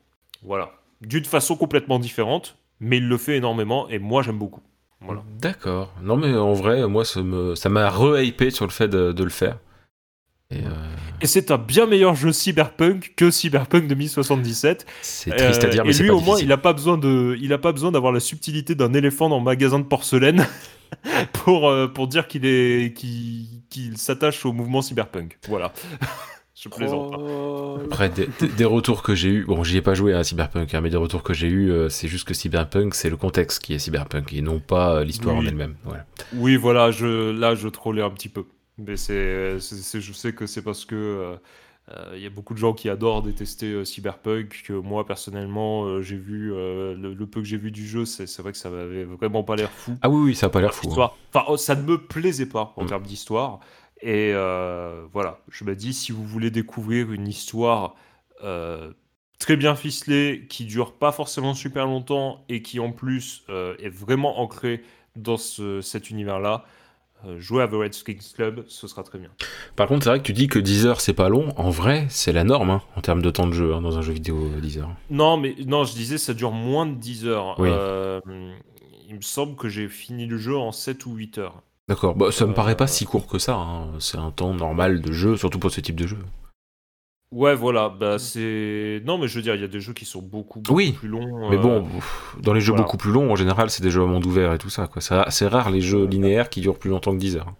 Voilà. 0.42 0.70
D'une 1.02 1.26
façon 1.26 1.56
complètement 1.56 1.98
différente, 1.98 2.56
mais 2.80 2.96
il 2.96 3.06
le 3.06 3.18
fait 3.18 3.36
énormément 3.36 3.86
et 3.90 3.98
moi 3.98 4.22
j'aime 4.22 4.38
beaucoup. 4.38 4.62
Voilà. 5.02 5.22
D'accord. 5.38 5.92
Non 6.00 6.16
mais 6.16 6.34
en 6.34 6.54
vrai, 6.54 6.88
moi 6.88 7.04
ça 7.04 7.20
m'a 7.22 7.54
ça 7.54 7.68
re-hypé 7.68 8.50
sur 8.50 8.64
le 8.64 8.72
fait 8.72 8.88
de 8.88 9.22
le 9.22 9.30
faire. 9.30 9.58
Euh, 10.54 10.70
et, 11.20 11.26
c'est 11.26 11.50
un 11.50 11.58
bien 11.58 11.86
meilleur 11.86 12.14
jeu 12.14 12.32
Cyberpunk 12.32 13.14
que 13.16 13.30
Cyberpunk 13.30 13.86
2077. 13.86 14.86
C'est 15.02 15.30
triste 15.30 15.64
à 15.64 15.68
dire, 15.68 15.84
mais 15.84 15.94
Et 15.96 16.02
lui, 16.02 16.10
au 16.10 16.20
moins, 16.20 16.38
il 16.38 16.48
n'a 16.48 16.56
pas 16.56 16.72
besoin 16.72 16.98
de, 16.98 17.36
il 17.40 17.52
a 17.52 17.58
pas 17.58 17.72
besoin 17.72 17.92
d'avoir 17.92 18.12
la 18.12 18.20
subtilité 18.20 18.74
d'un 18.74 18.92
éléphant 18.94 19.28
dans 19.28 19.38
un 19.38 19.42
magasin 19.42 19.78
de 19.78 19.84
porcelaine 19.84 20.46
pour 21.32 21.68
euh, 21.68 21.86
pour 21.86 22.08
dire 22.08 22.28
qu'il 22.28 22.46
est, 22.46 22.94
qu'il 22.94 23.96
s'attache 23.96 24.44
au 24.46 24.52
mouvement 24.52 24.82
Cyberpunk. 24.82 25.38
Voilà. 25.48 25.72
Je 26.60 26.68
plaisante. 26.68 27.14
Oh. 27.16 27.78
Après, 27.84 28.10
des, 28.10 28.64
retours 28.64 29.04
que 29.04 29.14
j'ai 29.14 29.28
eu, 29.28 29.44
bon, 29.44 29.62
j'y 29.62 29.76
ai 29.76 29.80
pas 29.80 29.94
joué 29.94 30.12
à 30.12 30.24
Cyberpunk, 30.24 30.74
hein, 30.74 30.80
mais 30.80 30.90
des 30.90 30.96
retours 30.96 31.22
que 31.22 31.32
j'ai 31.32 31.46
eu, 31.46 31.70
euh, 31.70 31.88
c'est 31.88 32.08
juste 32.08 32.26
que 32.26 32.34
Cyberpunk, 32.34 32.96
c'est 32.96 33.10
le 33.10 33.16
contexte 33.16 33.62
qui 33.62 33.74
est 33.74 33.78
Cyberpunk 33.78 34.32
et 34.32 34.42
non 34.42 34.58
pas 34.58 35.04
l'histoire 35.04 35.36
en 35.36 35.46
elle-même. 35.46 35.76
Oui, 36.34 36.56
voilà, 36.56 36.90
je, 36.90 37.30
là, 37.30 37.54
je 37.54 37.68
trollais 37.68 38.02
un 38.02 38.10
petit 38.10 38.28
peu. 38.28 38.44
Mais 38.78 38.96
c'est, 38.96 39.58
je 39.58 40.12
sais 40.12 40.32
que 40.32 40.46
c'est 40.46 40.62
parce 40.62 40.84
que 40.84 40.94
euh, 40.94 41.36
euh, 41.90 42.12
il 42.14 42.22
y 42.22 42.26
a 42.26 42.30
beaucoup 42.30 42.54
de 42.54 42.58
gens 42.58 42.74
qui 42.74 42.88
adorent 42.88 43.22
détester 43.22 43.66
euh, 43.66 43.84
Cyberpunk. 43.84 44.62
Que 44.64 44.72
moi 44.72 45.04
personnellement, 45.04 46.00
j'ai 46.00 46.16
vu 46.16 46.50
le, 46.50 47.26
peu 47.26 47.40
que 47.40 47.46
j'ai 47.46 47.56
vu 47.56 47.72
du 47.72 47.86
jeu, 47.86 48.04
c'est, 48.04 48.38
vrai 48.40 48.52
que 48.52 48.58
ça 48.58 48.70
m'avait 48.70 49.04
vraiment 49.04 49.42
pas 49.42 49.56
l'air 49.56 49.70
fou. 49.70 49.96
Ah 50.02 50.08
oui, 50.08 50.26
oui, 50.26 50.34
ça 50.34 50.46
a 50.46 50.48
pas 50.48 50.60
l'air 50.60 50.74
fou. 50.74 50.88
Hein. 51.02 51.10
Enfin, 51.34 51.44
oh, 51.48 51.56
ça 51.56 51.74
ne 51.74 51.82
me 51.82 51.98
plaisait 51.98 52.48
pas 52.48 52.72
en 52.76 52.84
mm. 52.84 52.86
termes 52.86 53.02
d'histoire. 53.02 53.60
Et 54.00 54.32
voilà, 55.12 55.40
je 55.50 55.64
me 55.64 55.74
dis 55.74 55.92
si 55.92 56.12
vous 56.12 56.24
voulez 56.24 56.52
découvrir 56.52 57.10
une 57.12 57.26
histoire 57.26 57.96
très 59.40 59.56
bien 59.56 59.74
ficelée, 59.74 60.46
qui 60.48 60.66
dure 60.66 60.92
pas 60.92 61.10
forcément 61.10 61.54
super 61.54 61.86
longtemps 61.86 62.44
et 62.48 62.62
qui 62.62 62.78
en 62.78 62.92
plus 62.92 63.44
est 63.48 63.88
vraiment 63.88 64.38
ancrée 64.38 64.84
dans 65.16 65.36
cet 65.36 66.10
univers-là. 66.10 66.64
Euh, 67.26 67.40
jouer 67.40 67.64
à 67.64 67.68
The 67.68 67.72
Red 67.72 67.94
Skins 67.94 68.32
Club, 68.34 68.64
ce 68.68 68.86
sera 68.86 69.02
très 69.02 69.18
bien. 69.18 69.30
Par 69.74 69.88
contre, 69.88 70.04
c'est 70.04 70.10
vrai 70.10 70.18
que 70.20 70.24
tu 70.24 70.32
dis 70.32 70.46
que 70.46 70.58
10 70.58 70.86
heures 70.86 71.00
c'est 71.00 71.14
pas 71.14 71.28
long. 71.28 71.52
En 71.56 71.70
vrai, 71.70 72.06
c'est 72.10 72.32
la 72.32 72.44
norme 72.44 72.70
hein, 72.70 72.82
en 72.96 73.00
termes 73.00 73.22
de 73.22 73.30
temps 73.30 73.46
de 73.46 73.52
jeu 73.52 73.74
hein, 73.74 73.82
dans 73.82 73.98
un 73.98 74.02
jeu 74.02 74.12
vidéo 74.12 74.48
10 74.60 74.78
heures. 74.78 74.90
Non, 75.10 75.36
mais 75.36 75.56
non, 75.66 75.84
je 75.84 75.94
disais 75.94 76.16
ça 76.16 76.32
dure 76.32 76.52
moins 76.52 76.86
de 76.86 76.94
10 76.94 77.26
heures. 77.26 77.56
Euh, 77.58 78.20
il 79.08 79.16
me 79.16 79.20
semble 79.20 79.56
que 79.56 79.68
j'ai 79.68 79.88
fini 79.88 80.26
le 80.26 80.38
jeu 80.38 80.56
en 80.56 80.70
7 80.70 81.06
ou 81.06 81.14
8 81.14 81.38
heures. 81.38 81.62
D'accord, 81.88 82.14
bah, 82.14 82.30
ça 82.30 82.46
me 82.46 82.52
paraît 82.52 82.76
pas 82.76 82.84
euh, 82.84 82.88
si 82.88 83.04
court 83.04 83.26
que 83.26 83.38
ça. 83.38 83.54
Hein. 83.54 83.88
C'est 83.98 84.18
un 84.18 84.30
temps 84.30 84.54
normal 84.54 85.00
de 85.00 85.10
jeu, 85.10 85.36
surtout 85.36 85.58
pour 85.58 85.70
ce 85.70 85.80
type 85.80 85.96
de 85.96 86.06
jeu. 86.06 86.18
Ouais, 87.30 87.54
voilà, 87.54 87.90
bah 87.90 88.18
c'est. 88.18 89.02
Non, 89.04 89.18
mais 89.18 89.28
je 89.28 89.36
veux 89.36 89.42
dire, 89.42 89.54
il 89.54 89.60
y 89.60 89.64
a 89.64 89.68
des 89.68 89.80
jeux 89.80 89.92
qui 89.92 90.06
sont 90.06 90.22
beaucoup, 90.22 90.62
plus 90.62 91.08
longs. 91.08 91.50
Mais 91.50 91.58
bon, 91.58 91.84
euh, 91.84 92.40
dans 92.40 92.54
les 92.54 92.60
jeux 92.60 92.72
beaucoup 92.72 92.96
plus 92.96 93.12
longs, 93.12 93.30
en 93.30 93.36
général, 93.36 93.68
c'est 93.68 93.82
des 93.82 93.90
jeux 93.90 94.02
à 94.02 94.06
monde 94.06 94.24
ouvert 94.24 94.54
et 94.54 94.58
tout 94.58 94.70
ça. 94.70 94.86
Quoi. 94.86 95.02
C'est 95.02 95.46
rare 95.46 95.70
les 95.70 95.82
jeux 95.82 96.06
linéaires 96.06 96.48
qui 96.48 96.62
durent 96.62 96.78
plus 96.78 96.88
longtemps 96.88 97.12
que 97.12 97.18
10 97.18 97.36
heures. 97.36 97.52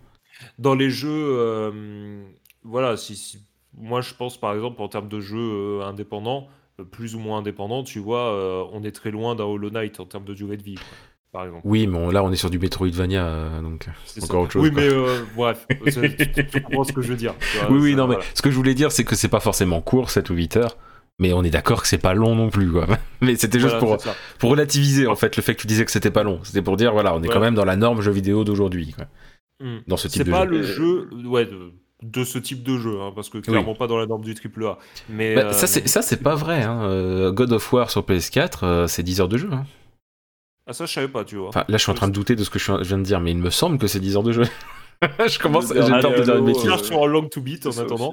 Dans 0.59 0.75
les 0.75 0.91
jeux. 0.91 1.11
Euh, 1.39 2.23
voilà, 2.65 2.97
si, 2.97 3.45
moi 3.77 4.01
je 4.01 4.15
pense 4.15 4.39
par 4.39 4.55
exemple 4.55 4.83
en 4.83 4.89
termes 4.89 5.09
de 5.09 5.21
jeux 5.21 5.39
euh, 5.39 5.85
indépendants, 5.85 6.49
plus 6.91 7.15
ou 7.15 7.19
moins 7.19 7.39
indépendants, 7.39 7.83
tu 7.83 7.99
vois, 7.99 8.69
on 8.73 8.83
est 8.85 8.93
très 8.93 9.11
loin 9.11 9.35
d'un 9.35 9.45
Hollow 9.45 9.71
Knight 9.71 10.01
en 10.01 10.07
termes 10.07 10.25
de 10.25 10.35
durée 10.35 10.57
de 10.57 10.63
vie. 10.63 10.79
Oui, 11.65 11.87
mais 11.87 12.13
là 12.13 12.25
on 12.25 12.33
est 12.33 12.37
sur 12.37 12.51
du 12.51 12.59
Metroidvania, 12.59 13.25
euh, 13.27 13.61
donc 13.61 13.87
encore 14.23 14.43
autre 14.43 14.53
chose. 14.53 14.63
Oui, 14.63 14.71
mais 14.75 14.89
euh, 14.89 15.21
bref, 15.37 15.67
tu, 16.51 16.63
comprends 16.63 16.85
ce 16.85 16.93
que 16.93 17.03
je 17.03 17.09
veux 17.09 17.17
dire. 17.17 17.35
oui, 17.71 17.79
oui, 17.81 17.95
non, 17.95 18.07
mais 18.07 18.17
ce 18.35 18.43
que 18.43 18.51
je 18.51 18.57
voulais 18.57 18.75
dire, 18.75 18.93
c'est 18.93 19.05
que 19.05 19.15
c'est 19.15 19.29
pas 19.29 19.41
forcément 19.41 19.81
court, 19.81 20.11
7 20.11 20.31
ou 20.31 20.35
8 20.35 20.57
heures, 20.57 20.77
mais 21.19 21.33
on 21.33 21.43
est 21.43 21.51
d'accord 21.51 21.83
que 21.83 21.89
c'est 21.89 21.99
pas 21.99 22.15
long 22.15 22.35
non 22.35 22.49
plus, 22.49 22.71
quoi. 22.71 22.87
Mais 23.21 23.37
c'était 23.37 23.61
juste 23.61 23.79
pour, 23.79 23.99
pour 24.39 24.51
relativiser, 24.51 25.07
en 25.07 25.17
fait, 25.17 25.37
le 25.37 25.43
fait 25.43 25.55
que 25.55 25.61
tu 25.61 25.67
disais 25.67 25.85
que 25.85 25.91
c'était 25.91 26.13
pas 26.13 26.23
long. 26.23 26.41
C'était 26.45 26.63
pour 26.63 26.77
dire, 26.77 26.93
voilà, 26.93 27.15
on 27.15 27.23
est 27.23 27.29
quand 27.29 27.41
même 27.41 27.57
dans 27.57 27.65
la 27.65 27.77
norme 27.77 28.01
jeu 28.01 28.13
vidéo 28.13 28.45
d'aujourd'hui, 28.45 28.95
hmm. 29.61 29.79
Dans 29.87 29.97
ce 29.97 30.09
type 30.09 30.23
de 30.23 30.27
jeu. 30.27 30.33
C'est 30.33 30.39
pas 30.39 30.45
le 30.45 30.63
jeu, 30.63 31.09
ouais, 31.27 31.49
de, 32.03 32.25
ce 32.25 32.39
type 32.39 32.63
de 32.63 32.79
jeu, 32.79 33.01
hein, 33.01 33.13
parce 33.15 33.29
que 33.29 33.39
clairement 33.39 33.75
pas 33.75 33.89
dans 33.89 33.99
la 33.99 34.07
norme 34.07 34.23
du 34.23 34.33
AAA. 34.33 34.79
Mais 35.11 35.35
bah, 35.35 35.53
ça, 35.53 35.67
c'est 35.67 36.23
pas 36.23 36.37
vrai. 36.37 36.63
Hein. 36.63 37.33
God 37.33 37.53
of 37.53 37.73
War 37.73 37.91
sur 37.91 38.03
PS4, 38.03 38.87
c'est 38.87 39.03
10 39.03 39.21
heures 39.21 39.29
de 39.29 39.39
jeu. 39.39 39.51
Hein. 39.53 39.67
Ah, 40.69 40.75
ça, 40.75 40.85
je 40.85 40.93
savais 40.93 41.09
pas, 41.09 41.25
tu 41.25 41.37
vois. 41.37 41.51
là, 41.55 41.65
je 41.69 41.79
suis 41.79 41.91
en 41.91 41.95
train 41.95 42.09
de 42.09 42.13
douter 42.13 42.37
de 42.37 42.45
ce 42.45 42.51
que 42.51 42.59
je 42.59 42.73
viens 42.83 42.99
de 42.99 43.03
dire, 43.03 43.21
mais 43.21 43.31
il 43.31 43.39
me 43.39 43.51
semble 43.51 43.79
que 43.79 43.87
c'est 43.87 44.01
10 44.01 44.17
heures 44.17 44.23
de 44.23 44.33
jeu. 44.33 44.45
je 45.03 45.39
commence, 45.39 45.69
j'ai 45.69 45.81
peur 45.81 46.13
de 46.13 46.23
dire 46.23 46.37
une 46.37 46.45
bêtise. 46.45 46.71
Je 46.71 46.85
sur 46.85 47.03
un 47.03 47.07
long 47.07 47.27
to 47.29 47.41
beat 47.41 47.67
en 47.67 47.71
attendant. 47.71 48.13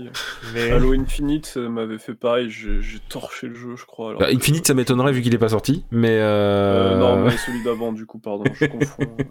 Mais... 0.53 0.71
Halo 0.71 0.93
Infinite 0.93 1.57
m'avait 1.57 1.97
fait 1.97 2.13
pareil, 2.13 2.49
j'ai 2.49 2.99
torché 3.09 3.47
le 3.47 3.55
jeu, 3.55 3.75
je 3.75 3.85
crois. 3.85 4.15
Bah, 4.15 4.27
Infinite, 4.31 4.67
ça 4.67 4.73
m'étonnerait 4.73 5.11
vu 5.11 5.21
qu'il 5.21 5.33
est 5.33 5.39
pas 5.39 5.49
sorti, 5.49 5.83
mais. 5.91 6.17
Euh... 6.19 6.93
euh 6.93 6.97
non, 6.97 7.23
mais 7.25 7.35
celui 7.37 7.63
d'avant, 7.63 7.91
du 7.91 8.05
coup, 8.05 8.19
pardon, 8.19 8.45
je 8.53 8.65
confonds. 8.65 9.17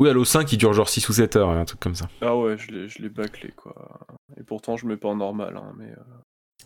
Oui, 0.00 0.08
Halo 0.08 0.24
5, 0.24 0.50
il 0.52 0.58
dure 0.58 0.72
genre 0.72 0.88
6 0.88 1.08
ou 1.08 1.12
7 1.12 1.36
heures, 1.36 1.50
un 1.50 1.64
truc 1.64 1.78
comme 1.78 1.94
ça. 1.94 2.06
Ah 2.20 2.36
ouais, 2.36 2.56
je 2.58 3.00
l'ai 3.00 3.08
bâclé, 3.08 3.52
quoi. 3.54 4.06
Et 4.40 4.42
pourtant, 4.42 4.76
je 4.76 4.86
mets 4.86 4.96
pas 4.96 5.08
en 5.08 5.16
normal, 5.16 5.56
hein, 5.56 5.72
mais. 5.78 5.84
Euh, 5.84 6.14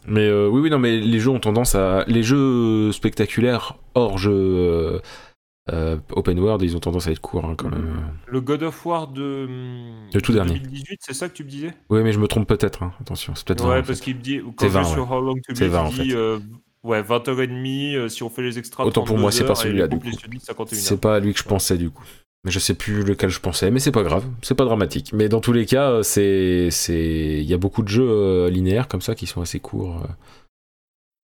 mais 0.06 0.26
euh, 0.26 0.48
oui, 0.48 0.62
oui, 0.62 0.70
non, 0.70 0.78
mais 0.78 0.98
les 0.98 1.20
jeux 1.20 1.30
ont 1.30 1.40
tendance 1.40 1.74
à. 1.74 2.04
Les 2.06 2.22
jeux 2.22 2.90
spectaculaires 2.92 3.76
hors 3.94 4.16
jeu 4.16 5.02
euh, 5.70 5.98
open 6.12 6.38
world, 6.38 6.62
ils 6.62 6.76
ont 6.76 6.80
tendance 6.80 7.08
à 7.08 7.10
être 7.10 7.20
courts 7.20 7.44
hein, 7.44 7.54
quand 7.56 7.68
même. 7.68 8.00
Le 8.26 8.40
God 8.40 8.62
of 8.62 8.86
War 8.86 9.08
de, 9.08 9.46
le 10.12 10.20
tout 10.22 10.32
dernier. 10.32 10.58
2018, 10.58 11.00
c'est 11.02 11.14
ça 11.14 11.28
que 11.28 11.34
tu 11.34 11.44
me 11.44 11.50
disais? 11.50 11.74
Oui, 11.90 12.02
mais 12.02 12.12
je 12.12 12.18
me 12.18 12.26
trompe 12.26 12.48
peut-être. 12.48 12.82
Hein. 12.82 12.92
Attention, 13.00 13.34
c'est 13.34 13.46
peut-être 13.46 13.68
Ouais, 13.68 13.82
parce 13.82 14.00
qu'il 14.00 14.16
me 14.16 14.22
dit 14.22 14.40
quand 14.56 14.66
20, 14.66 14.84
sur 14.84 15.10
How 15.10 15.20
Long 15.20 15.34
to 15.34 15.54
Beat, 15.54 15.72
il 15.92 16.02
dit 16.02 16.14
euh, 16.14 16.38
ouais 16.84 17.02
20h30 17.02 17.96
euh, 17.96 18.08
si 18.08 18.22
on 18.22 18.30
fait 18.30 18.42
les 18.42 18.58
extras. 18.58 18.84
Autant 18.84 19.04
pour 19.04 19.18
moi, 19.18 19.30
c'est 19.30 19.44
pas 19.44 19.54
celui-là 19.54 19.88
du 19.88 19.98
coup. 19.98 20.08
C'est 20.72 21.00
pas 21.00 21.20
lui 21.20 21.32
que 21.32 21.38
je 21.38 21.44
pensais 21.44 21.76
du 21.76 21.90
coup. 21.90 22.04
Mais 22.44 22.52
je 22.52 22.60
sais 22.60 22.74
plus 22.74 23.02
lequel 23.02 23.30
je 23.30 23.40
pensais, 23.40 23.68
mais 23.72 23.80
c'est 23.80 23.90
pas 23.90 24.04
grave, 24.04 24.24
c'est 24.42 24.54
pas 24.54 24.64
dramatique. 24.64 25.10
Mais 25.12 25.28
dans 25.28 25.40
tous 25.40 25.52
les 25.52 25.66
cas, 25.66 26.02
c'est 26.04 26.68
c'est 26.70 27.40
il 27.40 27.44
y 27.48 27.52
a 27.52 27.58
beaucoup 27.58 27.82
de 27.82 27.88
jeux 27.88 28.48
linéaires 28.48 28.88
comme 28.88 29.00
ça 29.00 29.14
qui 29.14 29.26
sont 29.26 29.42
assez 29.42 29.58
courts 29.60 30.06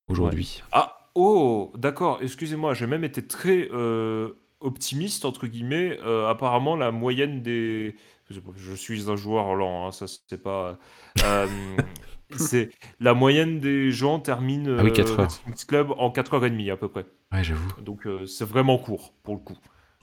aujourd'hui. 0.08 0.62
Ah 0.72 1.03
Oh, 1.14 1.72
d'accord, 1.76 2.18
excusez-moi, 2.22 2.74
j'ai 2.74 2.86
même 2.86 3.04
été 3.04 3.24
très 3.24 3.68
euh, 3.72 4.30
optimiste, 4.60 5.24
entre 5.24 5.46
guillemets. 5.46 5.98
Euh, 6.04 6.28
apparemment, 6.28 6.74
la 6.74 6.90
moyenne 6.90 7.40
des, 7.40 7.94
je 8.30 8.74
suis 8.74 9.08
un 9.08 9.16
joueur 9.16 9.54
lent, 9.54 9.86
hein, 9.86 9.92
ça 9.92 10.06
c'est 10.08 10.42
pas. 10.42 10.76
Euh, 11.22 11.46
c'est 12.36 12.70
la 12.98 13.14
moyenne 13.14 13.60
des 13.60 13.92
gens 13.92 14.18
termine 14.18 14.76
ah 14.78 14.82
oui, 14.82 14.92
4 14.92 15.20
heures. 15.20 15.28
Club 15.68 15.92
en 15.98 16.10
4h30 16.10 16.72
à 16.72 16.76
peu 16.76 16.88
près. 16.88 17.06
Ouais, 17.32 17.44
j'avoue. 17.44 17.68
Donc 17.80 18.08
c'est 18.26 18.46
vraiment 18.46 18.78
court 18.78 19.12
pour 19.22 19.34
le 19.34 19.40
coup. 19.40 19.56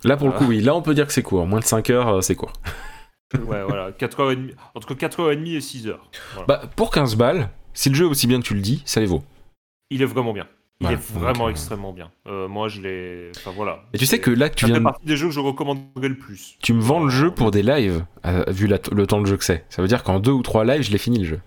Là 0.06 0.16
pour 0.16 0.28
le 0.28 0.34
coup, 0.34 0.46
oui, 0.46 0.62
là 0.62 0.74
on 0.76 0.82
peut 0.82 0.94
dire 0.94 1.08
que 1.08 1.14
c'est 1.14 1.24
court. 1.24 1.46
Moins 1.46 1.60
de 1.60 1.66
5 1.66 1.90
heures, 1.90 2.24
c'est 2.24 2.36
court. 2.36 2.54
ouais, 3.34 3.64
voilà, 3.64 3.92
4h30, 3.92 4.54
entre 4.76 4.94
4h30 4.94 5.56
et 5.56 5.60
6h. 5.60 5.98
Bah, 6.48 6.62
pour 6.78 6.90
15 6.90 7.18
balles, 7.18 7.50
si 7.74 7.90
le 7.90 7.96
jeu 7.96 8.06
est 8.06 8.10
aussi 8.10 8.28
bien 8.28 8.40
que 8.40 8.46
tu 8.46 8.54
le 8.54 8.62
dis, 8.62 8.82
ça 8.86 9.02
les 9.02 9.08
vaut. 9.08 9.24
Il 9.90 10.02
est 10.02 10.06
vraiment 10.06 10.32
bien. 10.32 10.48
Il 10.82 10.92
est 10.92 10.96
vraiment 10.96 11.48
extrêmement 11.48 11.94
bien. 11.94 12.12
Euh, 12.28 12.48
moi, 12.48 12.68
je 12.68 12.82
l'ai. 12.82 13.32
Enfin 13.38 13.52
voilà. 13.52 13.84
Et 13.94 14.00
tu 14.00 14.08
sais 14.08 14.20
que 14.20 14.32
là, 14.32 14.50
tu 14.50 14.62
ça 14.62 14.68
viens. 14.68 14.78
fait 14.78 14.84
partie 14.84 15.06
des 15.06 15.16
jeux 15.16 15.28
que 15.28 15.34
je 15.34 15.40
recommanderais 15.40 16.10
le 16.10 16.18
plus. 16.18 16.58
Tu 16.62 16.74
me 16.74 16.82
vends 16.82 17.04
le 17.04 17.10
jeu 17.10 17.30
pour 17.32 17.52
des 17.52 17.62
lives, 17.62 18.04
euh, 18.26 18.44
vu 18.48 18.68
le 18.68 19.08
temps 19.08 19.22
de 19.22 19.28
jeu 19.28 19.38
que 19.38 19.44
c'est. 19.44 19.64
Ça 19.70 19.82
veut 19.84 19.88
dire 19.88 20.04
qu'en 20.04 20.20
deux 20.20 20.32
ou 20.32 20.42
trois 20.42 20.66
lives, 20.66 20.82
je 20.82 20.92
l'ai 20.92 20.98
fini 20.98 21.20
le 21.20 21.26
jeu. 21.26 21.42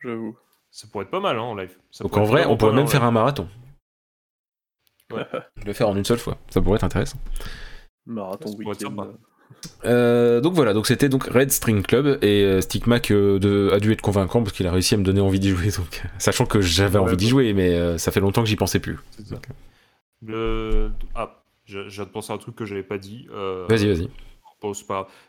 J'avoue. 0.00 0.36
Ça 0.70 0.86
pourrait 0.92 1.04
être 1.04 1.10
pas 1.10 1.20
mal 1.20 1.36
hein, 1.38 1.42
en 1.42 1.54
live. 1.56 1.76
Donc 2.00 2.16
en 2.16 2.24
vrai, 2.24 2.46
on 2.46 2.56
pourrait 2.56 2.74
même 2.74 2.86
faire 2.86 3.02
un 3.02 3.10
marathon. 3.10 3.48
Ouais. 5.12 5.26
le 5.66 5.72
faire 5.72 5.88
en 5.88 5.96
une 5.96 6.04
seule 6.04 6.18
fois. 6.18 6.38
Ça 6.50 6.60
pourrait 6.60 6.76
être 6.76 6.84
intéressant. 6.84 7.18
Marathon 8.06 8.50
week-end. 8.56 9.14
Euh, 9.84 10.40
donc 10.40 10.54
voilà, 10.54 10.72
donc 10.72 10.86
c'était 10.86 11.08
donc 11.08 11.24
Red 11.24 11.50
String 11.50 11.82
Club 11.82 12.18
et 12.22 12.42
euh, 12.42 12.60
Stickmac 12.60 13.10
euh, 13.10 13.72
a 13.72 13.80
dû 13.80 13.92
être 13.92 14.02
convaincant 14.02 14.42
parce 14.42 14.56
qu'il 14.56 14.66
a 14.66 14.72
réussi 14.72 14.94
à 14.94 14.96
me 14.98 15.04
donner 15.04 15.20
envie 15.20 15.40
d'y 15.40 15.50
jouer. 15.50 15.70
Donc, 15.70 16.02
sachant 16.18 16.46
que 16.46 16.60
j'avais 16.60 16.98
envie 16.98 17.16
d'y 17.16 17.28
jouer, 17.28 17.52
mais 17.52 17.98
ça 17.98 18.10
fait 18.10 18.20
longtemps 18.20 18.42
que 18.42 18.48
j'y 18.48 18.56
pensais 18.56 18.80
plus. 18.80 18.98
Le... 20.24 20.90
Ah, 21.14 21.42
j'ai 21.64 21.84
de 21.84 22.04
penser 22.04 22.32
à 22.32 22.36
un 22.36 22.38
truc 22.38 22.56
que 22.56 22.64
j'avais 22.64 22.82
pas 22.82 22.98
dit. 22.98 23.28
vas-y, 23.68 23.86
vas-y. 23.88 24.08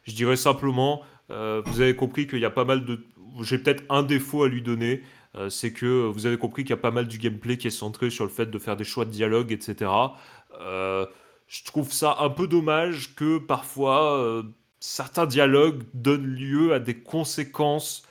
Je 0.03 0.13
dirais 0.13 0.35
simplement, 0.35 1.03
vous 1.29 1.81
avez 1.81 1.95
compris 1.95 2.27
qu'il 2.27 2.39
y 2.39 2.45
a 2.45 2.51
pas 2.51 2.65
mal 2.65 2.85
de. 2.85 2.99
J'ai 3.41 3.59
peut-être 3.59 3.83
un 3.89 4.03
défaut 4.03 4.43
à 4.43 4.49
lui 4.49 4.61
donner. 4.61 5.03
c'est 5.49 5.71
que 5.71 6.07
vous 6.07 6.25
avez 6.25 6.37
compris 6.37 6.63
qu'il 6.63 6.71
y 6.71 6.73
a 6.73 6.77
pas 6.77 6.91
mal 6.91 7.07
du 7.07 7.19
gameplay 7.19 7.57
qui 7.57 7.67
est 7.67 7.71
centré 7.71 8.09
sur 8.09 8.25
le 8.25 8.31
fait 8.31 8.47
de 8.47 8.59
faire 8.59 8.75
des 8.75 8.83
choix 8.83 9.05
de 9.05 9.11
dialogue, 9.11 9.51
etc. 9.51 9.91
Euh, 10.61 11.05
je 11.49 11.63
trouve 11.63 11.91
ça 11.91 12.17
un 12.19 12.29
peu 12.29 12.47
dommage 12.47 13.15
que 13.15 13.39
parfois 13.39 14.17
euh, 14.19 14.43
certains 14.79 15.25
dialogues 15.25 15.83
donnent 15.95 16.27
lieu 16.27 16.73
à 16.73 16.79
des 16.79 16.93
conséquences 16.93 18.03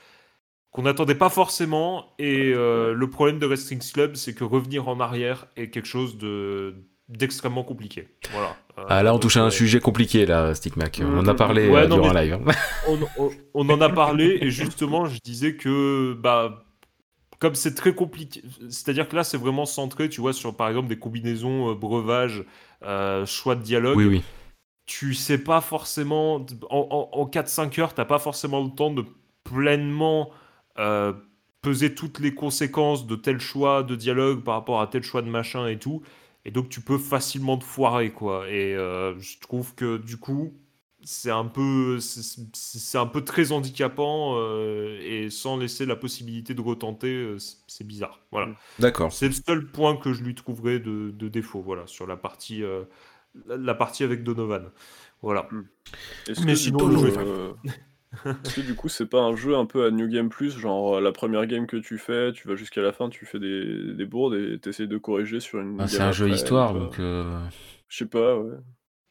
qu'on 0.73 0.83
n'attendait 0.83 1.15
pas 1.15 1.29
forcément. 1.29 2.13
Et 2.19 2.53
euh, 2.53 2.93
le 2.93 3.09
problème 3.09 3.39
de 3.39 3.47
Wrestling 3.47 3.81
Club, 3.93 4.17
c'est 4.17 4.35
que 4.35 4.43
revenir 4.43 4.89
en 4.89 4.99
arrière 4.99 5.47
est 5.57 5.71
quelque 5.71 5.87
chose 5.87 6.19
de 6.19 6.75
d'extrêmement 7.09 7.65
compliqué. 7.65 8.09
Voilà. 8.33 8.55
ah 8.77 9.03
là, 9.03 9.15
on 9.15 9.19
touche 9.19 9.39
à 9.39 9.43
un 9.43 9.49
sujet 9.49 9.81
compliqué, 9.81 10.27
là, 10.27 10.55
Stickmac. 10.55 11.01
On 11.03 11.17
en 11.17 11.27
a 11.27 11.33
parlé 11.33 11.67
euh, 11.71 11.87
durant 11.87 12.11
un 12.11 12.23
live. 12.23 12.39
On, 12.87 13.31
on, 13.55 13.71
en 13.71 13.81
a 13.81 13.89
parlé, 13.89 14.37
et 14.43 14.51
justement, 14.51 15.07
je 15.07 15.19
disais 15.25 15.55
que, 15.55 16.13
bah, 16.13 16.67
comme 17.39 17.55
c'est 17.55 17.75
très 17.75 17.95
compliqué, 17.95 18.43
c'est-à-dire 18.69 19.09
que 19.09 19.17
là, 19.17 19.25
c'est 19.25 19.37
vraiment 19.37 19.67
centré, 19.67 20.09
tu 20.09 20.21
vois, 20.21 20.33
sur, 20.33 20.57
par 20.57 20.69
exemple, 20.69 20.89
des 20.89 20.99
combinaisons 20.99 21.75
breuvage 21.75 22.45
euh, 22.83 23.27
choix 23.27 23.55
de 23.55 23.63
dialogue. 23.63 23.97
Oui, 23.97 24.07
oui. 24.07 24.23
Tu 24.87 25.15
sais 25.15 25.39
pas 25.39 25.61
forcément, 25.61 26.47
en, 26.71 27.09
en, 27.13 27.27
4-5 27.27 27.81
heures, 27.81 27.95
t'as 27.95 28.07
pas 28.07 28.19
forcément 28.19 28.65
le 28.65 28.71
temps 28.71 28.91
de 28.91 29.05
pleinement 29.45 30.31
euh, 30.79 31.13
peser 31.61 31.95
toutes 31.95 32.21
les 32.21 32.35
conséquences 32.35 33.07
de 33.07 33.17
tel 33.17 33.41
choix 33.41 33.83
de 33.83 33.97
dialogue 33.97 34.43
par 34.43 34.55
rapport 34.55 34.81
à 34.81 34.87
tel 34.87 35.03
choix 35.03 35.23
de 35.23 35.29
machin 35.29 35.67
et 35.67 35.79
tout. 35.79 36.03
Et 36.45 36.51
donc 36.51 36.69
tu 36.69 36.81
peux 36.81 36.99
facilement 36.99 37.59
te 37.59 37.65
foirer, 37.65 38.11
quoi. 38.11 38.49
Et 38.49 38.75
euh, 38.75 39.19
je 39.19 39.39
trouve 39.41 39.75
que 39.75 39.99
du 39.99 40.17
coup, 40.17 40.55
c'est 41.05 41.31
un 41.31 41.45
peu 41.45 41.99
c'est 42.01 42.99
un 42.99 43.07
peu 43.07 43.23
très 43.23 43.53
handicapant 43.53 44.37
et 45.01 45.29
sans 45.31 45.57
laisser 45.57 45.87
la 45.87 45.97
possibilité 45.97 46.55
de 46.55 46.61
retenter 46.61 47.37
c'est 47.67 47.87
bizarre. 47.87 48.21
Voilà. 48.33 48.55
D'accord. 48.79 49.13
C'est 49.13 49.29
le 49.29 49.35
seul 49.35 49.67
point 49.67 49.97
que 49.97 50.13
je 50.13 50.23
lui 50.23 50.35
trouverais 50.35 50.81
de, 50.81 51.11
défaut 51.29 51.61
voilà 51.61 51.87
sur 51.87 52.07
la 52.07 52.17
partie 52.17 52.63
la 53.47 53.75
partie 53.75 54.05
avec 54.05 54.25
Donovan. 54.25 54.71
Voilà. 55.23 55.49
Hmm. 55.51 55.65
mais 56.45 56.57
sinon 56.57 56.87
le 56.89 56.99
jeu 56.99 57.09
est 57.09 58.55
que 58.55 58.61
du 58.63 58.75
coup 58.75 58.89
c'est 58.89 59.07
pas 59.07 59.21
un 59.21 59.37
jeu 59.37 59.57
un 59.57 59.67
peu 59.67 59.85
à 59.85 59.91
New 59.91 60.09
Game 60.09 60.31
Plus 60.31 60.59
genre 60.59 61.01
la 61.01 61.13
première 61.13 61.47
game 61.47 61.67
que 61.67 61.77
tu 61.77 61.99
fais 61.99 62.33
tu 62.33 62.49
vas 62.49 62.57
jusqu'à 62.57 62.81
la 62.81 62.93
fin 62.93 63.11
tu 63.11 63.27
fais 63.27 63.39
des, 63.39 63.93
des 63.95 64.07
bourdes 64.07 64.35
et 64.35 64.59
t'essayes 64.59 64.89
de 64.89 64.97
corriger 64.97 65.41
sur 65.41 65.61
une 65.61 65.77
bah, 65.77 65.87
c'est 65.87 66.01
un 66.01 66.13
jeu 66.13 66.29
histoire 66.31 66.73
donc 66.73 66.97
je 66.97 67.49
sais 67.91 68.07
pas 68.07 68.39
ouais 68.39 68.57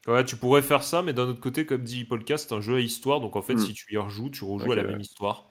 Ouais, 0.08 0.24
tu 0.24 0.38
pourrais 0.38 0.62
faire 0.62 0.84
ça, 0.84 1.02
mais 1.02 1.14
d'un 1.14 1.28
autre 1.28 1.42
côté, 1.42 1.66
comme 1.66 1.84
dit 1.84 2.06
Polka, 2.06 2.38
c'est 2.38 2.54
un 2.54 2.62
jeu 2.62 2.76
à 2.76 2.80
histoire, 2.80 3.20
donc 3.20 3.36
en 3.36 3.42
fait, 3.42 3.56
mm. 3.56 3.60
si 3.60 3.74
tu 3.74 3.94
y 3.94 3.98
rejoues, 3.98 4.30
tu 4.30 4.44
rejoues 4.44 4.72
à 4.72 4.76
la 4.76 4.84
même 4.84 5.02
histoire. 5.02 5.50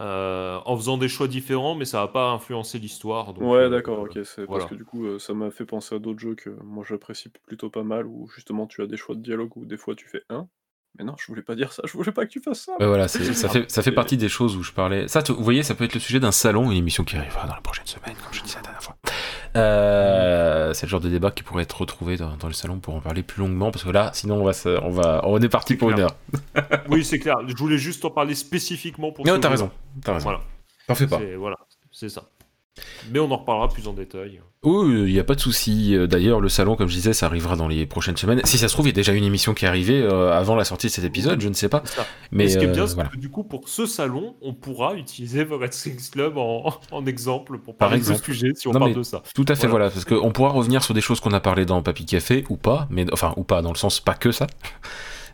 Euh, 0.00 0.58
en 0.64 0.74
faisant 0.76 0.96
des 0.96 1.08
choix 1.08 1.28
différents, 1.28 1.74
mais 1.74 1.84
ça 1.84 2.00
va 2.00 2.08
pas 2.08 2.30
influencer 2.30 2.78
l'histoire. 2.78 3.38
Ouais, 3.38 3.58
euh, 3.58 3.68
d'accord, 3.68 4.00
ok. 4.00 4.18
C'est 4.24 4.46
parce 4.46 4.64
que 4.64 4.74
du 4.74 4.84
coup, 4.86 5.04
euh, 5.04 5.18
ça 5.18 5.34
m'a 5.34 5.50
fait 5.50 5.66
penser 5.66 5.94
à 5.94 5.98
d'autres 5.98 6.18
jeux 6.18 6.34
que 6.34 6.48
moi 6.64 6.82
j'apprécie 6.88 7.28
plutôt 7.46 7.68
pas 7.68 7.82
mal, 7.82 8.06
où 8.06 8.26
justement 8.34 8.66
tu 8.66 8.80
as 8.80 8.86
des 8.86 8.96
choix 8.96 9.14
de 9.14 9.20
dialogue 9.20 9.54
où 9.56 9.66
des 9.66 9.76
fois 9.76 9.94
tu 9.94 10.08
fais 10.08 10.22
un, 10.30 10.48
mais 10.98 11.04
non, 11.04 11.14
je 11.18 11.26
voulais 11.26 11.42
pas 11.42 11.54
dire 11.54 11.72
ça, 11.72 11.82
je 11.86 11.92
voulais 11.92 12.12
pas 12.12 12.24
que 12.24 12.30
tu 12.30 12.40
fasses 12.40 12.60
ça. 12.60 12.72
voilà, 12.78 13.06
ça, 13.06 13.18
fait, 13.48 13.70
ça 13.70 13.82
fait 13.82 13.92
partie 13.92 14.16
des 14.16 14.30
choses 14.30 14.56
où 14.56 14.62
je 14.62 14.72
parlais. 14.72 15.08
Ça, 15.08 15.22
vous 15.28 15.44
voyez, 15.44 15.62
ça 15.62 15.74
peut 15.74 15.84
être 15.84 15.94
le 15.94 16.00
sujet 16.00 16.20
d'un 16.20 16.32
salon, 16.32 16.70
une 16.70 16.78
émission 16.78 17.04
qui 17.04 17.16
arrivera 17.16 17.46
dans 17.46 17.54
la 17.54 17.60
prochaine 17.60 17.86
semaine, 17.86 18.14
comme 18.14 18.32
je 18.32 18.42
disais 18.42 18.56
la 18.56 18.62
dernière 18.62 18.82
fois. 18.82 18.96
Euh, 19.54 20.72
c'est 20.72 20.86
le 20.86 20.90
genre 20.90 21.00
de 21.00 21.08
débat 21.08 21.30
qui 21.30 21.42
pourrait 21.42 21.64
être 21.64 21.78
retrouvé 21.78 22.16
dans, 22.16 22.36
le 22.46 22.52
salon 22.52 22.78
pour 22.78 22.94
en 22.94 23.00
parler 23.00 23.22
plus 23.22 23.40
longuement, 23.40 23.70
parce 23.70 23.84
que 23.84 23.90
là, 23.90 24.10
sinon, 24.14 24.36
on, 24.36 24.44
va, 24.44 24.52
on, 24.82 24.90
va, 24.90 25.20
on 25.24 25.40
est 25.40 25.48
parti 25.48 25.76
pour 25.76 25.90
une 25.90 26.00
heure. 26.00 26.16
oui, 26.88 27.04
c'est 27.04 27.18
clair. 27.18 27.36
Je 27.46 27.54
voulais 27.56 27.78
juste 27.78 28.04
en 28.04 28.10
parler 28.10 28.34
spécifiquement 28.34 29.12
pour. 29.12 29.26
Non, 29.26 29.38
t'as 29.38 29.50
raison. 29.50 29.70
T'as 30.02 30.14
raison. 30.14 30.24
Voilà. 30.24 30.40
T'en 30.86 30.94
fais 30.94 31.06
pas. 31.06 31.20
Voilà, 31.36 31.56
c'est 31.90 32.08
ça. 32.08 32.24
Mais 33.10 33.18
on 33.18 33.30
en 33.30 33.36
reparlera 33.36 33.68
plus 33.68 33.86
en 33.88 33.92
détail. 33.92 34.40
Oui, 34.64 35.08
il 35.08 35.12
n'y 35.12 35.18
a 35.18 35.24
pas 35.24 35.34
de 35.34 35.40
souci. 35.40 35.96
D'ailleurs, 36.08 36.40
le 36.40 36.48
salon, 36.48 36.76
comme 36.76 36.86
je 36.88 36.94
disais, 36.94 37.12
ça 37.12 37.26
arrivera 37.26 37.56
dans 37.56 37.66
les 37.66 37.84
prochaines 37.84 38.16
semaines. 38.16 38.40
Si 38.44 38.58
ça 38.58 38.68
se 38.68 38.72
trouve, 38.74 38.86
il 38.86 38.90
y 38.90 38.92
a 38.92 38.94
déjà 38.94 39.12
une 39.12 39.24
émission 39.24 39.54
qui 39.54 39.64
est 39.64 39.68
arrivée 39.68 40.00
euh, 40.00 40.32
avant 40.32 40.54
la 40.54 40.64
sortie 40.64 40.86
de 40.86 40.92
cet 40.92 41.04
épisode, 41.04 41.40
je 41.40 41.48
ne 41.48 41.54
sais 41.54 41.68
pas. 41.68 41.82
Mais, 42.30 42.48
ce 42.48 42.58
qui 42.58 42.64
est 42.64 42.68
bien, 42.68 42.84
euh, 42.84 42.86
c'est 42.86 43.08
que 43.10 43.16
du 43.16 43.28
coup, 43.28 43.42
pour 43.42 43.68
ce 43.68 43.86
salon, 43.86 44.36
on 44.40 44.54
pourra 44.54 44.94
utiliser 44.94 45.44
The 45.44 45.50
Red 45.50 45.74
Strings 45.74 46.10
Club 46.10 46.38
en, 46.38 47.06
exemple 47.06 47.58
pour 47.58 47.76
parler 47.76 47.90
Par 47.90 47.98
exemple. 47.98 48.20
de 48.20 48.24
ce 48.24 48.32
sujet 48.32 48.52
si 48.54 48.68
on 48.68 48.72
parle 48.72 48.94
de 48.94 49.02
ça. 49.02 49.22
Tout 49.34 49.46
à 49.48 49.56
fait, 49.56 49.66
voilà, 49.66 49.90
parce 49.90 50.04
qu'on 50.04 50.30
pourra 50.30 50.50
revenir 50.50 50.84
sur 50.84 50.94
des 50.94 51.00
choses 51.00 51.18
qu'on 51.18 51.32
a 51.32 51.40
parlé 51.40 51.66
dans 51.66 51.82
Papy 51.82 52.06
Café 52.06 52.44
ou 52.48 52.56
pas, 52.56 52.86
mais 52.90 53.04
enfin, 53.12 53.34
ou 53.36 53.42
pas, 53.42 53.62
dans 53.62 53.72
le 53.72 53.78
sens 53.78 53.98
pas 54.00 54.14
que 54.14 54.30
ça 54.30 54.46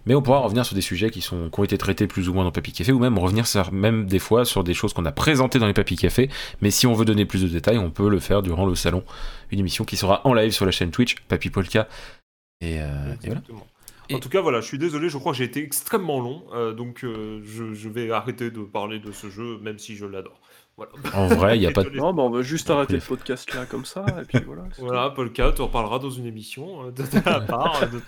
mais 0.07 0.14
on 0.14 0.22
pourra 0.22 0.38
revenir 0.38 0.64
sur 0.64 0.74
des 0.74 0.80
sujets 0.80 1.11
qui, 1.11 1.20
sont, 1.20 1.51
qui 1.51 1.61
ont 1.61 1.64
été 1.64 1.78
traités 1.78 2.07
plus 2.07 2.28
ou 2.28 2.34
moins 2.34 2.44
dans 2.44 2.53
Papy 2.53 2.72
Café, 2.72 2.92
ou 2.92 2.99
même 2.99 3.18
revenir 3.18 3.46
sur, 3.46 3.72
même 3.72 4.07
des 4.07 4.18
fois 4.18 4.44
sur 4.44 4.64
des 4.64 4.74
choses 4.74 4.92
qu'on 4.92 5.05
a 5.05 5.12
présentées 5.12 5.59
dans 5.59 5.66
les 5.66 5.74
Papy 5.74 5.96
Café, 5.96 6.30
mais 6.61 6.70
si 6.70 6.86
on 6.86 6.94
veut 6.94 7.05
donner 7.05 7.24
plus 7.24 7.42
de 7.42 7.49
détails, 7.49 7.78
on 7.78 7.90
peut 7.90 8.09
le 8.09 8.20
faire 8.20 8.42
durant 8.42 8.66
le 8.66 8.74
salon, 8.74 9.05
une 9.51 9.59
émission 9.61 9.84
qui 9.84 9.96
sera 9.96 10.26
en 10.26 10.34
live 10.34 10.53
sur 10.53 10.66
la 10.66 10.72
chaîne 10.72 10.90
Twitch, 10.90 11.16
Papy 11.28 11.51
Polka, 11.51 11.88
et, 12.61 12.80
euh, 12.80 13.14
voilà. 13.24 13.40
En 14.11 14.20
tout 14.20 14.30
cas, 14.30 14.40
voilà, 14.40 14.61
je 14.61 14.66
suis 14.66 14.78
désolé, 14.78 15.11
je 15.11 15.18
crois 15.18 15.32
que 15.32 15.38
j'ai 15.38 15.44
été 15.44 15.62
extrêmement 15.62 16.20
long, 16.20 16.44
euh, 16.55 16.72
donc 16.72 17.05
euh, 17.05 17.40
je, 17.44 17.74
je, 17.74 17.88
vais 17.90 18.11
arrêter 18.11 18.51
de 18.51 18.62
parler 18.62 19.01
de 19.01 19.12
ce 19.12 19.28
jeu, 19.28 19.59
même 19.59 19.78
si 19.78 19.96
je 19.96 20.07
l'adore. 20.07 20.40
En 21.14 21.26
vrai, 21.26 21.57
il 21.57 21.61
n'y 21.61 21.66
a 21.66 21.70
pas 21.70 21.85
de. 21.85 21.91
Non, 21.91 22.12
bah 22.12 22.22
on 22.22 22.31
va 22.31 22.43
juste 22.43 22.70
arrêter 22.70 22.95
le 22.95 23.01
podcast 23.01 23.53
là 23.55 23.66
comme 23.66 23.85
ça, 23.85 24.05
et 24.20 24.24
puis 24.24 24.45
voilà. 24.45 24.62
Voilà, 24.79 25.11
Polka, 25.11 25.53
tu 25.55 25.62
en 25.62 25.68
parleras 25.68 25.99
dans 25.99 26.11
une 26.11 26.26
émission 26.26 26.87
euh, 26.87 26.91
de 26.91 27.03
ta 27.03 27.41
part, 27.41 27.81
de 27.91 28.01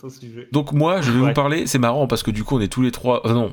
ton, 0.00 0.08
sujet. 0.08 0.48
Donc, 0.52 0.72
moi, 0.72 1.00
je 1.00 1.10
vais 1.10 1.18
vous 1.18 1.32
parler, 1.32 1.66
c'est 1.66 1.78
marrant 1.78 2.06
parce 2.06 2.22
que 2.22 2.30
du 2.30 2.44
coup, 2.44 2.56
on 2.56 2.60
est 2.60 2.72
tous 2.72 2.82
les 2.82 2.92
trois. 2.92 3.22
non, 3.26 3.52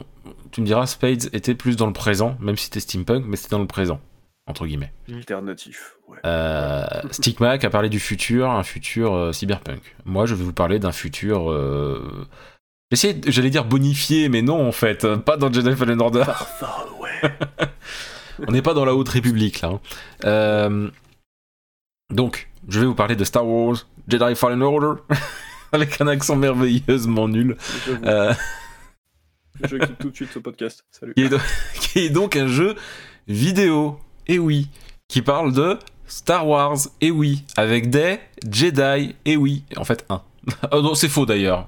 tu 0.51 0.61
me 0.61 0.65
diras, 0.65 0.85
Spades 0.85 1.29
était 1.33 1.55
plus 1.55 1.75
dans 1.75 1.87
le 1.87 1.93
présent, 1.93 2.37
même 2.39 2.55
si 2.57 2.65
c'était 2.65 2.79
steampunk, 2.79 3.25
mais 3.27 3.35
c'était 3.35 3.55
dans 3.55 3.61
le 3.61 3.67
présent, 3.67 3.99
entre 4.47 4.65
guillemets. 4.65 4.93
Alternatif, 5.11 5.97
ouais. 6.07 6.17
Euh, 6.25 6.85
Stickmac 7.11 7.63
a 7.63 7.69
parlé 7.69 7.89
du 7.89 7.99
futur, 7.99 8.49
un 8.49 8.63
futur 8.63 9.13
euh, 9.13 9.31
cyberpunk. 9.31 9.95
Moi, 10.05 10.25
je 10.25 10.35
vais 10.35 10.43
vous 10.43 10.53
parler 10.53 10.79
d'un 10.79 10.91
futur. 10.91 11.51
Euh, 12.91 13.13
j'allais 13.27 13.49
dire 13.49 13.65
bonifié, 13.65 14.29
mais 14.29 14.41
non 14.41 14.67
en 14.67 14.71
fait, 14.71 15.07
pas 15.15 15.37
dans 15.37 15.51
Jedi 15.51 15.75
Fallen 15.75 16.01
Order. 16.01 16.25
On 18.47 18.51
n'est 18.51 18.61
pas 18.61 18.73
dans 18.73 18.85
la 18.85 18.95
Haute 18.95 19.09
République 19.09 19.61
là. 19.61 19.69
Hein. 19.69 19.79
Euh, 20.25 20.89
donc, 22.09 22.49
je 22.67 22.79
vais 22.79 22.85
vous 22.85 22.95
parler 22.95 23.15
de 23.15 23.23
Star 23.23 23.45
Wars 23.45 23.77
Jedi 24.07 24.35
Fallen 24.35 24.63
Order 24.63 25.01
avec 25.71 26.01
un 26.01 26.07
accent 26.07 26.35
merveilleusement 26.35 27.27
nul. 27.27 27.57
Euh... 28.05 28.33
Je 29.69 29.77
quitte 29.77 29.97
tout 29.99 30.09
de 30.09 30.15
suite 30.15 30.31
ce 30.33 30.39
podcast. 30.39 30.85
Salut. 30.89 31.13
Qui 31.79 31.99
est, 31.99 32.09
donc, 32.09 32.35
un 32.35 32.47
jeu 32.47 32.75
vidéo. 33.27 33.99
Et 34.27 34.39
oui, 34.39 34.69
qui 35.07 35.21
parle 35.21 35.53
de 35.53 35.77
Star 36.07 36.47
Wars. 36.47 36.77
Et 37.01 37.11
oui, 37.11 37.43
avec 37.57 37.89
des 37.89 38.19
Jedi. 38.49 39.15
Et 39.25 39.37
oui, 39.37 39.63
en 39.75 39.83
fait 39.83 40.05
un. 40.09 40.21
oh 40.71 40.81
non, 40.81 40.95
c'est 40.95 41.09
faux 41.09 41.25
d'ailleurs. 41.25 41.67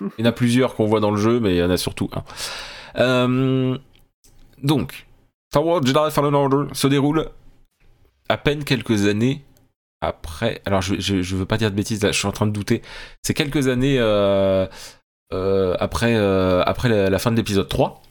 Il 0.00 0.10
y 0.18 0.22
en 0.22 0.30
a 0.30 0.32
plusieurs 0.32 0.74
qu'on 0.74 0.86
voit 0.86 1.00
dans 1.00 1.10
le 1.10 1.16
jeu, 1.16 1.40
mais 1.40 1.54
il 1.54 1.58
y 1.58 1.62
en 1.62 1.70
a 1.70 1.76
surtout 1.76 2.10
un. 2.12 2.24
Euh, 2.96 3.78
donc, 4.62 5.06
Star 5.50 5.64
Wars 5.64 5.84
Jedi 5.84 6.10
Fallen 6.10 6.34
Order 6.34 6.72
se 6.72 6.86
déroule 6.86 7.30
à 8.28 8.36
peine 8.36 8.64
quelques 8.64 9.06
années 9.06 9.44
après. 10.00 10.60
Alors, 10.64 10.82
je, 10.82 11.00
je, 11.00 11.36
veux 11.36 11.46
pas 11.46 11.56
dire 11.56 11.70
de 11.70 11.76
bêtises, 11.76 12.02
là, 12.02 12.12
je 12.12 12.18
suis 12.18 12.28
en 12.28 12.32
train 12.32 12.46
de 12.46 12.52
douter. 12.52 12.82
C'est 13.22 13.34
quelques 13.34 13.68
années. 13.68 13.96
Euh, 13.98 14.66
après, 15.80 16.14
après 16.14 16.88
la, 16.88 17.18
fin 17.18 17.32
de 17.32 17.36
l'épisode 17.36 17.68
3. 17.68 18.02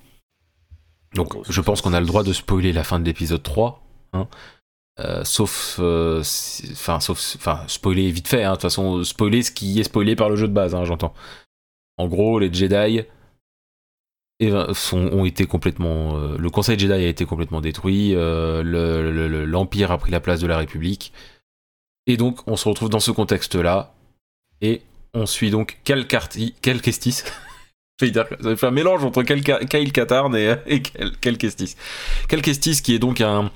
Donc 1.15 1.35
je 1.47 1.61
pense 1.61 1.81
qu'on 1.81 1.93
a 1.93 1.99
le 1.99 2.07
droit 2.07 2.23
de 2.23 2.33
spoiler 2.33 2.73
la 2.73 2.83
fin 2.83 2.99
de 2.99 3.05
l'épisode 3.05 3.43
3. 3.43 3.81
Hein. 4.13 4.27
sauf, 5.23 5.79
enfin, 5.79 6.99
sauf, 6.99 7.35
enfin, 7.37 7.61
spoiler 7.67 8.11
vite 8.11 8.27
fait. 8.27 8.43
Hein. 8.43 8.51
De 8.51 8.55
toute 8.55 8.63
façon, 8.63 9.03
spoiler 9.03 9.41
ce 9.41 9.51
qui 9.51 9.79
est 9.79 9.83
spoilé 9.83 10.17
par 10.17 10.29
le 10.29 10.35
jeu 10.35 10.47
de 10.47 10.53
base, 10.53 10.75
hein, 10.75 10.83
j'entends. 10.83 11.13
En 11.97 12.07
gros, 12.07 12.39
les 12.39 12.51
Jedi 12.51 13.03
ont 14.91 15.25
été 15.25 15.45
complètement. 15.45 16.17
Euh, 16.17 16.37
le 16.37 16.49
Conseil 16.49 16.77
Jedi 16.77 16.93
a 16.93 17.07
été 17.07 17.25
complètement 17.25 17.61
détruit. 17.61 18.13
Euh, 18.15 18.63
L'Empire 19.45 19.91
a 19.91 19.97
pris 19.97 20.11
la 20.11 20.19
place 20.19 20.39
de 20.39 20.47
la 20.47 20.57
République. 20.57 21.13
Et 22.07 22.17
donc, 22.17 22.39
on 22.47 22.57
se 22.57 22.67
retrouve 22.67 22.89
dans 22.89 22.99
ce 22.99 23.11
contexte-là. 23.11 23.93
Et 24.61 24.81
on 25.13 25.25
suit 25.25 25.51
donc 25.51 25.79
Cal, 25.83 26.07
Cal 26.07 26.81
Kestis. 26.81 27.23
Ça 27.99 28.25
fait 28.57 28.65
un 28.65 28.71
mélange 28.71 29.05
entre 29.05 29.23
Kyle 29.23 29.91
Katarn 29.91 30.35
et, 30.35 30.55
et 30.65 30.81
Cal, 30.81 31.37
Kestis. 31.37 31.75
Cal 32.27 32.41
Kestis, 32.41 32.81
qui 32.81 32.95
est 32.95 32.99
donc 32.99 33.21
un, 33.21 33.51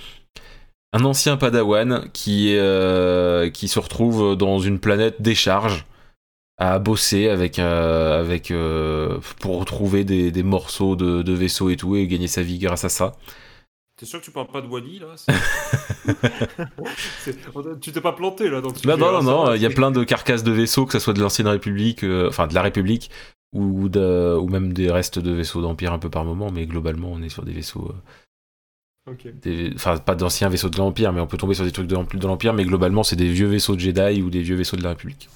ancien 0.93 1.37
padawan 1.37 2.09
euh, 2.27 3.49
qui 3.49 3.67
se 3.67 3.79
retrouve 3.79 4.37
dans 4.37 4.59
une 4.59 4.79
planète 4.79 5.21
décharge 5.21 5.85
à 6.57 6.79
bosser 6.79 7.29
avec, 7.29 7.59
euh, 7.59 8.19
avec 8.19 8.49
euh, 8.51 9.19
pour 9.39 9.59
retrouver 9.59 10.03
des, 10.03 10.31
des 10.31 10.43
morceaux 10.43 10.95
de, 10.95 11.21
de, 11.21 11.33
vaisseaux 11.33 11.69
et 11.69 11.77
tout 11.77 11.95
et 11.95 12.07
gagner 12.07 12.27
sa 12.27 12.41
vie 12.41 12.57
grâce 12.57 12.83
à 12.83 12.89
ça. 12.89 13.15
T'es 13.97 14.05
sûr 14.05 14.19
que 14.19 14.25
tu 14.25 14.31
parles 14.31 14.47
pas 14.47 14.61
de 14.61 14.67
Wally 14.67 14.99
là 14.99 15.15
Tu 17.81 17.91
t'es 17.91 18.01
pas 18.01 18.13
planté 18.13 18.49
là 18.49 18.61
donc 18.61 18.83
Non, 18.85 18.97
non, 18.97 19.23
non, 19.23 19.53
il 19.55 19.61
y 19.61 19.65
a 19.65 19.71
plein 19.71 19.91
de 19.91 20.03
carcasses 20.03 20.43
de 20.43 20.51
vaisseaux, 20.51 20.85
que 20.85 20.93
ce 20.93 20.99
soit 20.99 21.13
de 21.13 21.21
l'ancienne 21.21 21.47
République, 21.47 22.03
euh, 22.03 22.27
enfin 22.27 22.45
de 22.47 22.53
la 22.53 22.61
République, 22.61 23.09
ou, 23.53 23.89
de, 23.89 24.35
ou 24.37 24.47
même 24.49 24.73
des 24.73 24.91
restes 24.91 25.17
de 25.19 25.31
vaisseaux 25.31 25.61
d'Empire 25.61 25.93
un 25.93 25.99
peu 25.99 26.09
par 26.09 26.25
moment, 26.25 26.51
mais 26.51 26.65
globalement 26.67 27.11
on 27.11 27.21
est 27.23 27.29
sur 27.29 27.43
des 27.43 27.53
vaisseaux. 27.53 27.91
Enfin, 29.75 29.97
pas 29.97 30.15
d'anciens 30.15 30.49
vaisseaux 30.49 30.69
de 30.69 30.77
l'Empire, 30.77 31.13
mais 31.13 31.21
on 31.21 31.27
peut 31.27 31.37
tomber 31.37 31.53
sur 31.53 31.63
des 31.63 31.71
trucs 31.71 31.87
de, 31.87 31.95
de 31.95 32.27
l'Empire, 32.27 32.53
mais 32.53 32.65
globalement 32.65 33.03
c'est 33.03 33.15
des 33.15 33.29
vieux 33.29 33.47
vaisseaux 33.47 33.75
de 33.75 33.79
Jedi 33.79 34.21
ou 34.21 34.29
des 34.29 34.41
vieux 34.41 34.55
vaisseaux 34.55 34.77
de 34.77 34.83
la 34.83 34.89
République. 34.89 35.29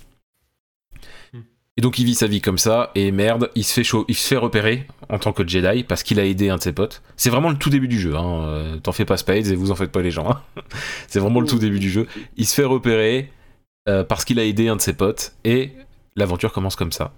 Donc 1.82 1.98
il 1.98 2.06
vit 2.06 2.14
sa 2.14 2.28
vie 2.28 2.42
comme 2.42 2.60
ça, 2.60 2.92
et 2.94 3.12
merde, 3.12 3.50
il 3.56 3.64
se 3.64 3.74
fait 3.74 3.84
chaud, 3.84 4.06
il 4.08 4.14
se 4.14 4.28
fait 4.28 4.38
repérer 4.38 4.86
en 5.10 5.18
tant 5.18 5.34
que 5.34 5.48
Jedi 5.48 5.84
parce 5.84 6.04
qu'il 6.04 6.20
a 6.20 6.26
aidé 6.26 6.50
un 6.50 6.58
de 6.58 6.62
ses 6.62 6.74
potes. 6.74 7.02
C'est 7.18 7.32
vraiment 7.32 7.50
le 7.50 7.58
tout 7.58 7.72
début 7.72 7.88
du 7.88 8.00
jeu, 8.00 8.16
hein. 8.16 8.44
Euh, 8.46 8.78
t'en 8.78 8.92
fais 8.92 9.04
pas 9.04 9.18
Spades 9.18 9.48
et 9.48 9.56
vous 9.56 9.72
en 9.72 9.76
faites 9.76 9.92
pas 9.92 10.04
les 10.04 10.12
gens. 10.12 10.30
Hein. 10.30 10.42
C'est 11.08 11.20
vraiment 11.20 11.40
le 11.40 11.48
tout 11.48 11.58
début 11.58 11.80
du 11.80 11.90
jeu. 11.90 12.06
Il 12.38 12.46
se 12.46 12.54
fait 12.54 12.66
repérer 12.66 13.32
euh, 13.90 14.04
parce 14.04 14.26
qu'il 14.26 14.38
a 14.38 14.46
aidé 14.46 14.68
un 14.68 14.76
de 14.76 14.82
ses 14.82 14.94
potes, 14.94 15.34
et 15.44 15.72
l'aventure 16.16 16.54
commence 16.54 16.76
comme 16.76 16.92
ça. 16.92 17.14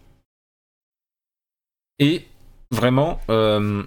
Et 1.99 2.25
vraiment, 2.71 3.19
euh, 3.29 3.83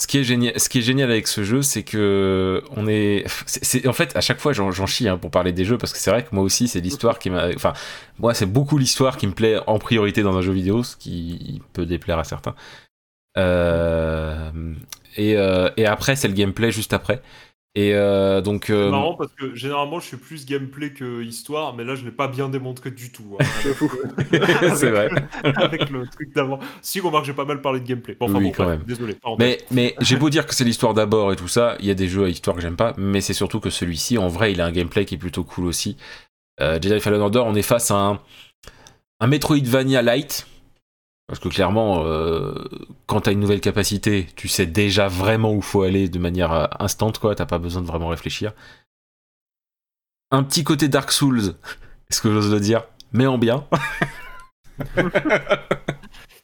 ce 0.00 0.06
qui 0.06 0.16
est 0.16 0.24
génial, 0.24 0.58
ce 0.58 0.70
qui 0.70 0.78
est 0.78 0.82
génial 0.82 1.10
avec 1.10 1.26
ce 1.26 1.44
jeu, 1.44 1.60
c'est 1.60 1.82
que 1.82 2.64
on 2.74 2.88
est, 2.88 3.26
en 3.86 3.92
fait 3.92 4.16
à 4.16 4.22
chaque 4.22 4.40
fois 4.40 4.54
j'en, 4.54 4.86
chie 4.86 5.06
hein, 5.06 5.18
pour 5.18 5.30
parler 5.30 5.52
des 5.52 5.66
jeux 5.66 5.76
parce 5.76 5.92
que 5.92 5.98
c'est 5.98 6.10
vrai 6.10 6.24
que 6.24 6.30
moi 6.32 6.42
aussi 6.42 6.68
c'est 6.68 6.80
l'histoire 6.80 7.18
qui 7.18 7.28
m'a, 7.28 7.48
enfin 7.54 7.74
moi 8.18 8.32
c'est 8.32 8.46
beaucoup 8.46 8.78
l'histoire 8.78 9.18
qui 9.18 9.26
me 9.26 9.32
plaît 9.32 9.58
en 9.66 9.78
priorité 9.78 10.22
dans 10.22 10.34
un 10.34 10.40
jeu 10.40 10.52
vidéo, 10.52 10.82
ce 10.82 10.96
qui 10.96 11.60
peut 11.74 11.84
déplaire 11.84 12.18
à 12.18 12.24
certains. 12.24 12.54
Euh, 13.36 14.50
euh, 15.18 15.70
et 15.76 15.86
après 15.86 16.16
c'est 16.16 16.28
le 16.28 16.34
gameplay 16.34 16.72
juste 16.72 16.94
après. 16.94 17.20
Et 17.80 17.94
euh, 17.94 18.42
donc. 18.42 18.64
C'est 18.66 18.74
euh, 18.74 18.90
marrant 18.90 19.14
parce 19.14 19.32
que 19.32 19.54
généralement 19.54 20.00
je 20.00 20.06
suis 20.06 20.16
plus 20.18 20.44
gameplay 20.44 20.92
que 20.92 21.22
histoire, 21.22 21.74
mais 21.74 21.82
là 21.82 21.94
je 21.94 22.04
l'ai 22.04 22.10
pas 22.10 22.28
bien 22.28 22.50
démontré 22.50 22.90
du 22.90 23.10
tout. 23.10 23.38
Hein, 23.40 23.44
c'est 24.74 24.90
vrai. 24.90 25.08
avec 25.56 25.88
le 25.88 26.06
truc 26.06 26.34
d'avant. 26.34 26.58
Si, 26.82 27.00
remarque, 27.00 27.24
j'ai 27.24 27.32
pas 27.32 27.46
mal 27.46 27.62
parlé 27.62 27.80
de 27.80 27.86
gameplay. 27.86 28.18
enfin, 28.20 28.34
oui, 28.34 28.52
quand 28.52 28.68
même. 28.68 28.82
Désolé. 28.86 29.16
Mais, 29.38 29.58
mais 29.70 29.94
j'ai 30.00 30.16
beau 30.16 30.28
dire 30.28 30.46
que 30.46 30.54
c'est 30.54 30.64
l'histoire 30.64 30.92
d'abord 30.92 31.32
et 31.32 31.36
tout 31.36 31.48
ça, 31.48 31.76
il 31.80 31.86
y 31.86 31.90
a 31.90 31.94
des 31.94 32.08
jeux 32.08 32.24
à 32.24 32.28
histoire 32.28 32.54
que 32.54 32.60
j'aime 32.60 32.76
pas, 32.76 32.92
mais 32.98 33.22
c'est 33.22 33.32
surtout 33.32 33.60
que 33.60 33.70
celui-ci, 33.70 34.18
en 34.18 34.28
vrai, 34.28 34.52
il 34.52 34.60
a 34.60 34.66
un 34.66 34.72
gameplay 34.72 35.06
qui 35.06 35.14
est 35.14 35.18
plutôt 35.18 35.44
cool 35.44 35.64
aussi. 35.64 35.96
Euh, 36.60 36.78
Jedi 36.80 37.00
Fallen 37.00 37.22
Order, 37.22 37.42
on 37.46 37.54
est 37.54 37.62
face 37.62 37.90
à 37.90 37.94
un, 37.94 38.20
un 39.20 39.26
Metroidvania 39.26 40.02
light 40.02 40.46
parce 41.30 41.38
que 41.38 41.48
clairement, 41.48 42.02
euh, 42.06 42.52
quand 43.10 43.22
t'as 43.22 43.32
une 43.32 43.40
nouvelle 43.40 43.60
capacité, 43.60 44.28
tu 44.36 44.46
sais 44.46 44.66
déjà 44.66 45.08
vraiment 45.08 45.52
où 45.52 45.60
faut 45.60 45.82
aller 45.82 46.08
de 46.08 46.20
manière 46.20 46.52
euh, 46.52 46.66
instante, 46.78 47.18
quoi. 47.18 47.34
T'as 47.34 47.44
pas 47.44 47.58
besoin 47.58 47.82
de 47.82 47.86
vraiment 47.88 48.06
réfléchir. 48.06 48.52
Un 50.30 50.44
petit 50.44 50.62
côté 50.62 50.86
Dark 50.86 51.10
Souls, 51.10 51.40
est-ce 52.08 52.22
que 52.22 52.32
j'ose 52.32 52.52
le 52.52 52.60
dire, 52.60 52.84
mais 53.10 53.26
en 53.26 53.36
bien. 53.36 53.66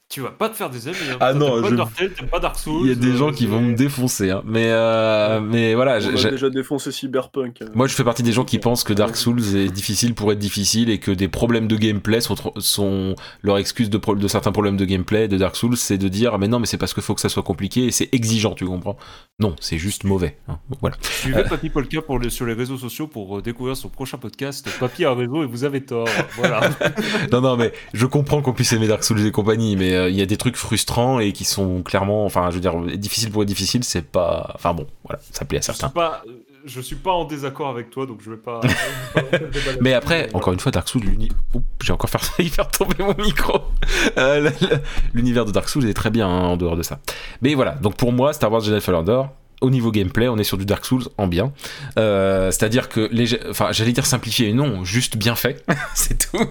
tu 0.08 0.20
vas 0.20 0.30
pas 0.30 0.48
te 0.48 0.54
faire 0.54 0.70
des 0.70 0.86
amis. 0.86 0.96
Hein. 1.10 1.16
Ah 1.18 1.34
non, 1.34 1.60
pas 1.60 1.68
je... 1.98 2.24
pas 2.26 2.38
Dark 2.38 2.58
Souls. 2.58 2.82
Il 2.84 2.88
y 2.88 2.92
a 2.92 2.94
des 2.94 3.16
gens 3.16 3.32
qui 3.32 3.46
vont 3.46 3.60
me 3.60 3.74
défoncer, 3.74 4.30
hein. 4.30 4.42
mais 4.44 4.66
euh, 4.68 5.40
mais 5.40 5.74
voilà. 5.74 5.98
J'ai 5.98 6.30
déjà 6.30 6.48
défoncé 6.48 6.92
Cyberpunk. 6.92 7.62
Hein. 7.62 7.66
Moi, 7.74 7.88
je 7.88 7.94
fais 7.94 8.04
partie 8.04 8.22
des 8.22 8.32
gens 8.32 8.44
qui 8.44 8.58
pensent 8.58 8.84
que 8.84 8.92
Dark 8.92 9.16
Souls 9.16 9.56
est 9.56 9.68
difficile 9.68 10.14
pour 10.14 10.30
être 10.30 10.38
difficile 10.38 10.90
et 10.90 10.98
que 10.98 11.10
des 11.10 11.26
problèmes 11.26 11.66
de 11.66 11.76
gameplay 11.76 12.20
sont, 12.20 12.36
sont 12.58 13.16
leur 13.42 13.58
excuse 13.58 13.90
de, 13.90 13.98
de 13.98 14.28
certains 14.28 14.52
problèmes 14.52 14.76
de 14.76 14.84
gameplay 14.84 15.26
de 15.26 15.36
Dark 15.36 15.56
Souls, 15.56 15.76
c'est 15.76 15.98
de 15.98 16.08
dire 16.08 16.38
mais 16.38 16.46
non, 16.46 16.60
mais 16.60 16.66
c'est 16.66 16.78
parce 16.78 16.94
qu'il 16.94 17.02
faut 17.02 17.14
que 17.14 17.20
ça 17.20 17.28
soit 17.28 17.42
compliqué 17.42 17.86
et 17.86 17.90
c'est 17.90 18.08
exigeant, 18.14 18.54
tu 18.54 18.64
comprends? 18.64 18.96
Non, 19.40 19.56
c'est 19.60 19.76
juste 19.76 20.04
mauvais. 20.04 20.38
Hein. 20.48 20.58
Voilà. 20.80 20.96
Suivez 21.02 21.40
euh... 21.40 21.48
Papy 21.48 21.68
Polka 21.68 22.00
pour 22.00 22.20
sur 22.28 22.46
les 22.46 22.54
réseaux 22.54 22.78
sociaux 22.78 23.08
pour 23.08 23.38
euh, 23.38 23.42
découvrir 23.42 23.76
son 23.76 23.88
prochain 23.88 24.18
podcast. 24.18 24.68
Papy 24.78 25.04
a 25.04 25.12
raison 25.14 25.42
et 25.42 25.46
vous 25.46 25.64
avez 25.64 25.84
tort. 25.84 26.08
Voilà. 26.36 26.60
non, 27.32 27.40
non, 27.40 27.56
mais 27.56 27.72
je 27.92 28.06
comprends 28.06 28.40
qu'on 28.40 28.52
puisse 28.52 28.72
aimer 28.72 28.86
Dark 28.86 29.02
Souls 29.02 29.26
et 29.26 29.30
compagnie, 29.32 29.76
mais 29.76 29.95
euh, 29.96 30.10
il 30.10 30.16
y 30.16 30.22
a 30.22 30.26
des 30.26 30.36
trucs 30.36 30.56
frustrants 30.56 31.18
et 31.18 31.32
qui 31.32 31.44
sont 31.44 31.82
clairement, 31.82 32.24
enfin, 32.24 32.50
je 32.50 32.56
veux 32.56 32.60
dire, 32.60 32.78
difficile 32.96 33.30
pour 33.30 33.42
être 33.42 33.48
difficile, 33.48 33.84
c'est 33.84 34.02
pas, 34.02 34.52
enfin 34.54 34.74
bon, 34.74 34.86
voilà, 35.04 35.20
ça 35.32 35.44
plaît 35.44 35.58
à 35.58 35.62
certains. 35.62 35.86
Je 35.86 35.90
suis 35.90 35.94
pas, 35.94 36.24
je 36.66 36.80
suis 36.80 36.96
pas 36.96 37.12
en 37.12 37.24
désaccord 37.24 37.68
avec 37.68 37.90
toi, 37.90 38.06
donc 38.06 38.20
je 38.22 38.30
vais 38.30 38.36
pas. 38.36 38.60
mais 39.80 39.94
après, 39.94 40.28
encore 40.34 40.52
une 40.52 40.60
fois, 40.60 40.72
Dark 40.72 40.88
Souls, 40.88 41.04
j'ai 41.82 41.92
encore 41.92 42.10
failli 42.10 42.48
faire 42.48 42.68
tomber 42.70 42.96
mon 42.98 43.14
micro. 43.16 43.60
Euh, 44.18 44.50
l'univers 45.14 45.44
de 45.44 45.52
Dark 45.52 45.68
Souls 45.68 45.88
est 45.88 45.94
très 45.94 46.10
bien 46.10 46.28
hein, 46.28 46.42
en 46.42 46.56
dehors 46.56 46.76
de 46.76 46.82
ça. 46.82 47.00
Mais 47.42 47.54
voilà, 47.54 47.72
donc 47.72 47.96
pour 47.96 48.12
moi, 48.12 48.32
Star 48.32 48.50
Wars 48.50 48.60
Jedi 48.60 48.80
Fallen 48.80 48.98
Order, 48.98 49.22
au 49.60 49.70
niveau 49.70 49.90
gameplay, 49.90 50.28
on 50.28 50.36
est 50.36 50.44
sur 50.44 50.58
du 50.58 50.66
Dark 50.66 50.84
Souls 50.84 51.04
en 51.18 51.26
bien. 51.26 51.52
Euh, 51.98 52.50
c'est-à-dire 52.50 52.88
que, 52.88 53.08
les, 53.12 53.38
enfin, 53.48 53.72
j'allais 53.72 53.92
dire 53.92 54.06
simplifié, 54.06 54.52
non, 54.52 54.84
juste 54.84 55.16
bien 55.16 55.34
fait, 55.34 55.64
c'est 55.94 56.30
tout. 56.30 56.46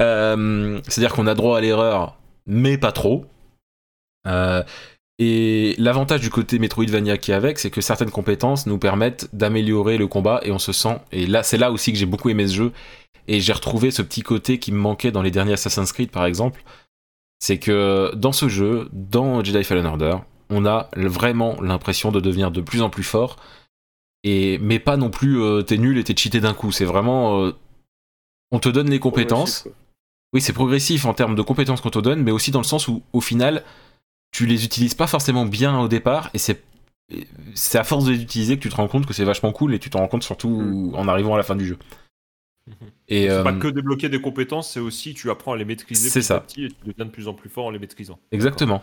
Euh, 0.00 0.80
c'est-à-dire 0.88 1.12
qu'on 1.14 1.26
a 1.26 1.34
droit 1.34 1.58
à 1.58 1.60
l'erreur 1.60 2.16
mais 2.48 2.78
pas 2.78 2.90
trop. 2.90 3.26
Euh, 4.26 4.64
et 5.20 5.74
l'avantage 5.78 6.20
du 6.20 6.30
côté 6.30 6.58
Metroidvania 6.58 7.18
qui 7.18 7.32
est 7.32 7.34
avec, 7.34 7.58
c'est 7.58 7.70
que 7.70 7.80
certaines 7.80 8.10
compétences 8.10 8.66
nous 8.66 8.78
permettent 8.78 9.28
d'améliorer 9.32 9.98
le 9.98 10.06
combat 10.06 10.40
et 10.44 10.52
on 10.52 10.58
se 10.58 10.72
sent. 10.72 10.98
Et 11.12 11.26
là, 11.26 11.42
c'est 11.42 11.58
là 11.58 11.72
aussi 11.72 11.92
que 11.92 11.98
j'ai 11.98 12.06
beaucoup 12.06 12.30
aimé 12.30 12.46
ce 12.46 12.54
jeu. 12.54 12.72
Et 13.26 13.40
j'ai 13.40 13.52
retrouvé 13.52 13.90
ce 13.90 14.00
petit 14.00 14.22
côté 14.22 14.58
qui 14.58 14.72
me 14.72 14.78
manquait 14.78 15.10
dans 15.10 15.22
les 15.22 15.30
derniers 15.30 15.52
Assassin's 15.52 15.92
Creed, 15.92 16.10
par 16.10 16.24
exemple. 16.24 16.62
C'est 17.40 17.58
que 17.58 18.12
dans 18.14 18.32
ce 18.32 18.48
jeu, 18.48 18.88
dans 18.92 19.44
Jedi 19.44 19.64
Fallen 19.64 19.86
Order, 19.86 20.16
on 20.50 20.64
a 20.64 20.88
vraiment 20.96 21.60
l'impression 21.60 22.10
de 22.10 22.20
devenir 22.20 22.50
de 22.50 22.60
plus 22.60 22.80
en 22.80 22.90
plus 22.90 23.02
fort. 23.02 23.36
Et, 24.24 24.58
mais 24.58 24.78
pas 24.78 24.96
non 24.96 25.10
plus 25.10 25.40
euh, 25.40 25.62
t'es 25.62 25.78
nul 25.78 25.98
et 25.98 26.04
t'es 26.04 26.16
cheaté 26.16 26.40
d'un 26.40 26.54
coup. 26.54 26.72
C'est 26.72 26.84
vraiment. 26.84 27.44
Euh, 27.44 27.52
on 28.50 28.58
te 28.60 28.68
donne 28.68 28.88
les 28.88 28.98
compétences. 28.98 29.68
Oui, 30.32 30.40
c'est 30.40 30.52
progressif 30.52 31.06
en 31.06 31.14
termes 31.14 31.34
de 31.34 31.42
compétences 31.42 31.80
qu'on 31.80 31.90
te 31.90 31.98
donne, 31.98 32.22
mais 32.22 32.30
aussi 32.30 32.50
dans 32.50 32.60
le 32.60 32.64
sens 32.64 32.88
où, 32.88 33.02
au 33.12 33.20
final, 33.20 33.64
tu 34.30 34.46
les 34.46 34.64
utilises 34.64 34.94
pas 34.94 35.06
forcément 35.06 35.46
bien 35.46 35.78
au 35.80 35.88
départ, 35.88 36.30
et 36.34 36.38
c'est 36.38 36.62
c'est 37.54 37.78
à 37.78 37.84
force 37.84 38.04
de 38.04 38.10
les 38.12 38.20
utiliser 38.20 38.58
que 38.58 38.62
tu 38.62 38.68
te 38.68 38.76
rends 38.76 38.86
compte 38.86 39.06
que 39.06 39.14
c'est 39.14 39.24
vachement 39.24 39.50
cool, 39.50 39.74
et 39.74 39.78
tu 39.78 39.88
t'en 39.88 40.00
rends 40.00 40.08
compte 40.08 40.24
surtout 40.24 40.50
mm. 40.50 40.94
en 40.94 41.08
arrivant 41.08 41.34
à 41.34 41.38
la 41.38 41.42
fin 41.42 41.56
du 41.56 41.66
jeu. 41.66 41.78
Et 43.08 43.28
c'est 43.28 43.42
pas 43.42 43.52
euh, 43.52 43.58
que 43.58 43.68
débloquer 43.68 44.10
des 44.10 44.20
compétences, 44.20 44.72
c'est 44.72 44.80
aussi 44.80 45.14
tu 45.14 45.30
apprends 45.30 45.52
à 45.52 45.56
les 45.56 45.64
maîtriser 45.64 46.10
petit 46.10 46.22
ça. 46.22 46.36
à 46.36 46.40
petit 46.40 46.64
et 46.66 46.68
tu 46.68 46.76
deviens 46.84 47.06
de 47.06 47.10
plus 47.10 47.26
en 47.26 47.32
plus 47.32 47.48
fort 47.48 47.64
en 47.64 47.70
les 47.70 47.78
maîtrisant. 47.78 48.18
Exactement. 48.30 48.82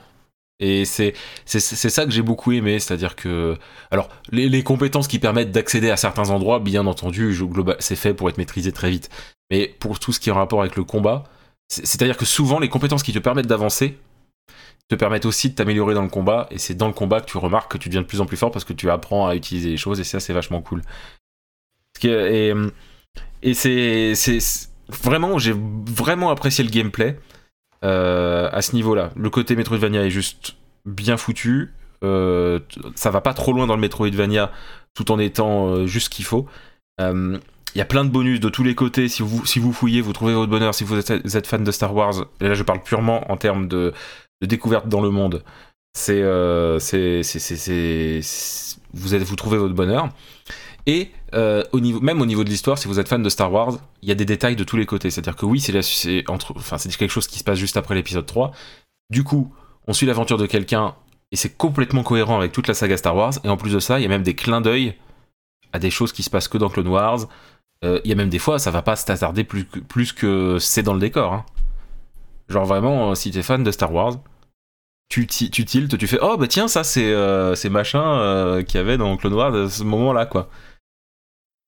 Et 0.59 0.85
c'est 0.85 1.13
ça 1.45 2.05
que 2.05 2.11
j'ai 2.11 2.21
beaucoup 2.21 2.51
aimé, 2.53 2.79
c'est-à-dire 2.79 3.15
que 3.15 3.57
alors 3.91 4.09
les, 4.31 4.47
les, 4.47 4.63
compétences 4.63 5.07
qui 5.07 5.19
permettent 5.19 5.51
d'accéder 5.51 5.91
à 5.91 5.97
certains 5.97 6.29
endroits, 6.29 6.59
bien 6.59 6.87
entendu, 6.87 7.37
c'est 7.79 7.97
fait 7.97 8.13
pour 8.13 8.29
être 8.29 8.37
maîtrisé 8.37 8.71
très 8.71 8.89
vite. 8.89 9.09
Mais 9.51 9.67
pour 9.79 9.99
tout 9.99 10.13
ce 10.13 10.19
qui 10.19 10.29
est 10.29 10.31
en 10.31 10.37
rapport 10.37 10.61
avec 10.61 10.77
le 10.77 10.85
combat, 10.85 11.25
c'est-à-dire 11.67 12.17
que 12.17 12.25
souvent, 12.25 12.59
les 12.59 12.69
compétences 12.69 13.03
qui 13.03 13.13
te 13.13 13.19
permettent 13.19 13.47
d'avancer 13.47 13.97
te 14.87 14.95
permettent 14.95 15.25
aussi 15.25 15.49
de 15.49 15.55
t'améliorer 15.55 15.95
dans 15.95 16.03
le 16.03 16.09
combat, 16.09 16.47
et 16.51 16.59
c'est 16.59 16.75
dans 16.75 16.87
le 16.87 16.93
combat 16.93 17.21
que 17.21 17.25
tu 17.25 17.37
remarques 17.37 17.71
que 17.71 17.77
tu 17.77 17.89
deviens 17.89 18.01
de 18.01 18.07
plus 18.07 18.21
en 18.21 18.27
plus 18.27 18.37
fort 18.37 18.51
parce 18.51 18.65
que 18.65 18.73
tu 18.73 18.89
apprends 18.91 19.27
à 19.27 19.35
utiliser 19.35 19.69
les 19.69 19.77
choses, 19.77 19.99
et 19.99 20.03
ça, 20.03 20.19
c'est 20.19 20.33
vachement 20.33 20.61
cool. 20.61 20.83
Et, 22.03 22.53
et 23.41 23.53
c'est 23.53 24.13
vraiment, 24.89 25.39
j'ai 25.39 25.55
vraiment 25.55 26.29
apprécié 26.29 26.63
le 26.63 26.69
gameplay 26.69 27.17
euh, 27.83 28.49
à 28.51 28.61
ce 28.61 28.75
niveau-là. 28.75 29.11
Le 29.15 29.29
côté 29.29 29.55
Metroidvania 29.55 30.05
est 30.05 30.09
juste 30.09 30.55
bien 30.85 31.17
foutu. 31.17 31.73
Euh, 32.03 32.59
ça 32.95 33.09
va 33.09 33.21
pas 33.21 33.33
trop 33.33 33.53
loin 33.53 33.67
dans 33.67 33.75
le 33.75 33.81
Metroidvania 33.81 34.51
tout 34.93 35.11
en 35.11 35.19
étant 35.19 35.67
euh, 35.69 35.87
juste 35.87 36.05
ce 36.05 36.09
qu'il 36.09 36.25
faut. 36.25 36.47
Il 37.75 37.79
y 37.79 37.81
a 37.81 37.85
plein 37.85 38.05
de 38.05 38.09
bonus 38.09 38.39
de 38.39 38.49
tous 38.49 38.63
les 38.63 38.73
côtés. 38.73 39.09
Si 39.09 39.21
vous, 39.21 39.45
si 39.45 39.59
vous 39.59 39.73
fouillez, 39.73 40.01
vous 40.01 40.13
trouvez 40.13 40.33
votre 40.33 40.49
bonheur. 40.49 40.73
Si 40.73 40.85
vous 40.85 40.97
êtes, 40.97 41.47
fan 41.47 41.63
de 41.63 41.71
Star 41.71 41.93
Wars, 41.93 42.25
et 42.39 42.47
là 42.47 42.53
je 42.53 42.63
parle 42.63 42.81
purement 42.81 43.29
en 43.29 43.37
termes 43.37 43.67
de, 43.67 43.93
découverte 44.41 44.87
dans 44.87 45.01
le 45.01 45.09
monde. 45.09 45.43
C'est, 45.93 46.23
c'est, 46.79 48.19
vous, 48.93 49.09
vous 49.09 49.35
trouvez 49.35 49.57
votre 49.57 49.75
bonheur. 49.75 50.09
Et 50.87 51.11
au 51.33 51.79
niveau, 51.79 51.99
même 51.99 52.21
au 52.21 52.25
niveau 52.25 52.45
de 52.45 52.49
l'histoire, 52.49 52.77
si 52.77 52.87
vous 52.87 52.99
êtes 52.99 53.09
fan 53.09 53.21
de 53.21 53.29
Star 53.29 53.51
Wars, 53.51 53.77
il 54.01 54.09
y 54.09 54.11
a 54.11 54.15
des 54.15 54.25
détails 54.25 54.55
de 54.55 54.63
tous 54.63 54.77
les 54.77 54.85
côtés. 54.85 55.09
C'est-à-dire 55.11 55.35
que 55.35 55.45
oui, 55.45 55.59
c'est, 55.59 56.23
enfin, 56.29 56.77
quelque 56.77 57.09
chose 57.09 57.27
qui 57.27 57.39
se 57.39 57.43
passe 57.43 57.59
juste 57.59 57.75
après 57.75 57.95
l'épisode 57.95 58.25
3. 58.25 58.51
Du 59.09 59.23
coup, 59.23 59.53
on 59.87 59.93
suit 59.93 60.07
l'aventure 60.07 60.37
de 60.37 60.45
quelqu'un 60.45 60.95
et 61.31 61.35
c'est 61.35 61.57
complètement 61.57 62.03
cohérent 62.03 62.37
avec 62.37 62.51
toute 62.51 62.67
la 62.67 62.73
saga 62.73 62.95
Star 62.95 63.15
Wars. 63.15 63.33
Et 63.43 63.49
en 63.49 63.57
plus 63.57 63.73
de 63.73 63.79
ça, 63.79 63.99
il 63.99 64.03
y 64.03 64.05
a 64.05 64.09
même 64.09 64.23
des 64.23 64.35
clins 64.35 64.61
d'œil 64.61 64.95
à 65.73 65.79
des 65.79 65.91
choses 65.91 66.13
qui 66.13 66.23
se 66.23 66.29
passent 66.29 66.47
que 66.47 66.57
dans 66.57 66.69
Clone 66.69 66.87
Wars. 66.87 67.27
Euh, 67.85 67.99
il 68.03 68.09
y 68.09 68.13
a 68.13 68.15
même 68.15 68.29
des 68.29 68.39
fois, 68.39 68.59
ça 68.59 68.71
va 68.71 68.81
pas 68.81 68.95
se 68.95 69.09
hasarder 69.11 69.43
plus, 69.43 69.65
plus 69.65 70.11
que 70.11 70.57
c'est 70.59 70.83
dans 70.83 70.93
le 70.93 70.99
décor. 70.99 71.33
Hein. 71.33 71.45
Genre 72.49 72.65
vraiment, 72.65 73.11
euh, 73.11 73.15
si 73.15 73.31
t'es 73.31 73.41
fan 73.41 73.63
de 73.63 73.71
Star 73.71 73.91
Wars, 73.91 74.19
tu, 75.09 75.27
tu 75.27 75.65
tiltes, 75.65 75.97
tu 75.97 76.07
fais 76.07 76.17
oh 76.21 76.35
bah 76.37 76.47
tiens 76.47 76.67
ça 76.67 76.83
c'est 76.83 77.11
euh, 77.13 77.55
machin 77.69 78.03
euh, 78.19 78.63
qu'il 78.63 78.79
y 78.79 78.81
avait 78.81 78.97
dans 78.97 79.15
Clone 79.17 79.33
Wars 79.33 79.53
à 79.53 79.69
ce 79.69 79.83
moment-là 79.83 80.25
quoi. 80.25 80.49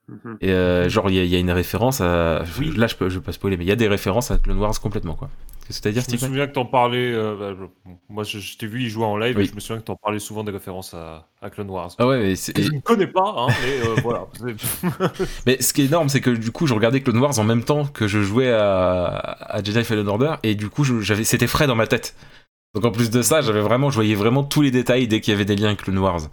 Mhm. 0.09 0.37
Et 0.41 0.89
genre 0.89 1.09
il 1.09 1.25
y, 1.25 1.35
a 1.35 1.39
une 1.39 1.51
référence 1.51 2.01
à, 2.01 2.43
là 2.75 2.87
je 2.87 2.95
peux 2.95 3.09
je 3.09 3.19
peux 3.19 3.25
pas 3.25 3.31
spoiler 3.31 3.57
mais 3.57 3.65
il 3.65 3.67
y 3.67 3.71
a 3.71 3.75
des 3.75 3.87
références 3.87 4.31
à 4.31 4.37
Clone 4.37 4.57
Wars 4.57 4.79
complètement 4.81 5.15
quoi. 5.15 5.29
C'est-à-dire, 5.69 6.03
Je 6.07 6.13
me 6.13 6.17
souviens 6.17 6.47
que 6.47 6.53
t'en 6.53 6.65
parlais. 6.65 7.11
Euh, 7.13 7.35
bah, 7.35 7.67
moi, 8.09 8.23
je, 8.23 8.57
t'ai 8.57 8.67
vu 8.67 8.83
y 8.83 8.89
jouer 8.89 9.05
en 9.05 9.17
live 9.17 9.39
et 9.39 9.45
je 9.45 9.53
me 9.53 9.59
souviens 9.59 9.81
que 9.81 9.85
t'en 9.85 9.95
parlais 9.95 10.19
souvent 10.19 10.43
des 10.43 10.51
références 10.51 10.93
à, 10.93 11.49
Clone 11.49 11.69
Wars. 11.69 11.91
Ah 11.97 12.07
ouais, 12.07 12.19
mais 12.19 12.35
je 12.35 12.71
ne 12.71 12.79
connais 12.79 13.07
pas, 13.07 13.35
hein, 13.37 13.47
mais 13.61 13.87
euh, 13.87 13.95
voilà. 14.03 14.27
mais 15.45 15.61
ce 15.61 15.73
qui 15.73 15.81
est 15.81 15.85
énorme, 15.85 16.09
c'est 16.09 16.21
que 16.21 16.29
du 16.29 16.51
coup, 16.51 16.67
je 16.67 16.73
regardais 16.73 17.01
Clone 17.01 17.17
Wars 17.17 17.37
en 17.39 17.43
même 17.43 17.63
temps 17.63 17.85
que 17.85 18.07
je 18.07 18.21
jouais 18.21 18.51
à, 18.51 19.59
Jedi 19.63 19.83
Fallen 19.83 20.07
Order 20.07 20.35
et 20.43 20.55
du 20.55 20.69
coup, 20.69 20.83
j'avais, 20.83 21.23
c'était 21.23 21.47
frais 21.47 21.67
dans 21.67 21.75
ma 21.75 21.87
tête. 21.87 22.15
Donc 22.73 22.85
en 22.85 22.91
plus 22.91 23.09
de 23.09 23.21
ça, 23.21 23.41
j'avais 23.41 23.61
vraiment, 23.61 23.89
je 23.89 23.95
voyais 23.95 24.15
vraiment 24.15 24.43
tous 24.43 24.61
les 24.61 24.71
détails 24.71 25.07
dès 25.07 25.21
qu'il 25.21 25.31
y 25.31 25.35
avait 25.35 25.45
des 25.45 25.55
liens 25.55 25.67
avec 25.67 25.83
Clone 25.83 25.97
Wars. 25.97 26.29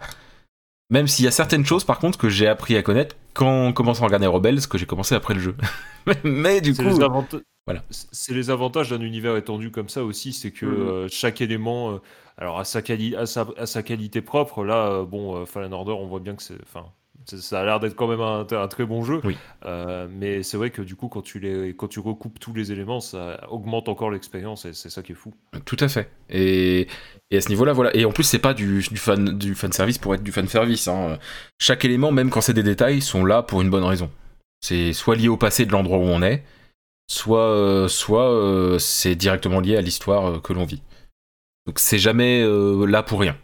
Même 0.91 1.07
s'il 1.07 1.25
y 1.25 1.27
a 1.27 1.31
certaines 1.31 1.65
choses, 1.65 1.83
par 1.83 1.99
contre, 1.99 2.17
que 2.17 2.29
j'ai 2.29 2.47
appris 2.47 2.77
à 2.77 2.83
connaître 2.83 3.15
quand 3.33 3.73
commençant 3.73 4.03
à 4.03 4.05
regarder 4.05 4.27
Rebels, 4.27 4.67
que 4.67 4.77
j'ai 4.77 4.85
commencé 4.85 5.15
après 5.15 5.33
le 5.33 5.39
jeu. 5.39 5.55
mais, 6.23 6.61
du 6.61 6.75
coup. 6.75 6.83
Voilà. 7.67 7.83
C'est 7.89 8.33
les 8.33 8.51
avantages 8.51 8.91
d'un 8.91 9.01
univers 9.01 9.35
étendu 9.37 9.71
comme 9.71 9.89
ça 9.89 10.03
aussi, 10.03 10.33
c'est 10.33 10.51
que 10.51 10.67
mmh. 10.67 10.69
euh, 10.69 11.07
chaque 11.09 11.41
élément, 11.41 11.93
euh, 11.93 11.97
alors 12.37 12.59
à 12.59 12.63
sa, 12.63 12.81
à, 13.17 13.65
sa, 13.65 13.83
qualité 13.83 14.21
propre, 14.21 14.63
là, 14.63 14.87
euh, 14.91 15.05
bon, 15.05 15.45
Fallen 15.47 15.73
Order, 15.73 15.93
on 15.93 16.05
voit 16.05 16.19
bien 16.19 16.35
que 16.35 16.43
c'est, 16.43 16.61
enfin, 16.61 16.85
ça 17.25 17.61
a 17.61 17.65
l'air 17.65 17.79
d'être 17.79 17.95
quand 17.95 18.07
même 18.07 18.21
un, 18.21 18.67
très 18.67 18.85
bon 18.85 19.03
jeu, 19.03 19.19
oui. 19.23 19.35
mais 20.11 20.43
c'est 20.43 20.57
vrai 20.57 20.69
que 20.69 20.83
du 20.83 20.95
coup, 20.95 21.07
quand 21.07 21.23
tu, 21.23 21.39
les, 21.39 21.75
quand 21.75 21.87
tu 21.87 21.99
recoupes 21.99 22.39
tous 22.39 22.53
les 22.53 22.71
éléments, 22.71 22.99
ça 22.99 23.47
augmente 23.49 23.89
encore 23.89 24.11
l'expérience 24.11 24.65
et 24.65 24.73
c'est 24.73 24.91
ça 24.91 25.01
qui 25.01 25.13
est 25.13 25.15
fou. 25.15 25.33
Tout 25.65 25.77
à 25.79 25.87
fait. 25.87 26.11
Et, 26.29 26.87
et 27.31 27.37
à 27.37 27.41
ce 27.41 27.49
niveau-là, 27.49 27.73
voilà. 27.73 27.95
Et 27.95 28.05
en 28.05 28.11
plus, 28.11 28.25
c'est 28.25 28.37
pas 28.37 28.53
du, 28.53 28.85
du, 28.91 28.97
fan, 28.97 29.35
du 29.35 29.55
fan 29.55 29.71
service 29.71 29.97
pour 29.97 30.13
être 30.13 30.21
du 30.21 30.31
fan 30.31 30.47
service. 30.47 30.87
Hein. 30.87 31.17
Chaque 31.57 31.83
élément, 31.83 32.11
même 32.11 32.29
quand 32.29 32.41
c'est 32.41 32.53
des 32.53 32.61
détails, 32.61 33.01
sont 33.01 33.25
là 33.25 33.41
pour 33.41 33.63
une 33.63 33.71
bonne 33.71 33.85
raison. 33.85 34.11
C'est 34.61 34.93
soit 34.93 35.15
lié 35.15 35.29
au 35.29 35.37
passé 35.37 35.65
de 35.65 35.71
l'endroit 35.71 35.97
où 35.97 36.03
on 36.03 36.21
est, 36.21 36.43
soit, 37.07 37.49
euh, 37.49 37.87
soit 37.87 38.29
euh, 38.29 38.79
c'est 38.79 39.15
directement 39.15 39.59
lié 39.59 39.77
à 39.77 39.81
l'histoire 39.81 40.25
euh, 40.25 40.39
que 40.39 40.53
l'on 40.53 40.65
vit. 40.65 40.81
Donc 41.65 41.79
c'est 41.79 41.99
jamais 41.99 42.45
là 42.87 43.01
pour 43.01 43.19
rien. 43.19 43.35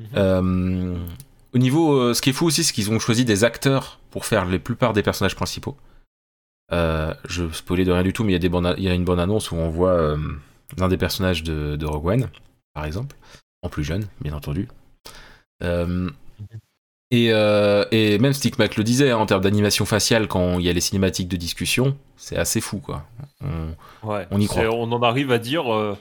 Mhm. 0.00 1.06
au 1.54 1.58
niveau, 1.58 2.14
ce 2.14 2.20
qui 2.22 2.30
est 2.30 2.32
fou 2.32 2.46
aussi, 2.46 2.64
c'est 2.64 2.72
qu'ils 2.72 2.90
ont 2.90 2.98
choisi 2.98 3.26
des 3.26 3.44
acteurs 3.44 4.00
pour 4.10 4.24
faire 4.24 4.46
les 4.46 4.58
plupart 4.58 4.94
des 4.94 5.02
personnages 5.02 5.36
principaux. 5.36 5.76
je 6.70 7.52
spoilais 7.52 7.84
de 7.84 7.92
rien 7.92 8.02
du 8.02 8.14
tout, 8.14 8.24
mais 8.24 8.32
il 8.32 8.42
y, 8.42 8.46
a 8.46 8.48
des 8.48 8.78
il 8.78 8.84
y 8.84 8.88
a 8.88 8.94
une 8.94 9.04
bonne 9.04 9.20
annonce 9.20 9.50
où 9.50 9.56
on 9.56 9.68
voit 9.68 10.16
un 10.80 10.88
des 10.88 10.96
personnages 10.96 11.42
de, 11.42 11.76
de, 11.76 11.84
Rogue 11.84 12.06
One, 12.06 12.30
par 12.72 12.86
exemple, 12.86 13.14
en 13.60 13.68
plus 13.68 13.84
jeune, 13.84 14.06
bien 14.22 14.32
entendu. 14.32 14.66
Euh, 17.12 17.84
et, 17.90 18.18
même 18.18 18.32
Stick 18.32 18.58
Mac 18.58 18.76
le 18.76 18.84
disait, 18.84 19.10
hein, 19.10 19.18
en 19.18 19.26
termes 19.26 19.42
d'animation 19.42 19.84
faciale, 19.84 20.28
quand 20.28 20.58
il 20.58 20.64
y 20.64 20.68
a 20.68 20.72
les 20.72 20.80
cinématiques 20.80 21.28
de 21.28 21.36
discussion, 21.36 21.96
c'est 22.16 22.36
assez 22.36 22.60
fou, 22.60 22.78
quoi. 22.78 23.04
On, 24.02 24.40
y 24.40 24.46
croit. 24.46 24.70
On 24.70 24.90
en 24.92 25.02
arrive 25.02 25.30
à 25.30 25.38
dire, 25.38 25.72
euh, 25.72 25.96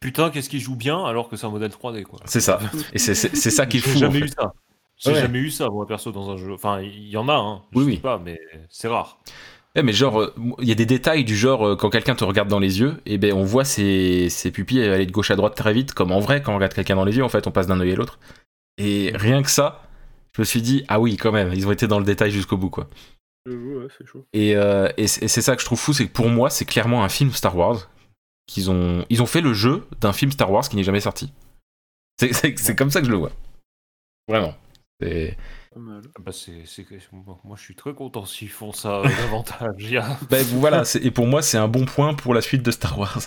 putain, 0.00 0.30
qu'est-ce 0.30 0.48
qui 0.50 0.60
joue 0.60 0.76
bien, 0.76 1.04
alors 1.04 1.28
que 1.28 1.36
c'est 1.36 1.46
un 1.46 1.50
modèle 1.50 1.70
3D, 1.70 2.04
quoi. 2.04 2.20
C'est 2.24 2.40
ça. 2.40 2.60
Et 2.92 2.98
c'est 2.98 3.14
ça 3.14 3.66
qui 3.66 3.78
est 3.78 3.80
fou. 3.80 3.90
J'ai 3.92 3.98
jamais 3.98 4.20
eu 4.20 4.28
ça. 4.28 4.52
J'ai 4.98 5.14
jamais 5.14 5.40
eu 5.40 5.50
ça, 5.50 5.68
moi, 5.68 5.86
perso, 5.86 6.12
dans 6.12 6.30
un 6.30 6.36
jeu. 6.36 6.52
Enfin, 6.52 6.80
il 6.80 7.08
y 7.08 7.16
en 7.16 7.28
a, 7.28 7.34
hein. 7.34 7.62
Je 7.72 7.78
oui, 7.78 7.84
sais 7.84 7.90
oui. 7.90 7.96
pas, 7.98 8.20
mais 8.24 8.38
c'est 8.70 8.88
rare. 8.88 9.18
mais 9.74 9.92
genre, 9.92 10.20
euh, 10.20 10.34
il 10.60 10.68
y 10.68 10.72
a 10.72 10.76
des 10.76 10.86
détails 10.86 11.24
du 11.24 11.34
genre, 11.34 11.76
quand 11.76 11.90
quelqu'un 11.90 12.14
te 12.14 12.24
regarde 12.24 12.48
dans 12.48 12.60
les 12.60 12.78
yeux, 12.78 13.00
et 13.04 13.14
eh 13.14 13.18
ben 13.18 13.32
on 13.32 13.42
voit 13.42 13.64
ses, 13.64 14.28
ses, 14.28 14.52
pupilles 14.52 14.84
aller 14.84 15.06
de 15.06 15.12
gauche 15.12 15.32
à 15.32 15.36
droite 15.36 15.56
très 15.56 15.72
vite, 15.72 15.92
comme 15.92 16.12
en 16.12 16.20
vrai, 16.20 16.40
quand 16.40 16.52
on 16.52 16.56
regarde 16.56 16.74
quelqu'un 16.74 16.94
dans 16.94 17.04
les 17.04 17.16
yeux, 17.16 17.24
en 17.24 17.28
fait, 17.28 17.48
on 17.48 17.50
passe 17.50 17.66
d'un 17.66 17.80
œil 17.80 17.92
à 17.92 17.96
l'autre. 17.96 18.20
Et 18.78 19.10
rien 19.14 19.42
que 19.42 19.50
ça, 19.50 19.82
je 20.34 20.40
me 20.40 20.44
suis 20.44 20.62
dit, 20.62 20.84
ah 20.88 21.00
oui, 21.00 21.16
quand 21.16 21.32
même, 21.32 21.52
ils 21.52 21.66
ont 21.66 21.72
été 21.72 21.86
dans 21.86 21.98
le 21.98 22.04
détail 22.04 22.30
jusqu'au 22.30 22.56
bout, 22.56 22.70
quoi. 22.70 22.88
Ouais, 23.46 23.88
c'est 23.98 24.06
chaud. 24.06 24.24
Et, 24.32 24.56
euh, 24.56 24.88
et 24.96 25.06
c'est 25.06 25.42
ça 25.42 25.56
que 25.56 25.60
je 25.60 25.66
trouve 25.66 25.78
fou, 25.78 25.92
c'est 25.92 26.06
que 26.06 26.12
pour 26.12 26.28
moi, 26.28 26.48
c'est 26.48 26.64
clairement 26.64 27.04
un 27.04 27.08
film 27.08 27.32
Star 27.32 27.56
Wars. 27.56 27.90
qu'ils 28.46 28.70
ont, 28.70 29.04
ils 29.10 29.22
ont 29.22 29.26
fait 29.26 29.40
le 29.40 29.52
jeu 29.52 29.86
d'un 30.00 30.12
film 30.12 30.30
Star 30.30 30.50
Wars 30.50 30.68
qui 30.68 30.76
n'est 30.76 30.84
jamais 30.84 31.00
sorti. 31.00 31.32
C'est 32.18 32.76
comme 32.76 32.90
ça 32.90 33.00
que 33.00 33.06
je 33.06 33.10
le 33.10 33.16
vois. 33.16 33.32
Vraiment. 34.28 34.54
C'est. 35.00 35.36
Ah 35.74 35.78
bah 36.20 36.32
moi 37.44 37.56
je 37.56 37.62
suis 37.62 37.74
très 37.74 37.94
content 37.94 38.26
s'ils 38.26 38.50
font 38.50 38.72
ça 38.72 39.00
euh, 39.00 39.04
davantage. 39.04 39.90
ben, 40.28 40.44
voilà, 40.58 40.82
et 41.00 41.10
pour 41.10 41.26
moi 41.26 41.40
c'est 41.40 41.56
un 41.56 41.66
bon 41.66 41.86
point 41.86 42.12
pour 42.12 42.34
la 42.34 42.42
suite 42.42 42.62
de 42.62 42.70
Star 42.70 42.98
Wars. 42.98 43.22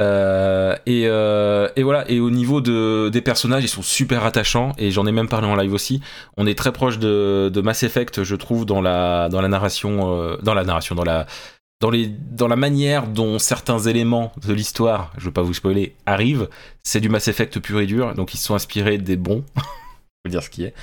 Euh, 0.00 0.76
et, 0.86 1.04
euh, 1.06 1.68
et, 1.76 1.82
voilà, 1.82 2.08
et 2.10 2.20
au 2.20 2.30
niveau 2.30 2.60
de, 2.60 3.08
des 3.08 3.20
personnages, 3.20 3.64
ils 3.64 3.68
sont 3.68 3.82
super 3.82 4.24
attachants, 4.24 4.72
et 4.78 4.90
j'en 4.90 5.06
ai 5.06 5.12
même 5.12 5.28
parlé 5.28 5.46
en 5.48 5.56
live 5.56 5.72
aussi. 5.72 6.00
On 6.36 6.46
est 6.46 6.56
très 6.56 6.72
proche 6.72 6.98
de, 6.98 7.60
Mass 7.62 7.82
Effect, 7.82 8.22
je 8.22 8.36
trouve, 8.36 8.64
dans 8.64 8.80
la, 8.80 9.28
la 9.30 9.48
narration, 9.48 10.14
euh, 10.14 10.36
dans 10.42 10.54
la 10.54 10.64
narration, 10.64 10.94
dans 10.94 11.04
la, 11.04 12.56
manière 12.56 13.08
dont 13.08 13.38
certains 13.38 13.80
éléments 13.80 14.32
de 14.46 14.52
l'histoire, 14.52 15.12
je 15.18 15.26
veux 15.26 15.32
pas 15.32 15.42
vous 15.42 15.54
spoiler, 15.54 15.94
arrivent. 16.06 16.48
C'est 16.84 17.00
du 17.00 17.08
Mass 17.08 17.28
Effect 17.28 17.58
pur 17.58 17.80
et 17.80 17.86
dur, 17.86 18.14
donc 18.14 18.34
ils 18.34 18.38
sont 18.38 18.54
inspirés 18.54 18.98
des 18.98 19.16
bons, 19.16 19.44
faut 19.56 20.30
dire 20.30 20.42
ce 20.42 20.50
qui 20.50 20.64
est. 20.64 20.74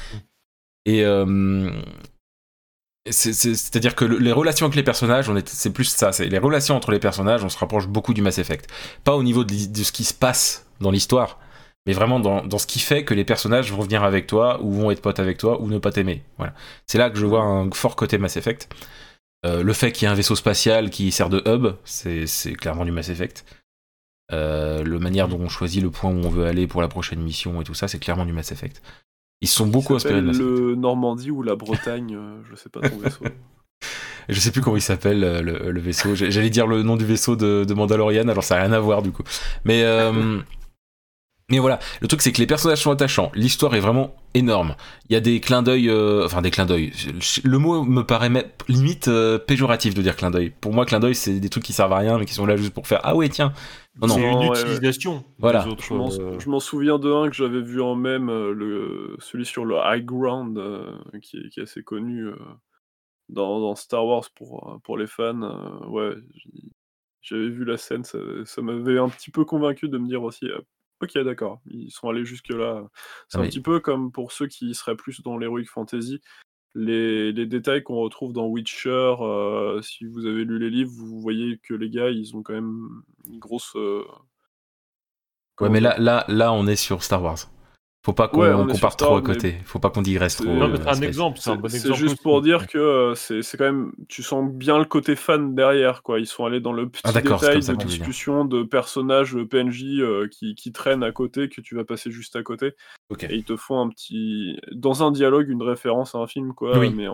Et, 0.86 1.04
euh, 1.04 1.72
c'est-à-dire 3.12 3.96
que 3.96 4.04
les 4.06 4.32
relations 4.32 4.66
avec 4.66 4.76
les 4.76 4.84
personnages, 4.84 5.32
c'est 5.46 5.72
plus 5.72 5.86
ça. 5.86 6.12
C'est 6.12 6.28
les 6.28 6.40
relations 6.40 6.76
entre 6.76 6.92
les 6.92 7.00
personnages, 7.00 7.44
on 7.44 7.50
se 7.50 7.58
rapproche 7.58 7.88
beaucoup 7.88 8.14
du 8.14 8.22
Mass 8.22 8.40
Effect. 8.40 8.68
Pas 9.04 9.16
au 9.16 9.24
niveau 9.24 9.44
de, 9.44 9.54
ce 9.54 9.92
qui 9.92 10.04
se 10.04 10.14
passe 10.14 10.66
dans 10.82 10.90
l'histoire, 10.90 11.40
mais 11.86 11.94
vraiment 11.94 12.20
dans, 12.20 12.58
ce 12.58 12.66
qui 12.66 12.80
fait 12.80 13.06
que 13.06 13.14
les 13.14 13.24
personnages 13.24 13.72
vont 13.72 13.84
venir 13.84 14.04
avec 14.04 14.26
toi, 14.26 14.60
ou 14.62 14.74
vont 14.74 14.90
être 14.90 15.02
potes 15.02 15.20
avec 15.20 15.38
toi, 15.38 15.62
ou 15.62 15.68
ne 15.68 15.78
pas 15.78 15.92
t'aimer. 15.92 16.24
Voilà. 16.38 16.54
C'est 16.88 16.98
là 16.98 17.12
que 17.12 17.18
je 17.18 17.26
vois 17.26 17.42
un 17.42 17.70
fort 17.72 17.96
côté 17.96 18.18
Mass 18.18 18.38
Effect. 18.38 18.70
Euh, 19.46 19.62
le 19.62 19.74
fait 19.74 19.92
qu'il 19.92 20.08
y 20.08 20.10
ait 20.10 20.12
un 20.12 20.16
vaisseau 20.16 20.36
spatial 20.36 20.90
qui 20.90 21.12
sert 21.12 21.30
de 21.30 21.44
hub, 21.46 21.76
c'est 21.84 22.54
clairement 22.54 22.86
du 22.86 22.92
Mass 22.92 23.10
Effect. 23.10 23.46
Euh, 24.32 24.84
la 24.84 24.98
manière 24.98 25.28
dont 25.28 25.40
on 25.40 25.50
choisit 25.50 25.84
le 25.84 25.92
point 25.92 26.10
où 26.10 26.26
on 26.26 26.30
veut 26.30 26.46
aller 26.46 26.66
pour 26.66 26.82
la 26.82 26.88
prochaine 26.88 27.22
mission 27.22 27.62
et 27.62 27.64
tout 27.64 27.76
ça, 27.76 27.88
c'est 27.88 28.00
clairement 28.00 28.26
du 28.26 28.34
Mass 28.34 28.52
Effect. 28.52 28.82
Ils 29.42 29.48
sont 29.48 29.68
beaucoup 29.68 29.96
inspirés 29.96 30.22
de 30.22 30.32
Le 30.32 30.76
Normandie 30.76 31.32
ou 31.32 31.44
la 31.44 31.56
Bretagne, 31.56 32.16
euh, 32.16 32.42
je 32.50 32.56
sais 32.56 32.70
pas 32.70 32.82
ton 32.82 32.98
vaisseau. 32.98 33.26
je 34.30 34.40
sais 34.40 34.52
plus 34.52 34.62
comment 34.62 34.78
il 34.78 34.82
s'appelle 34.82 35.24
euh, 35.24 35.42
le, 35.42 35.80
vaisseau. 35.80 36.16
J'allais 36.16 36.50
dire 36.50 36.68
le 36.68 36.84
nom 36.84 36.96
du 36.96 37.06
vaisseau 37.06 37.36
de, 37.36 37.64
de 37.64 37.74
Mandalorian, 37.74 38.28
alors 38.28 38.44
ça 38.44 38.56
n'a 38.56 38.64
rien 38.64 38.72
à 38.72 38.80
voir 38.80 39.02
du 39.02 39.12
coup. 39.12 39.24
Mais 39.66 39.84
euh, 39.84 40.40
mais 41.50 41.60
voilà, 41.60 41.80
le 42.02 42.08
truc 42.08 42.22
c'est 42.22 42.32
que 42.32 42.40
les 42.40 42.48
personnages 42.48 42.82
sont 42.82 42.92
attachants, 42.92 43.32
l'histoire 43.36 43.76
est 43.76 43.80
vraiment 43.80 44.16
énorme. 44.34 44.76
Il 45.10 45.14
y 45.14 45.16
a 45.16 45.20
des 45.20 45.40
clins 45.40 45.62
d'œil, 45.62 45.92
enfin 46.24 46.42
des 46.42 46.52
clins 46.52 46.66
d'œil. 46.66 46.92
Le 47.44 47.58
mot 47.58 47.84
me 47.84 48.04
paraît 48.04 48.32
limite 48.68 49.10
péjoratif 49.48 49.94
de 49.94 50.02
dire 50.02 50.16
clin 50.16 50.32
d'œil. 50.32 50.52
Pour 50.60 50.74
moi, 50.74 50.86
clin 50.86 51.00
d'œil 51.00 51.16
c'est 51.16 51.40
des 51.40 51.50
trucs 51.50 51.64
qui 51.64 51.74
servent 51.74 51.94
à 51.94 52.00
rien 52.00 52.18
mais 52.18 52.26
qui 52.26 52.34
sont 52.34 52.46
là 52.46 52.58
juste 52.58 52.74
pour 52.74 52.88
faire 52.88 53.00
ah 53.04 53.16
ouais 53.16 53.30
tiens, 53.30 53.54
c'est 54.02 54.22
une 54.22 54.44
utilisation. 54.44 55.24
Voilà. 55.38 55.66
Euh, 55.68 56.40
je 56.40 56.50
m'en 56.50 56.60
souviens 56.60 57.00
de 57.00 57.12
un 57.12 57.30
que 57.30 57.36
j'avais 57.36 57.62
vu 57.62 57.82
en 57.82 57.96
même, 57.96 58.30
euh, 58.30 58.54
le, 58.54 59.16
celui 59.20 59.46
sur 59.46 59.66
le 59.66 59.78
High 59.78 60.04
Ground, 60.04 60.58
euh, 60.58 60.92
qui, 61.22 61.38
est, 61.38 61.62
assez 61.62 61.84
connu 61.84 62.28
dans, 63.30 63.76
Star 63.76 64.06
Wars 64.06 64.30
pour, 64.36 64.80
pour 64.84 64.98
les 64.98 65.08
fans. 65.08 65.90
ouais, 65.90 66.16
j'avais 67.22 67.50
vu 67.50 67.64
la 67.64 67.78
scène, 67.78 68.04
ça, 68.04 68.62
m'avait 68.62 69.00
un 69.00 69.10
petit 69.10 69.32
peu 69.32 69.46
convaincu 69.46 69.88
de 69.88 69.98
me 69.98 70.08
dire 70.08 70.24
aussi. 70.24 70.46
Ok, 71.02 71.18
d'accord, 71.20 71.62
ils 71.66 71.92
sont 71.92 72.10
allés 72.10 72.26
jusque-là. 72.26 72.88
C'est 73.28 73.38
ah 73.38 73.42
un 73.42 73.46
petit 73.46 73.62
peu 73.62 73.80
comme 73.80 74.12
pour 74.12 74.32
ceux 74.32 74.48
qui 74.48 74.74
seraient 74.74 74.96
plus 74.96 75.22
dans 75.22 75.38
l'Heroic 75.38 75.66
Fantasy 75.66 76.22
les, 76.76 77.46
détails 77.46 77.84
qu'on 77.84 77.96
retrouve 77.96 78.34
dans 78.34 78.46
Witcher, 78.48 79.16
euh, 79.22 79.82
si 79.82 80.06
vous 80.06 80.26
avez 80.26 80.44
lu 80.44 80.60
les 80.60 80.70
livres, 80.70 80.92
vous 80.94 81.20
voyez 81.22 81.58
que 81.58 81.74
les 81.74 81.90
gars, 81.90 82.10
ils 82.10 82.36
ont 82.36 82.44
quand 82.44 82.54
même 82.54 83.02
une 83.28 83.40
grosse. 83.40 83.76
Euh, 83.76 84.04
ouais, 85.62 85.70
mais 85.70 85.80
là, 85.80 85.96
là, 85.98 86.26
là, 86.28 86.54
on 86.54 86.68
est 86.68 86.76
sur 86.76 87.02
Star 87.02 87.24
Wars. 87.24 87.38
Faut 88.06 88.14
pas 88.14 88.28
qu'on 88.28 88.68
parte 88.80 89.00
trop 89.00 89.16
à 89.16 89.22
côté. 89.24 89.56
Faut 89.66 89.80
pas 89.80 89.90
qu'on 89.90 90.04
digresse 90.04 90.36
trop. 90.36 90.46
Non, 90.46 90.72
un 90.86 91.02
exemple, 91.02 91.40
c'est 91.42 91.50
un 91.50 91.56
bon 91.56 91.66
exemple. 91.66 91.96
C'est 91.96 92.00
juste 92.00 92.22
pour 92.22 92.44
dire 92.44 92.68
que 92.68 92.78
euh, 92.78 93.16
c'est 93.16 93.58
quand 93.58 93.64
même. 93.64 93.94
Tu 94.10 94.22
sens 94.22 94.48
bien 94.48 94.78
le 94.78 94.86
côté 94.86 95.16
fan 95.16 95.56
derrière, 95.56 96.04
quoi. 96.04 96.20
Ils 96.20 96.28
sont 96.28 96.46
allés 96.46 96.60
dans 96.60 96.72
le 96.72 96.88
petit 96.88 97.02
ah, 97.04 97.12
détail 97.12 97.62
de 97.62 97.74
discussion 97.74 98.46
de 98.46 98.62
personnages 98.62 99.36
PNJ 99.50 99.86
euh, 100.02 100.28
qui, 100.30 100.54
qui, 100.54 100.72
traînent 100.72 101.02
à 101.02 101.12
côté, 101.12 101.50
que 101.50 101.62
tu 101.62 101.74
vas 101.74 101.84
passer 101.84 102.12
juste 102.12 102.36
à 102.36 102.44
côté. 102.44 102.74
Et 103.22 103.38
ils 103.38 103.44
te 103.44 103.56
font 103.56 103.80
un 103.80 103.90
petit. 103.90 104.60
Dans 104.72 105.04
un 105.04 105.12
dialogue, 105.12 105.50
une 105.50 105.64
référence 105.64 106.14
à 106.14 106.20
un 106.20 106.28
film, 106.28 106.54
quoi. 106.54 106.78
Mais 106.78 107.08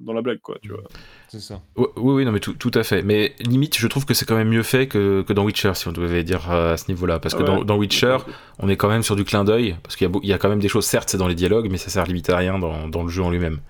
dans 0.00 0.12
la 0.12 0.20
blague, 0.20 0.40
quoi, 0.40 0.58
tu 0.60 0.68
vois. 0.68 0.82
C'est 1.28 1.40
ça. 1.40 1.62
Oui, 1.76 1.86
oui, 1.96 2.24
non, 2.26 2.32
mais 2.32 2.40
tout, 2.40 2.52
tout, 2.52 2.70
à 2.74 2.82
fait. 2.82 3.02
Mais 3.02 3.34
limite, 3.40 3.78
je 3.78 3.86
trouve 3.86 4.04
que 4.04 4.12
c'est 4.12 4.26
quand 4.26 4.36
même 4.36 4.48
mieux 4.48 4.62
fait 4.62 4.86
que, 4.86 5.22
que 5.22 5.32
dans 5.32 5.44
Witcher, 5.44 5.72
si 5.74 5.88
on 5.88 5.92
devait 5.92 6.24
dire 6.24 6.50
à 6.50 6.76
ce 6.76 6.90
niveau-là. 6.90 7.20
Parce 7.20 7.34
que 7.34 7.42
dans, 7.42 7.64
dans, 7.64 7.76
Witcher, 7.76 8.18
on 8.58 8.68
est 8.68 8.76
quand 8.76 8.88
même 8.88 9.02
sur 9.02 9.16
du 9.16 9.24
clin 9.24 9.44
d'œil. 9.44 9.76
Parce 9.82 9.96
qu'il 9.96 10.10
y 10.22 10.25
a 10.25 10.25
il 10.26 10.30
y 10.30 10.32
a 10.32 10.38
quand 10.38 10.48
même 10.48 10.60
des 10.60 10.68
choses, 10.68 10.84
certes, 10.84 11.08
c'est 11.08 11.18
dans 11.18 11.28
les 11.28 11.36
dialogues, 11.36 11.68
mais 11.70 11.78
ça 11.78 11.88
sert 11.88 12.04
limite 12.04 12.28
à 12.30 12.36
rien 12.36 12.58
dans, 12.58 13.02
le 13.02 13.08
jeu 13.08 13.22
en 13.22 13.30
lui-même. 13.30 13.60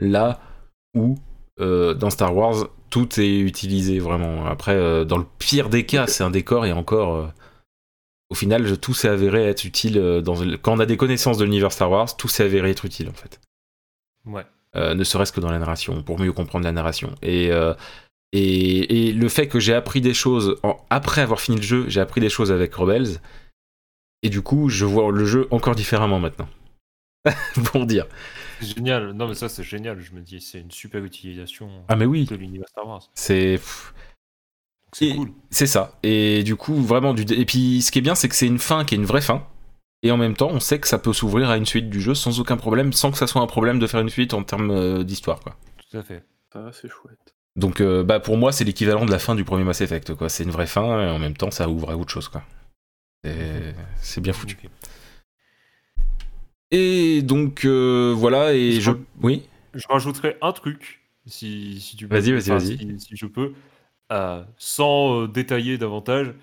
Là 0.00 0.38
où, 0.94 1.16
euh, 1.60 1.94
dans 1.94 2.10
Star 2.10 2.36
Wars, 2.36 2.68
tout 2.90 3.18
est 3.18 3.38
utilisé 3.38 3.98
vraiment. 3.98 4.44
Après, 4.44 4.74
euh, 4.74 5.06
dans 5.06 5.16
le 5.16 5.24
pire 5.38 5.70
des 5.70 5.86
cas, 5.86 6.06
c'est 6.06 6.22
un 6.22 6.30
décor 6.30 6.66
et 6.66 6.72
encore. 6.72 7.16
Euh, 7.16 7.26
au 8.28 8.34
final, 8.34 8.78
tout 8.78 8.92
s'est 8.92 9.08
avéré 9.08 9.46
être 9.46 9.64
utile. 9.64 10.20
Dans, 10.22 10.36
quand 10.60 10.74
on 10.74 10.78
a 10.78 10.84
des 10.84 10.98
connaissances 10.98 11.38
de 11.38 11.44
l'univers 11.44 11.72
Star 11.72 11.90
Wars, 11.90 12.14
tout 12.18 12.28
s'est 12.28 12.44
avéré 12.44 12.70
être 12.70 12.84
utile 12.84 13.08
en 13.08 13.14
fait. 13.14 13.40
Ouais. 14.26 14.44
ne 14.74 15.02
serait-ce 15.04 15.32
que 15.32 15.40
dans 15.40 15.50
la 15.50 15.58
narration, 15.58 16.02
pour 16.02 16.20
mieux 16.20 16.32
comprendre 16.32 16.64
la 16.64 16.72
narration. 16.72 17.14
Et. 17.22 17.50
Et, 18.34 19.12
le 19.14 19.28
fait 19.30 19.48
que 19.48 19.58
j'ai 19.58 19.72
appris 19.72 20.02
des 20.02 20.12
choses 20.12 20.60
après 20.90 21.22
avoir 21.22 21.40
fini 21.40 21.56
le 21.56 21.62
jeu, 21.62 21.84
j'ai 21.88 22.02
appris 22.02 22.20
des 22.20 22.28
choses 22.28 22.52
avec 22.52 22.74
Rebels, 22.74 23.22
et 24.22 24.30
du 24.30 24.42
coup, 24.42 24.68
je 24.68 24.84
vois 24.84 25.10
le 25.12 25.24
jeu 25.24 25.48
encore 25.50 25.74
différemment 25.74 26.18
maintenant. 26.18 26.48
Pour 27.72 27.86
dire. 27.86 28.06
C'est 28.60 28.76
génial. 28.76 29.12
Non, 29.12 29.28
mais 29.28 29.34
ça, 29.34 29.48
c'est 29.48 29.62
génial. 29.62 30.00
Je 30.00 30.12
me 30.12 30.20
dis, 30.20 30.40
c'est 30.40 30.60
une 30.60 30.70
super 30.70 31.04
utilisation 31.04 31.70
ah, 31.88 31.96
mais 31.96 32.06
oui. 32.06 32.24
de 32.24 32.36
l'univers 32.36 32.68
Star 32.68 32.86
Wars. 32.86 33.02
C'est. 33.14 33.60
C'est 34.92 35.14
cool. 35.14 35.30
C'est 35.50 35.66
ça. 35.66 35.98
Et 36.02 36.42
du 36.42 36.56
coup, 36.56 36.74
vraiment, 36.74 37.12
du... 37.12 37.22
et 37.34 37.44
puis 37.44 37.82
ce 37.82 37.90
qui 37.90 37.98
est 37.98 38.02
bien, 38.02 38.14
c'est 38.14 38.28
que 38.28 38.34
c'est 38.34 38.46
une 38.46 38.58
fin 38.58 38.84
qui 38.84 38.94
est 38.94 38.98
une 38.98 39.04
vraie 39.04 39.20
fin. 39.20 39.46
Et 40.02 40.10
en 40.10 40.16
même 40.16 40.34
temps, 40.34 40.48
on 40.50 40.60
sait 40.60 40.78
que 40.78 40.88
ça 40.88 40.98
peut 40.98 41.12
s'ouvrir 41.12 41.50
à 41.50 41.56
une 41.56 41.66
suite 41.66 41.90
du 41.90 42.00
jeu 42.00 42.14
sans 42.14 42.40
aucun 42.40 42.56
problème, 42.56 42.92
sans 42.92 43.10
que 43.10 43.18
ça 43.18 43.26
soit 43.26 43.42
un 43.42 43.46
problème 43.46 43.78
de 43.78 43.86
faire 43.86 44.00
une 44.00 44.08
suite 44.08 44.32
en 44.32 44.44
termes 44.44 44.70
euh, 44.70 45.02
d'histoire. 45.02 45.40
Quoi. 45.40 45.56
Tout 45.90 45.98
à 45.98 46.02
fait. 46.02 46.24
Ah, 46.54 46.70
c'est 46.72 46.88
chouette. 46.88 47.34
Donc, 47.56 47.80
euh, 47.80 48.04
bah, 48.04 48.20
pour 48.20 48.36
moi, 48.36 48.52
c'est 48.52 48.64
l'équivalent 48.64 49.04
de 49.04 49.10
la 49.10 49.18
fin 49.18 49.34
du 49.34 49.44
premier 49.44 49.64
Mass 49.64 49.80
Effect. 49.80 50.14
Quoi. 50.14 50.28
C'est 50.28 50.44
une 50.44 50.50
vraie 50.50 50.68
fin, 50.68 51.02
et 51.02 51.10
en 51.10 51.18
même 51.18 51.36
temps, 51.36 51.50
ça 51.50 51.68
ouvre 51.68 51.90
à 51.90 51.96
autre 51.96 52.10
chose. 52.10 52.28
Quoi. 52.28 52.42
C'est 54.00 54.20
bien 54.20 54.32
foutu. 54.32 54.56
Et 56.70 57.22
donc 57.22 57.64
euh, 57.64 58.14
voilà, 58.16 58.52
et 58.52 58.80
je, 58.80 58.90
Oui 59.22 59.48
Je 59.74 59.86
rajouterai 59.88 60.36
un 60.42 60.52
truc, 60.52 61.00
si, 61.26 61.80
si 61.80 61.96
tu 61.96 62.06
peux. 62.06 62.18
Vas-y, 62.18 62.32
vas-y, 62.32 62.50
vas-y. 62.50 63.00
Si, 63.00 63.16
je 63.16 63.26
peux, 63.26 63.54
euh, 64.12 64.42
sans 64.58 65.22
euh, 65.22 65.28
détailler 65.28 65.78
davantage. 65.78 66.34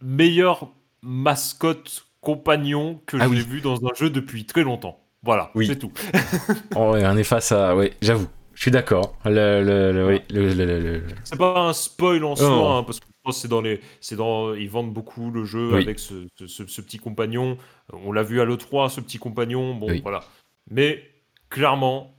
meilleur 0.00 0.70
mascotte 1.02 2.06
compagnon 2.20 3.02
que 3.04 3.18
ah 3.20 3.28
j'ai 3.30 3.42
vu 3.42 3.60
dans 3.60 3.84
un 3.84 3.94
jeu 3.94 4.08
depuis 4.08 4.46
très 4.46 4.62
longtemps. 4.62 4.98
Voilà, 5.22 5.50
oui. 5.54 5.66
c'est 5.66 5.76
tout. 5.76 5.92
oh, 6.76 6.94
on 6.96 7.16
est 7.16 7.24
face 7.24 7.52
à. 7.52 7.76
Oui, 7.76 7.90
j'avoue. 8.00 8.28
Je 8.54 8.62
suis 8.62 8.70
d'accord. 8.70 9.18
Le, 9.24 9.62
le, 9.62 10.22
le, 10.30 11.02
c'est 11.24 11.36
pas 11.36 11.60
un 11.60 11.72
spoil 11.72 12.24
en 12.24 12.36
soi, 12.36 12.76
hein, 12.76 12.82
parce 12.84 13.00
que 13.00 13.06
c'est 13.32 13.48
dans 13.48 13.60
les, 13.60 13.80
c'est 14.00 14.16
dans, 14.16 14.54
ils 14.54 14.68
vendent 14.68 14.92
beaucoup 14.92 15.30
le 15.30 15.44
jeu 15.44 15.74
avec 15.74 15.98
ce, 15.98 16.26
ce, 16.46 16.80
petit 16.80 16.98
compagnon. 16.98 17.56
On 17.92 18.12
l'a 18.12 18.22
vu 18.22 18.40
à 18.40 18.44
l'E3, 18.44 18.90
ce 18.90 19.00
petit 19.00 19.18
compagnon. 19.18 19.74
Bon, 19.74 19.88
voilà. 20.02 20.24
Mais 20.70 21.02
clairement, 21.48 22.14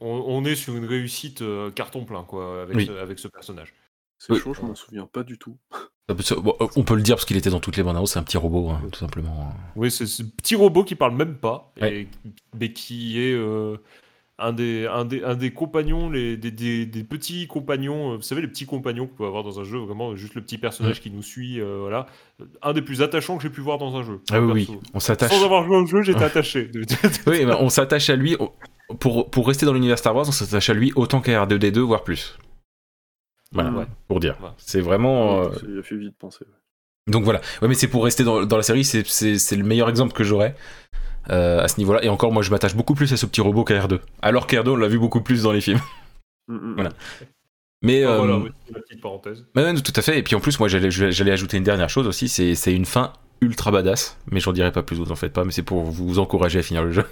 on, 0.00 0.44
est 0.44 0.54
sur 0.54 0.76
une 0.76 0.84
réussite 0.84 1.42
euh, 1.42 1.70
carton 1.70 2.04
plein, 2.04 2.24
quoi, 2.24 2.62
avec, 2.62 2.86
ce, 2.86 2.92
avec 2.92 3.18
ce 3.18 3.28
personnage. 3.28 3.74
C'est 4.18 4.34
chaud, 4.36 4.54
je 4.54 4.62
m'en 4.62 4.74
souviens 4.74 5.06
pas 5.06 5.22
du 5.22 5.38
tout. 5.38 5.58
on 6.76 6.82
peut 6.84 6.94
le 6.94 7.02
dire 7.02 7.16
parce 7.16 7.24
qu'il 7.24 7.36
était 7.36 7.50
dans 7.50 7.60
toutes 7.60 7.76
les 7.76 7.82
bandes 7.82 8.06
c'est 8.06 8.18
un 8.18 8.22
petit 8.22 8.36
robot, 8.36 8.70
hein, 8.70 8.82
tout 8.90 8.98
simplement. 8.98 9.54
Oui, 9.76 9.90
c'est 9.90 10.06
ce 10.06 10.22
petit 10.22 10.54
robot 10.54 10.84
qui 10.84 10.94
parle 10.94 11.14
même 11.14 11.36
pas, 11.36 11.72
et, 11.80 12.08
mais 12.58 12.72
qui 12.72 13.20
est 13.20 13.32
euh, 13.32 13.76
un 14.38 14.52
des, 14.52 14.86
un 14.86 15.04
des, 15.04 15.22
un 15.22 15.36
des 15.36 15.52
compagnons, 15.52 16.10
les, 16.10 16.36
des, 16.36 16.50
des, 16.86 17.04
petits 17.04 17.46
compagnons, 17.46 18.12
euh, 18.12 18.16
vous 18.16 18.22
savez, 18.22 18.40
les 18.40 18.48
petits 18.48 18.66
compagnons 18.66 19.06
qu'on 19.06 19.14
peut 19.14 19.26
avoir 19.26 19.44
dans 19.44 19.60
un 19.60 19.64
jeu, 19.64 19.78
vraiment, 19.78 20.16
juste 20.16 20.34
le 20.34 20.42
petit 20.42 20.58
personnage 20.58 21.00
qui 21.00 21.10
nous 21.10 21.22
suit, 21.22 21.60
euh, 21.60 21.78
voilà. 21.80 22.06
Un 22.62 22.72
des 22.72 22.82
plus 22.82 23.00
attachants 23.00 23.36
que 23.36 23.44
j'ai 23.44 23.50
pu 23.50 23.60
voir 23.60 23.78
dans 23.78 23.94
un 23.96 24.02
jeu. 24.02 24.20
Ah 24.32 24.40
oui, 24.40 24.66
oui, 24.68 24.78
on 24.92 25.00
s'attache. 25.00 25.30
Sans 25.30 25.44
avoir 25.44 25.64
joué 25.64 25.76
au 25.76 25.86
jeu, 25.86 26.02
j'étais 26.02 26.24
attaché. 26.24 26.70
oui, 27.26 27.46
on 27.46 27.68
s'attache 27.68 28.10
à 28.10 28.16
lui. 28.16 28.36
Pour, 29.00 29.30
pour 29.30 29.46
rester 29.46 29.64
dans 29.64 29.72
l'univers 29.72 29.98
Star 29.98 30.14
Wars, 30.14 30.28
on 30.28 30.32
s'attache 30.32 30.68
à 30.68 30.74
lui 30.74 30.92
autant 30.94 31.20
qu'à 31.20 31.46
R2D2, 31.46 31.78
voire 31.78 32.02
plus. 32.02 32.36
Voilà, 33.52 33.86
pour 34.08 34.18
dire. 34.18 34.36
C'est 34.58 34.80
vraiment. 34.80 35.44
Euh, 35.44 35.48
il 35.68 35.78
a 35.78 35.82
fait 35.82 35.96
vite 35.96 36.16
penser. 36.18 36.44
Donc 37.06 37.22
voilà. 37.22 37.40
Ouais, 37.62 37.68
mais 37.68 37.74
c'est 37.74 37.86
pour 37.86 38.04
rester 38.04 38.24
dans, 38.24 38.44
dans 38.44 38.56
la 38.56 38.62
série, 38.62 38.84
c'est 38.84 39.56
le 39.56 39.62
meilleur 39.62 39.88
exemple 39.88 40.12
que 40.12 40.24
j'aurais. 40.24 40.56
Euh, 41.30 41.62
à 41.62 41.68
ce 41.68 41.78
niveau-là. 41.78 42.04
Et 42.04 42.08
encore, 42.08 42.32
moi, 42.32 42.42
je 42.42 42.50
m'attache 42.50 42.74
beaucoup 42.74 42.94
plus 42.94 43.12
à 43.12 43.16
ce 43.16 43.26
petit 43.26 43.40
robot 43.40 43.64
qu'à 43.64 43.86
R2. 43.86 43.98
Alors 44.20 44.46
qu'R2, 44.46 44.68
on 44.70 44.76
l'a 44.76 44.88
vu 44.88 44.98
beaucoup 44.98 45.22
plus 45.22 45.42
dans 45.42 45.52
les 45.52 45.60
films. 45.60 45.80
Mm, 46.48 46.54
mm, 46.54 46.58
mm. 46.58 46.74
voilà. 46.74 46.90
Mais 47.82 48.06
oh, 48.06 48.16
voilà, 48.16 48.34
euh, 48.34 48.48
petite 48.72 49.00
parenthèse. 49.00 49.46
Mais, 49.54 49.74
tout 49.74 49.92
à 49.96 50.02
fait. 50.02 50.18
Et 50.18 50.22
puis 50.22 50.34
en 50.34 50.40
plus, 50.40 50.58
moi, 50.58 50.68
j'allais 50.68 51.30
ajouter 51.32 51.56
une 51.56 51.64
dernière 51.64 51.88
chose 51.88 52.06
aussi. 52.06 52.28
C'est 52.28 52.74
une 52.74 52.84
fin 52.84 53.12
ultra 53.40 53.70
badass. 53.70 54.18
Mais 54.30 54.40
j'en 54.40 54.52
dirai 54.52 54.72
pas 54.72 54.82
plus, 54.82 54.96
vous 54.96 55.12
en 55.12 55.16
faites 55.16 55.32
pas. 55.32 55.44
Mais 55.44 55.52
c'est 55.52 55.62
pour 55.62 55.82
vous 55.82 56.18
encourager 56.18 56.58
à 56.58 56.62
finir 56.62 56.82
le 56.82 56.92
jeu 56.92 57.04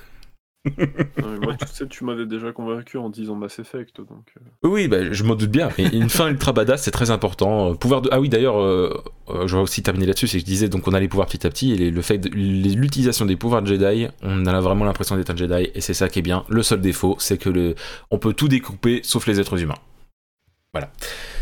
moi, 0.65 1.57
tu 1.61 1.67
sais, 1.67 1.89
tu 1.89 2.05
m'avais 2.05 2.27
déjà 2.27 2.53
convaincu 2.53 2.97
en 2.97 3.11
disant 3.11 3.35
Mass 3.35 3.59
Effect, 3.59 3.97
donc. 3.99 4.33
Euh. 4.37 4.69
Oui, 4.69 4.87
bah, 4.87 5.13
je 5.13 5.25
m'en 5.25 5.35
doute 5.35 5.51
bien. 5.51 5.71
une 5.79 6.09
fin 6.09 6.29
ultra 6.29 6.53
badass, 6.53 6.83
c'est 6.83 6.93
très 6.93 7.11
important. 7.11 7.73
Euh, 7.73 7.75
pouvoir 7.75 8.03
de... 8.03 8.09
Ah 8.13 8.21
oui, 8.21 8.29
d'ailleurs, 8.29 8.61
euh, 8.61 9.03
je 9.29 9.57
vais 9.57 9.63
aussi 9.63 9.83
terminer 9.83 10.07
là-dessus. 10.07 10.29
C'est 10.29 10.39
que 10.39 10.43
je 10.43 10.45
disais 10.45 10.69
donc 10.69 10.87
on 10.87 10.93
a 10.93 11.01
les 11.01 11.09
pouvoirs 11.09 11.27
petit 11.27 11.47
à 11.47 11.51
petit 11.51 11.73
et 11.73 11.91
le 11.91 12.03
fait 12.03 12.19
de 12.19 12.29
l'utilisation 12.29 13.27
des 13.27 13.37
pouvoirs 13.37 13.63
de 13.63 13.67
Jedi, 13.67 14.09
on 14.23 14.47
a 14.47 14.61
vraiment 14.61 14.85
l'impression 14.85 15.17
d'être 15.17 15.31
un 15.31 15.37
Jedi 15.37 15.71
et 15.75 15.81
c'est 15.81 15.95
ça 15.95 16.09
qui 16.09 16.21
est 16.21 16.23
bien. 16.23 16.45
Le 16.49 16.63
seul 16.63 16.81
défaut, 16.81 17.17
c'est 17.19 17.39
que 17.39 17.49
le... 17.49 17.75
on 18.11 18.19
peut 18.19 18.33
tout 18.33 18.49
découper 18.49 19.01
sauf 19.03 19.27
les 19.27 19.41
êtres 19.41 19.61
humains. 19.61 19.79
Voilà. 20.73 20.91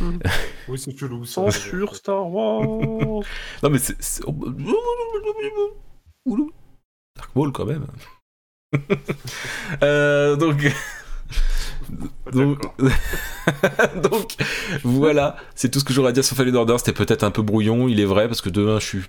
Mm. 0.01 0.19
oui, 0.69 0.79
c'est 0.79 0.97
chelou. 0.97 1.25
Censure 1.25 1.95
Star 1.95 2.29
Wars. 2.31 2.65
non 3.63 3.71
mais 3.71 3.79
c'est. 3.79 4.23
Dark 7.17 7.37
Maul 7.37 7.53
quand 7.53 7.67
même. 7.67 7.87
Euh, 9.83 10.37
donc. 10.37 10.73
donc... 12.33 12.61
donc, 14.03 14.37
voilà, 14.85 15.37
c'est 15.55 15.71
tout 15.71 15.79
ce 15.79 15.85
que 15.85 15.93
j'aurais 15.93 16.11
à 16.11 16.13
dire 16.13 16.25
sur 16.25 16.37
Fallen 16.37 16.55
Order. 16.57 16.77
C'était 16.79 16.93
peut-être 16.93 17.25
un 17.25 17.31
peu 17.31 17.43
brouillon, 17.43 17.89
il 17.89 18.01
est 18.01 18.05
vrai, 18.05 18.27
parce 18.27 18.41
que 18.41 18.49
de 18.49 18.67
un, 18.67 18.81
je 18.81 18.87
suis 18.87 19.03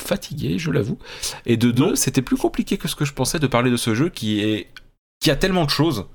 fatigué, 0.00 0.58
je 0.58 0.70
l'avoue. 0.70 0.98
Et 1.46 1.56
de 1.56 1.70
deux, 1.70 1.96
c'était 1.96 2.22
plus 2.22 2.36
compliqué 2.36 2.78
que 2.78 2.88
ce 2.88 2.96
que 2.96 3.04
je 3.04 3.12
pensais 3.12 3.38
de 3.38 3.46
parler 3.46 3.70
de 3.70 3.76
ce 3.76 3.94
jeu 3.94 4.08
qui 4.08 4.40
est 4.40 4.68
qui 5.20 5.30
a 5.30 5.36
tellement 5.36 5.64
de 5.64 5.70
choses. 5.70 6.06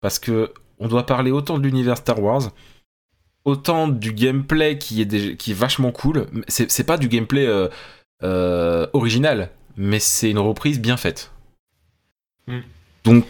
Parce 0.00 0.18
que 0.18 0.52
on 0.78 0.88
doit 0.88 1.06
parler 1.06 1.30
autant 1.30 1.58
de 1.58 1.64
l'univers 1.64 1.96
Star 1.96 2.22
Wars, 2.22 2.50
autant 3.44 3.88
du 3.88 4.12
gameplay 4.12 4.78
qui 4.78 5.02
est, 5.02 5.36
qui 5.36 5.52
est 5.52 5.54
vachement 5.54 5.92
cool. 5.92 6.26
C'est 6.48 6.84
pas 6.84 6.98
du 6.98 7.08
gameplay 7.08 7.46
euh, 7.46 7.68
euh, 8.22 8.86
original, 8.92 9.50
mais 9.76 9.98
c'est 9.98 10.30
une 10.30 10.38
reprise 10.38 10.80
bien 10.80 10.96
faite. 10.96 11.32
Hmm. 12.46 12.60
Donc. 13.04 13.24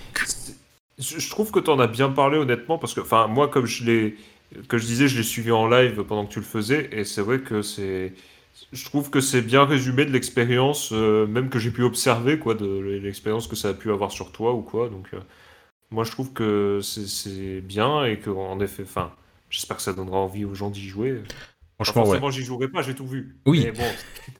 Je 0.99 1.29
trouve 1.29 1.51
que 1.51 1.61
tu 1.61 1.69
en 1.69 1.79
as 1.79 1.89
bien 1.89 2.09
parlé 2.09 2.39
honnêtement 2.39 2.79
parce 2.79 2.95
que, 2.95 3.01
enfin, 3.01 3.27
moi, 3.27 3.49
comme 3.49 3.67
je 3.67 3.85
l'ai, 3.85 4.17
que 4.69 4.79
je 4.79 4.87
disais, 4.87 5.09
je 5.09 5.19
l'ai 5.19 5.23
suivi 5.23 5.51
en 5.51 5.69
live 5.69 6.03
pendant 6.05 6.25
que 6.25 6.33
tu 6.33 6.39
le 6.39 6.45
faisais 6.47 6.89
et 6.91 7.05
c'est 7.05 7.21
vrai 7.21 7.41
que 7.41 7.61
c'est, 7.61 8.15
je 8.73 8.85
trouve 8.85 9.11
que 9.11 9.21
c'est 9.21 9.43
bien 9.43 9.65
résumé 9.65 10.05
de 10.05 10.11
l'expérience, 10.13 10.91
euh, 10.93 11.27
même 11.27 11.51
que 11.51 11.59
j'ai 11.59 11.71
pu 11.71 11.83
observer, 11.83 12.39
quoi, 12.39 12.55
de 12.55 12.67
l'expérience 13.03 13.47
que 13.47 13.57
ça 13.57 13.71
a 13.71 13.75
pu 13.75 13.91
avoir 13.91 14.11
sur 14.11 14.33
toi 14.33 14.55
ou 14.55 14.63
quoi. 14.63 14.89
Donc, 14.89 15.09
euh, 15.13 15.21
moi, 15.91 16.05
je 16.05 16.11
trouve 16.11 16.33
que 16.33 16.81
c'est 16.83 17.61
bien 17.61 18.05
et 18.05 18.19
qu'en 18.19 18.59
effet, 18.61 18.85
enfin, 18.85 19.13
j'espère 19.51 19.77
que 19.77 19.83
ça 19.83 19.93
donnera 19.93 20.19
envie 20.19 20.45
aux 20.45 20.55
gens 20.55 20.71
d'y 20.71 20.87
jouer. 20.89 21.21
Franchement, 21.77 22.07
forcément, 22.07 22.31
j'y 22.31 22.43
jouerai 22.43 22.69
pas, 22.69 22.81
j'ai 22.81 22.95
tout 22.95 23.07
vu. 23.07 23.37
Oui. 23.45 23.69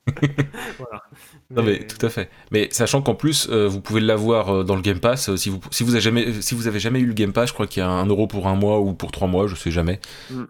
voilà. 0.79 1.03
Non, 1.51 1.61
mais 1.61 1.85
tout 1.85 2.03
à 2.03 2.09
fait. 2.09 2.31
Mais 2.51 2.67
sachant 2.71 3.03
qu'en 3.03 3.13
plus, 3.13 3.47
euh, 3.51 3.67
vous 3.67 3.79
pouvez 3.79 4.01
l'avoir 4.01 4.49
euh, 4.49 4.63
dans 4.63 4.75
le 4.75 4.81
Game 4.81 4.99
Pass. 4.99 5.29
Euh, 5.29 5.37
si, 5.37 5.49
vous, 5.49 5.59
si, 5.69 5.83
vous 5.83 5.93
avez 5.93 6.01
jamais, 6.01 6.41
si 6.41 6.55
vous 6.55 6.67
avez 6.67 6.79
jamais 6.79 6.99
eu 6.99 7.05
le 7.05 7.13
Game 7.13 7.33
Pass, 7.33 7.49
je 7.49 7.53
crois 7.53 7.67
qu'il 7.67 7.81
y 7.81 7.85
a 7.85 7.89
un 7.89 8.07
euro 8.07 8.25
pour 8.25 8.47
un 8.47 8.55
mois 8.55 8.79
ou 8.79 8.93
pour 8.93 9.11
trois 9.11 9.27
mois, 9.27 9.45
je 9.45 9.55
sais 9.55 9.69
jamais. 9.69 9.99
Mm. 10.31 10.43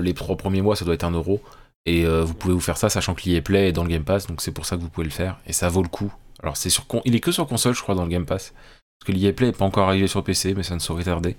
les 0.00 0.14
trois 0.14 0.36
premiers 0.36 0.62
mois, 0.62 0.74
ça 0.74 0.84
doit 0.84 0.94
être 0.94 1.04
un 1.04 1.12
euro. 1.12 1.40
Et 1.84 2.04
vous 2.04 2.34
pouvez 2.34 2.54
vous 2.54 2.60
faire 2.60 2.76
ça, 2.76 2.88
sachant 2.88 3.14
que 3.14 3.28
l'EA 3.28 3.40
Play 3.40 3.68
est 3.68 3.72
dans 3.72 3.84
le 3.84 3.90
Game 3.90 4.04
Pass, 4.04 4.26
donc 4.26 4.40
c'est 4.42 4.50
pour 4.50 4.66
ça 4.66 4.76
que 4.76 4.82
vous 4.82 4.90
pouvez 4.90 5.06
le 5.06 5.12
faire. 5.12 5.38
Et 5.46 5.52
ça 5.52 5.68
vaut 5.68 5.82
le 5.82 5.88
coup. 5.88 6.12
Alors, 6.42 6.56
c'est 6.56 6.70
sur, 6.70 6.84
il 7.04 7.14
est 7.14 7.20
que 7.20 7.30
sur 7.30 7.46
console, 7.46 7.74
je 7.74 7.82
crois, 7.82 7.94
dans 7.94 8.02
le 8.02 8.10
Game 8.10 8.26
Pass. 8.26 8.52
Parce 8.98 9.06
que 9.06 9.12
l'EA 9.12 9.32
Play 9.32 9.46
n'est 9.46 9.52
pas 9.52 9.64
encore 9.64 9.88
arrivé 9.88 10.08
sur 10.08 10.24
PC, 10.24 10.54
mais 10.54 10.64
ça 10.64 10.74
ne 10.74 10.80
saurait 10.80 11.04
tarder. 11.04 11.36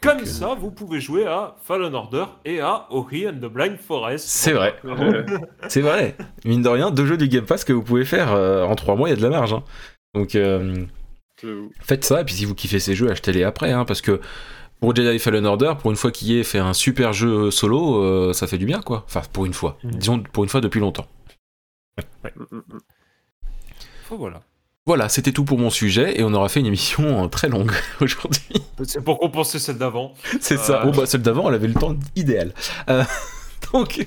Comme 0.00 0.24
ça, 0.26 0.54
vous 0.54 0.70
pouvez 0.70 1.00
jouer 1.00 1.26
à 1.26 1.56
Fallen 1.62 1.94
Order 1.94 2.26
et 2.44 2.60
à 2.60 2.86
Ori 2.90 3.26
and 3.26 3.34
the 3.34 3.46
Blind 3.46 3.78
Forest. 3.78 4.28
C'est 4.28 4.52
vrai. 4.52 4.76
c'est 5.68 5.80
vrai. 5.80 6.16
Mine 6.44 6.62
de 6.62 6.68
rien, 6.68 6.90
deux 6.90 7.06
jeux 7.06 7.16
du 7.16 7.28
Game 7.28 7.44
Pass 7.44 7.64
que 7.64 7.72
vous 7.72 7.82
pouvez 7.82 8.04
faire 8.04 8.32
en 8.32 8.74
trois 8.76 8.94
mois, 8.94 9.08
il 9.08 9.10
y 9.10 9.14
a 9.14 9.16
de 9.16 9.22
la 9.22 9.30
marge. 9.30 9.52
Hein. 9.52 9.64
Donc, 10.14 10.38
faites 11.80 12.04
ça, 12.04 12.20
et 12.20 12.24
puis 12.24 12.34
si 12.34 12.44
vous 12.44 12.54
kiffez 12.54 12.78
ces 12.78 12.94
jeux, 12.94 13.10
achetez-les 13.10 13.42
après, 13.42 13.72
hein, 13.72 13.84
parce 13.84 14.00
que 14.00 14.20
pour 14.80 14.94
Jedi 14.94 15.18
Fallen 15.18 15.46
Order, 15.46 15.74
pour 15.80 15.90
une 15.90 15.96
fois 15.96 16.12
qu'il 16.12 16.32
ait 16.36 16.44
fait 16.44 16.58
un 16.58 16.74
super 16.74 17.12
jeu 17.12 17.50
solo, 17.50 18.32
ça 18.32 18.46
fait 18.46 18.58
du 18.58 18.66
bien, 18.66 18.82
quoi. 18.82 19.04
Enfin, 19.06 19.22
pour 19.32 19.46
une 19.46 19.54
fois. 19.54 19.78
Mhm. 19.82 19.90
Disons, 19.92 20.22
pour 20.32 20.44
une 20.44 20.50
fois 20.50 20.60
depuis 20.60 20.80
longtemps. 20.80 21.06
Ouais. 22.24 22.32
Mm, 22.36 22.56
mm, 22.56 22.62
mm. 22.74 24.16
voilà. 24.16 24.42
Voilà, 24.84 25.08
c'était 25.08 25.30
tout 25.30 25.44
pour 25.44 25.60
mon 25.60 25.70
sujet 25.70 26.18
et 26.18 26.24
on 26.24 26.34
aura 26.34 26.48
fait 26.48 26.58
une 26.58 26.66
émission 26.66 27.28
très 27.28 27.48
longue 27.48 27.70
aujourd'hui. 28.00 28.42
C'est 28.82 29.04
pour 29.04 29.20
compenser 29.20 29.60
celle 29.60 29.78
d'avant. 29.78 30.12
C'est 30.40 30.58
ça. 30.58 30.80
Euh. 30.80 30.84
Bon, 30.86 30.90
bah, 30.90 31.06
celle 31.06 31.22
d'avant, 31.22 31.48
elle 31.48 31.54
avait 31.54 31.68
le 31.68 31.74
temps 31.74 31.94
idéal. 32.16 32.52
Euh, 32.88 33.04
donc. 33.72 34.04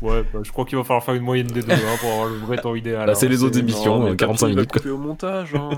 Ouais, 0.00 0.24
bah, 0.32 0.40
je 0.44 0.52
crois 0.52 0.64
qu'il 0.64 0.78
va 0.78 0.84
falloir 0.84 1.02
faire 1.02 1.14
une 1.14 1.24
moyenne 1.24 1.48
des 1.48 1.62
deux 1.62 1.72
hein, 1.72 1.96
pour 2.00 2.08
avoir 2.08 2.28
le 2.28 2.36
vrai 2.36 2.58
temps 2.58 2.76
idéal. 2.76 3.04
Bah, 3.04 3.16
c'est 3.16 3.26
hein. 3.26 3.30
les 3.30 3.42
autres 3.42 3.58
émissions, 3.58 4.14
45 4.14 4.46
minutes. 4.46 4.70
Quoi. 4.70 4.92
au 4.92 4.96
montage. 4.96 5.56
Hein. 5.56 5.70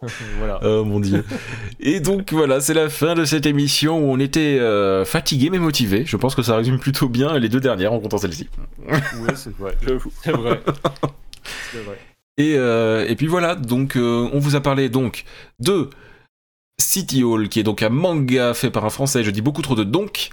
voilà. 0.38 0.60
Oh 0.64 0.84
mon 0.86 0.98
dieu. 0.98 1.22
Et 1.80 2.00
donc 2.00 2.32
voilà, 2.32 2.60
c'est 2.60 2.74
la 2.74 2.88
fin 2.88 3.14
de 3.14 3.26
cette 3.26 3.44
émission 3.44 3.98
où 3.98 4.10
on 4.10 4.18
était 4.18 4.58
euh, 4.58 5.04
fatigué 5.04 5.50
mais 5.50 5.58
motivé. 5.58 6.04
Je 6.06 6.16
pense 6.16 6.34
que 6.34 6.42
ça 6.42 6.56
résume 6.56 6.78
plutôt 6.78 7.10
bien 7.10 7.38
les 7.38 7.50
deux 7.50 7.60
dernières 7.60 7.92
en 7.92 8.00
comptant 8.00 8.16
celle-ci. 8.16 8.48
ouais, 8.88 8.98
c'est 9.34 9.54
vrai. 9.54 9.76
C'est 10.24 10.32
vrai. 10.32 10.62
C'est 11.72 11.82
vrai. 11.82 11.98
Et, 12.38 12.54
euh, 12.56 13.04
et, 13.08 13.16
puis 13.16 13.26
voilà, 13.26 13.56
donc 13.56 13.96
euh, 13.96 14.28
on 14.32 14.38
vous 14.38 14.54
a 14.54 14.60
parlé 14.60 14.88
donc 14.88 15.24
de 15.58 15.90
City 16.80 17.24
Hall, 17.24 17.48
qui 17.48 17.58
est 17.58 17.64
donc 17.64 17.82
un 17.82 17.88
manga 17.88 18.54
fait 18.54 18.70
par 18.70 18.84
un 18.84 18.90
français, 18.90 19.24
je 19.24 19.30
dis 19.30 19.42
beaucoup 19.42 19.62
trop 19.62 19.74
de 19.74 19.82
donc. 19.82 20.30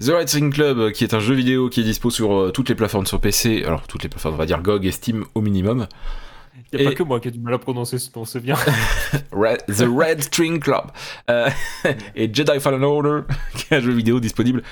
The 0.00 0.10
Red 0.10 0.52
Club, 0.52 0.92
qui 0.92 1.02
est 1.02 1.14
un 1.14 1.18
jeu 1.18 1.34
vidéo 1.34 1.68
qui 1.68 1.80
est 1.80 1.84
dispo 1.84 2.10
sur 2.10 2.32
euh, 2.32 2.50
toutes 2.52 2.68
les 2.68 2.76
plateformes 2.76 3.06
sur 3.06 3.20
PC, 3.20 3.64
alors 3.64 3.88
toutes 3.88 4.04
les 4.04 4.08
plateformes, 4.08 4.36
on 4.36 4.38
va 4.38 4.46
dire 4.46 4.62
GOG 4.62 4.86
et 4.86 4.92
Steam 4.92 5.24
au 5.34 5.40
minimum. 5.40 5.88
Il 6.72 6.78
n'y 6.78 6.86
a 6.86 6.90
pas 6.90 6.94
que 6.94 7.02
moi 7.02 7.18
qui 7.18 7.28
ai 7.28 7.30
du 7.32 7.40
mal 7.40 7.54
à 7.54 7.58
prononcer 7.58 7.98
ce 7.98 8.10
nom, 8.14 8.24
c'est 8.24 8.40
bien. 8.40 8.54
The 9.32 9.86
Red 9.88 10.22
String 10.22 10.60
Club. 10.60 10.92
et 12.14 12.32
Jedi 12.32 12.60
Fallen 12.60 12.84
Order, 12.84 13.22
qui 13.56 13.74
est 13.74 13.78
un 13.78 13.80
jeu 13.80 13.92
vidéo 13.92 14.20
disponible 14.20 14.62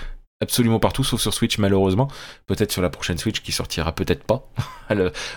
absolument 0.40 0.78
partout, 0.78 1.02
sauf 1.02 1.20
sur 1.20 1.34
Switch 1.34 1.58
malheureusement. 1.58 2.08
Peut-être 2.46 2.70
sur 2.70 2.82
la 2.82 2.90
prochaine 2.90 3.18
Switch 3.18 3.40
qui 3.40 3.50
sortira, 3.50 3.92
peut-être 3.92 4.22
pas. 4.22 4.48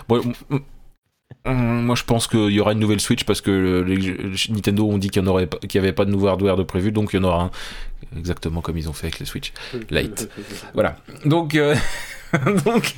bon, 0.08 0.22
moi, 1.46 1.94
je 1.94 2.04
pense 2.04 2.26
qu'il 2.26 2.50
y 2.50 2.60
aura 2.60 2.72
une 2.72 2.78
nouvelle 2.78 3.00
Switch 3.00 3.24
parce 3.24 3.40
que 3.40 3.82
les, 3.86 4.50
Nintendo 4.50 4.86
ont 4.86 4.98
dit 4.98 5.10
qu'il 5.10 5.22
n'y 5.22 5.78
avait 5.78 5.92
pas 5.92 6.04
de 6.04 6.10
nouveau 6.10 6.28
hardware 6.28 6.56
de 6.56 6.62
prévu, 6.62 6.92
donc 6.92 7.12
il 7.12 7.16
y 7.16 7.20
en 7.20 7.24
aura 7.24 7.44
un. 7.44 7.50
Exactement 8.16 8.60
comme 8.60 8.76
ils 8.76 8.88
ont 8.88 8.92
fait 8.92 9.06
avec 9.06 9.20
les 9.20 9.26
Switch 9.26 9.52
Lite. 9.90 10.28
voilà. 10.74 10.96
Donc, 11.24 11.54
euh, 11.54 11.74
donc. 12.64 12.96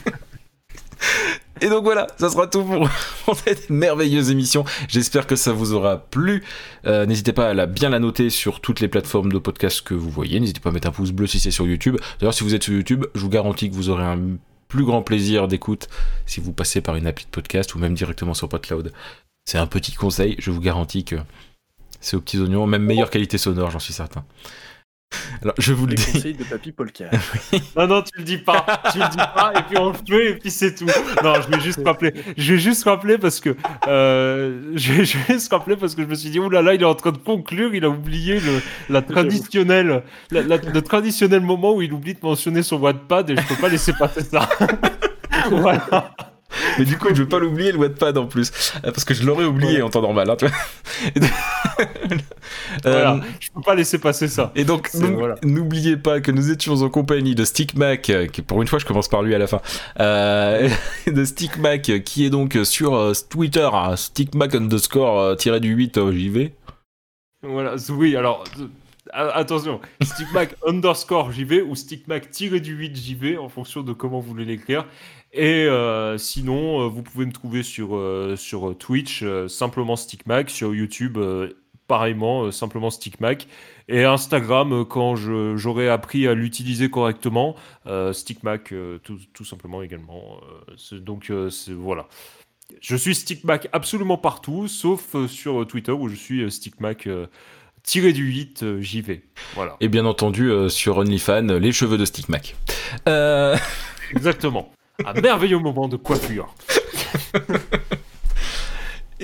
Et 1.61 1.69
donc 1.69 1.85
voilà, 1.85 2.09
ça 2.19 2.29
sera 2.29 2.47
tout 2.49 2.65
pour, 3.25 3.37
cette 3.37 3.71
merveilleuse 3.71 4.31
émission. 4.31 4.65
J'espère 4.89 5.27
que 5.27 5.37
ça 5.37 5.53
vous 5.53 5.75
aura 5.75 5.99
plu. 5.99 6.43
Euh, 6.87 7.07
n'hésitez 7.07 7.33
pas 7.33 7.51
à 7.51 7.55
la, 7.55 7.67
bien 7.67 7.91
la 7.91 8.01
noter 8.01 8.31
sur 8.31 8.61
toutes 8.61 8.81
les 8.81 8.89
plateformes 8.89 9.33
de 9.33 9.39
podcast 9.39 9.83
que 9.83 9.95
vous 9.95 10.11
voyez. 10.11 10.41
N'hésitez 10.41 10.61
pas 10.61 10.71
à 10.71 10.73
mettre 10.73 10.89
un 10.89 10.93
pouce 10.93 11.13
bleu 11.13 11.29
si 11.29 11.39
c'est 11.39 11.53
sur 11.53 11.67
YouTube. 11.67 11.99
D'ailleurs, 12.19 12.35
si 12.35 12.43
vous 12.43 12.55
êtes 12.55 12.65
sur 12.65 12.73
YouTube, 12.73 13.05
je 13.15 13.21
vous 13.21 13.29
garantis 13.29 13.71
que 13.71 13.75
vous 13.75 13.91
aurez 13.91 14.05
un 14.05 14.19
plus 14.73 14.85
grand 14.85 15.03
plaisir 15.03 15.49
d'écoute 15.49 15.89
si 16.25 16.41
vous 16.41 16.55
passez 16.55 16.81
par 16.81 16.97
une 16.97 17.07
appli 17.07 17.27
de 17.27 17.31
podcast 17.31 17.75
ou 17.75 17.79
même 17.79 17.93
directement 17.93 18.33
sur 18.33 18.49
PodCloud. 18.49 18.91
C'est 19.45 19.59
un 19.59 19.67
petit 19.67 19.93
conseil, 19.93 20.35
je 20.39 20.51
vous 20.51 20.63
garantis 20.63 21.05
que 21.05 21.17
c'est 22.01 22.17
aux 22.17 22.23
petits 22.23 22.39
oignons, 22.39 22.67
même 22.67 22.83
meilleure 22.83 23.11
qualité 23.11 23.37
sonore, 23.37 23.71
j'en 23.71 23.79
suis 23.79 23.93
certain. 23.93 24.25
Alors, 25.43 25.55
je 25.59 25.73
vous 25.73 25.87
le 25.87 25.95
dis. 25.95 26.13
conseil 26.13 26.35
de 26.35 26.45
Papy 26.45 26.73
Polka. 26.73 27.07
non, 27.77 27.87
non, 27.87 28.03
tu 28.03 28.19
le 28.19 28.25
dis 28.25 28.39
pas. 28.39 28.65
Tu 28.93 28.99
le 28.99 29.09
dis 29.11 29.17
pas, 29.17 29.53
et 29.57 29.63
puis 29.63 29.79
on 29.79 29.89
le 29.89 29.95
fait, 29.95 30.31
et 30.31 30.35
puis 30.35 30.51
c'est 30.51 30.75
tout. 30.75 30.87
Non, 31.23 31.35
je 31.41 31.55
vais 31.55 31.61
juste 31.61 31.81
rappeler. 31.85 32.13
Je 32.37 32.53
vais 32.55 32.59
juste 32.59 32.85
rappeler 32.85 33.19
parce 33.19 33.41
que. 33.41 33.57
Euh, 33.89 34.73
je, 34.75 34.93
vais, 34.93 35.05
juste 35.05 35.53
rappeler 35.53 35.77
parce 35.77 35.95
que 35.95 36.03
je 36.03 36.07
me 36.07 36.15
suis 36.15 36.31
dit, 36.31 36.39
oulala, 36.39 36.63
là 36.63 36.71
là, 36.71 36.75
il 36.75 36.83
est 36.83 36.87
en 36.87 36.95
train 36.95 37.13
de 37.13 37.19
conclure, 37.19 37.75
il 37.75 37.85
a 37.85 37.89
oublié 37.91 38.41
le, 38.41 38.61
la 38.89 39.03
traditionnelle, 39.03 40.03
le 40.31 40.81
traditionnel 40.81 41.41
moment 41.41 41.75
où 41.75 41.83
il 41.83 41.93
oublie 41.93 42.15
de 42.15 42.21
mentionner 42.23 42.63
son 42.63 42.79
Wattpad, 42.79 43.31
et 43.31 43.37
je 43.37 43.47
peux 43.47 43.61
pas 43.61 43.69
laisser 43.69 43.93
passer 43.93 44.23
ça. 44.23 44.49
voilà. 45.51 46.15
Mais 46.79 46.85
du 46.85 46.99
coup, 46.99 47.09
je 47.13 47.23
vais 47.23 47.29
pas 47.29 47.39
l'oublier 47.39 47.73
le 47.73 47.79
Wattpad 47.79 48.17
en 48.19 48.27
plus, 48.27 48.53
euh, 48.77 48.91
parce 48.91 49.05
que 49.05 49.15
je 49.15 49.25
l'aurais 49.25 49.45
oublié 49.45 49.83
en 49.83 49.91
temps 49.91 50.03
normal. 50.03 50.31
Hein, 50.31 50.37
tu 50.39 50.47
vois 50.47 50.57
voilà, 52.83 53.15
euh, 53.15 53.21
je 53.41 53.51
peux 53.51 53.61
pas 53.61 53.75
laisser 53.75 53.99
passer 53.99 54.29
ça. 54.29 54.53
Et 54.55 54.65
donc, 54.65 54.91
n'oubliez 55.43 55.97
pas 55.97 56.21
que 56.21 56.31
nous 56.31 56.51
étions 56.51 56.83
en 56.83 56.89
compagnie 56.89 57.35
de 57.35 57.45
Stickmac, 57.45 58.11
euh, 58.11 58.27
qui 58.27 58.43
pour 58.43 58.63
une 58.63 58.69
fois, 58.69 58.79
je 58.79 58.87
commence 58.87 59.09
par 59.09 59.23
lui 59.23 59.35
à 59.35 59.39
la 59.39 59.47
fin, 59.47 59.61
de 59.99 61.25
Stickmac, 61.25 62.03
qui 62.05 62.25
est 62.25 62.31
donc 62.31 62.59
sur 62.65 63.13
Twitter, 63.29 63.69
Stickmac 63.97 64.55
underscore 64.55 65.37
tiré 65.37 65.61
du 65.61 65.71
8 65.75 66.11
JV. 66.11 66.53
Voilà, 67.43 67.75
oui, 67.91 68.15
alors 68.15 68.45
attention, 69.13 69.81
Stickmac 70.01 70.55
underscore 70.67 71.33
JV 71.33 71.63
ou 71.63 71.75
Stickmac 71.75 72.31
tiré 72.31 72.61
du 72.61 72.75
8 72.75 72.97
JV 72.97 73.39
en 73.39 73.49
fonction 73.49 73.83
de 73.83 73.93
comment 73.93 74.21
vous 74.21 74.29
voulez 74.31 74.45
l'écrire. 74.45 74.87
Et 75.33 75.65
euh, 75.65 76.19
sinon, 76.19 76.83
euh, 76.83 76.89
vous 76.89 77.03
pouvez 77.03 77.25
me 77.25 77.33
trouver 77.33 77.63
sur, 77.63 77.97
euh, 77.97 78.37
sur 78.37 78.77
Twitch, 78.77 79.25
simplement 79.49 79.97
StickMac, 79.97 80.51
sur 80.51 80.75
YouTube, 80.75 81.19
pareillement, 81.87 82.51
simplement 82.51 82.91
StickMac, 82.91 83.49
et 83.89 84.05
Instagram, 84.05 84.85
quand 84.85 85.17
j'aurai 85.17 85.89
appris 85.89 86.29
à 86.29 86.35
l'utiliser 86.35 86.91
correctement, 86.91 87.57
StickMac, 88.13 88.75
tout, 89.03 89.19
tout, 89.33 89.45
simplement 89.45 89.83
également. 89.83 90.41
donc 90.93 91.31
voilà. 91.31 92.09
Je 92.81 92.97
suis 92.97 93.15
StickMac 93.15 93.69
absolument 93.73 94.17
partout, 94.17 94.69
sauf 94.69 95.15
sur 95.27 95.67
Twitter 95.67 95.93
où 95.93 96.09
je 96.09 96.15
suis 96.15 96.51
StickMac 96.51 97.09
tiré 97.83 98.13
du 98.13 98.25
8, 98.25 98.81
j'y 98.81 99.03
vais. 99.03 99.23
Voilà. 99.55 99.77
Et 99.81 99.89
bien 99.89 100.07
entendu, 100.07 100.51
sur 100.71 100.99
OnlyFans, 100.99 101.59
les 101.59 101.73
cheveux 101.73 101.99
de 101.99 102.05
StickMac. 102.05 102.57
Exactement 104.13 104.73
un 105.07 105.21
merveilleux 105.21 105.59
moment 105.59 105.89
de 105.89 105.97
coiffure. 105.97 106.55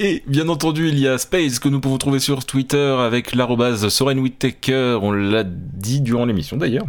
Et 0.01 0.22
bien 0.29 0.49
entendu, 0.49 0.89
il 0.89 0.99
y 0.99 1.09
a 1.09 1.18
Space 1.18 1.59
que 1.59 1.68
nous 1.68 1.81
pouvons 1.81 1.99
trouver 1.99 2.20
sur 2.20 2.45
Twitter 2.45 2.97
avec 3.01 3.35
l'arrobase 3.35 3.89
Soren 3.89 4.20
Whittaker. 4.20 5.01
On 5.03 5.11
l'a 5.11 5.43
dit 5.45 6.01
durant 6.01 6.24
l'émission 6.24 6.57
d'ailleurs. 6.57 6.87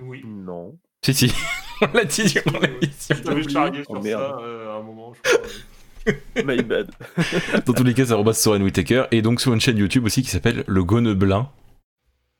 Oui. 0.00 0.22
Non. 0.24 0.78
Si, 1.04 1.12
si. 1.12 1.32
On 1.82 1.92
l'a 1.92 2.06
dit 2.06 2.24
durant 2.24 2.60
l'émission. 2.60 3.16
Je 3.16 3.48
chargué 3.50 3.82
sur 3.82 3.90
oh, 3.90 4.02
ça 4.02 4.38
euh, 4.40 4.72
à 4.72 4.78
un 4.78 4.82
moment, 4.82 5.12
je 5.12 5.20
crois. 5.20 6.44
My 6.44 6.62
bad. 6.62 6.90
Dans 7.66 7.74
tous 7.74 7.84
les 7.84 7.92
cas, 7.92 8.10
arrobase 8.10 8.38
Soren 8.38 8.62
Whittaker. 8.62 9.04
Et 9.10 9.20
donc 9.20 9.42
sur 9.42 9.52
une 9.52 9.60
chaîne 9.60 9.76
YouTube 9.76 10.06
aussi 10.06 10.22
qui 10.22 10.30
s'appelle 10.30 10.64
Le 10.66 10.82
Gonneblin. 10.82 11.50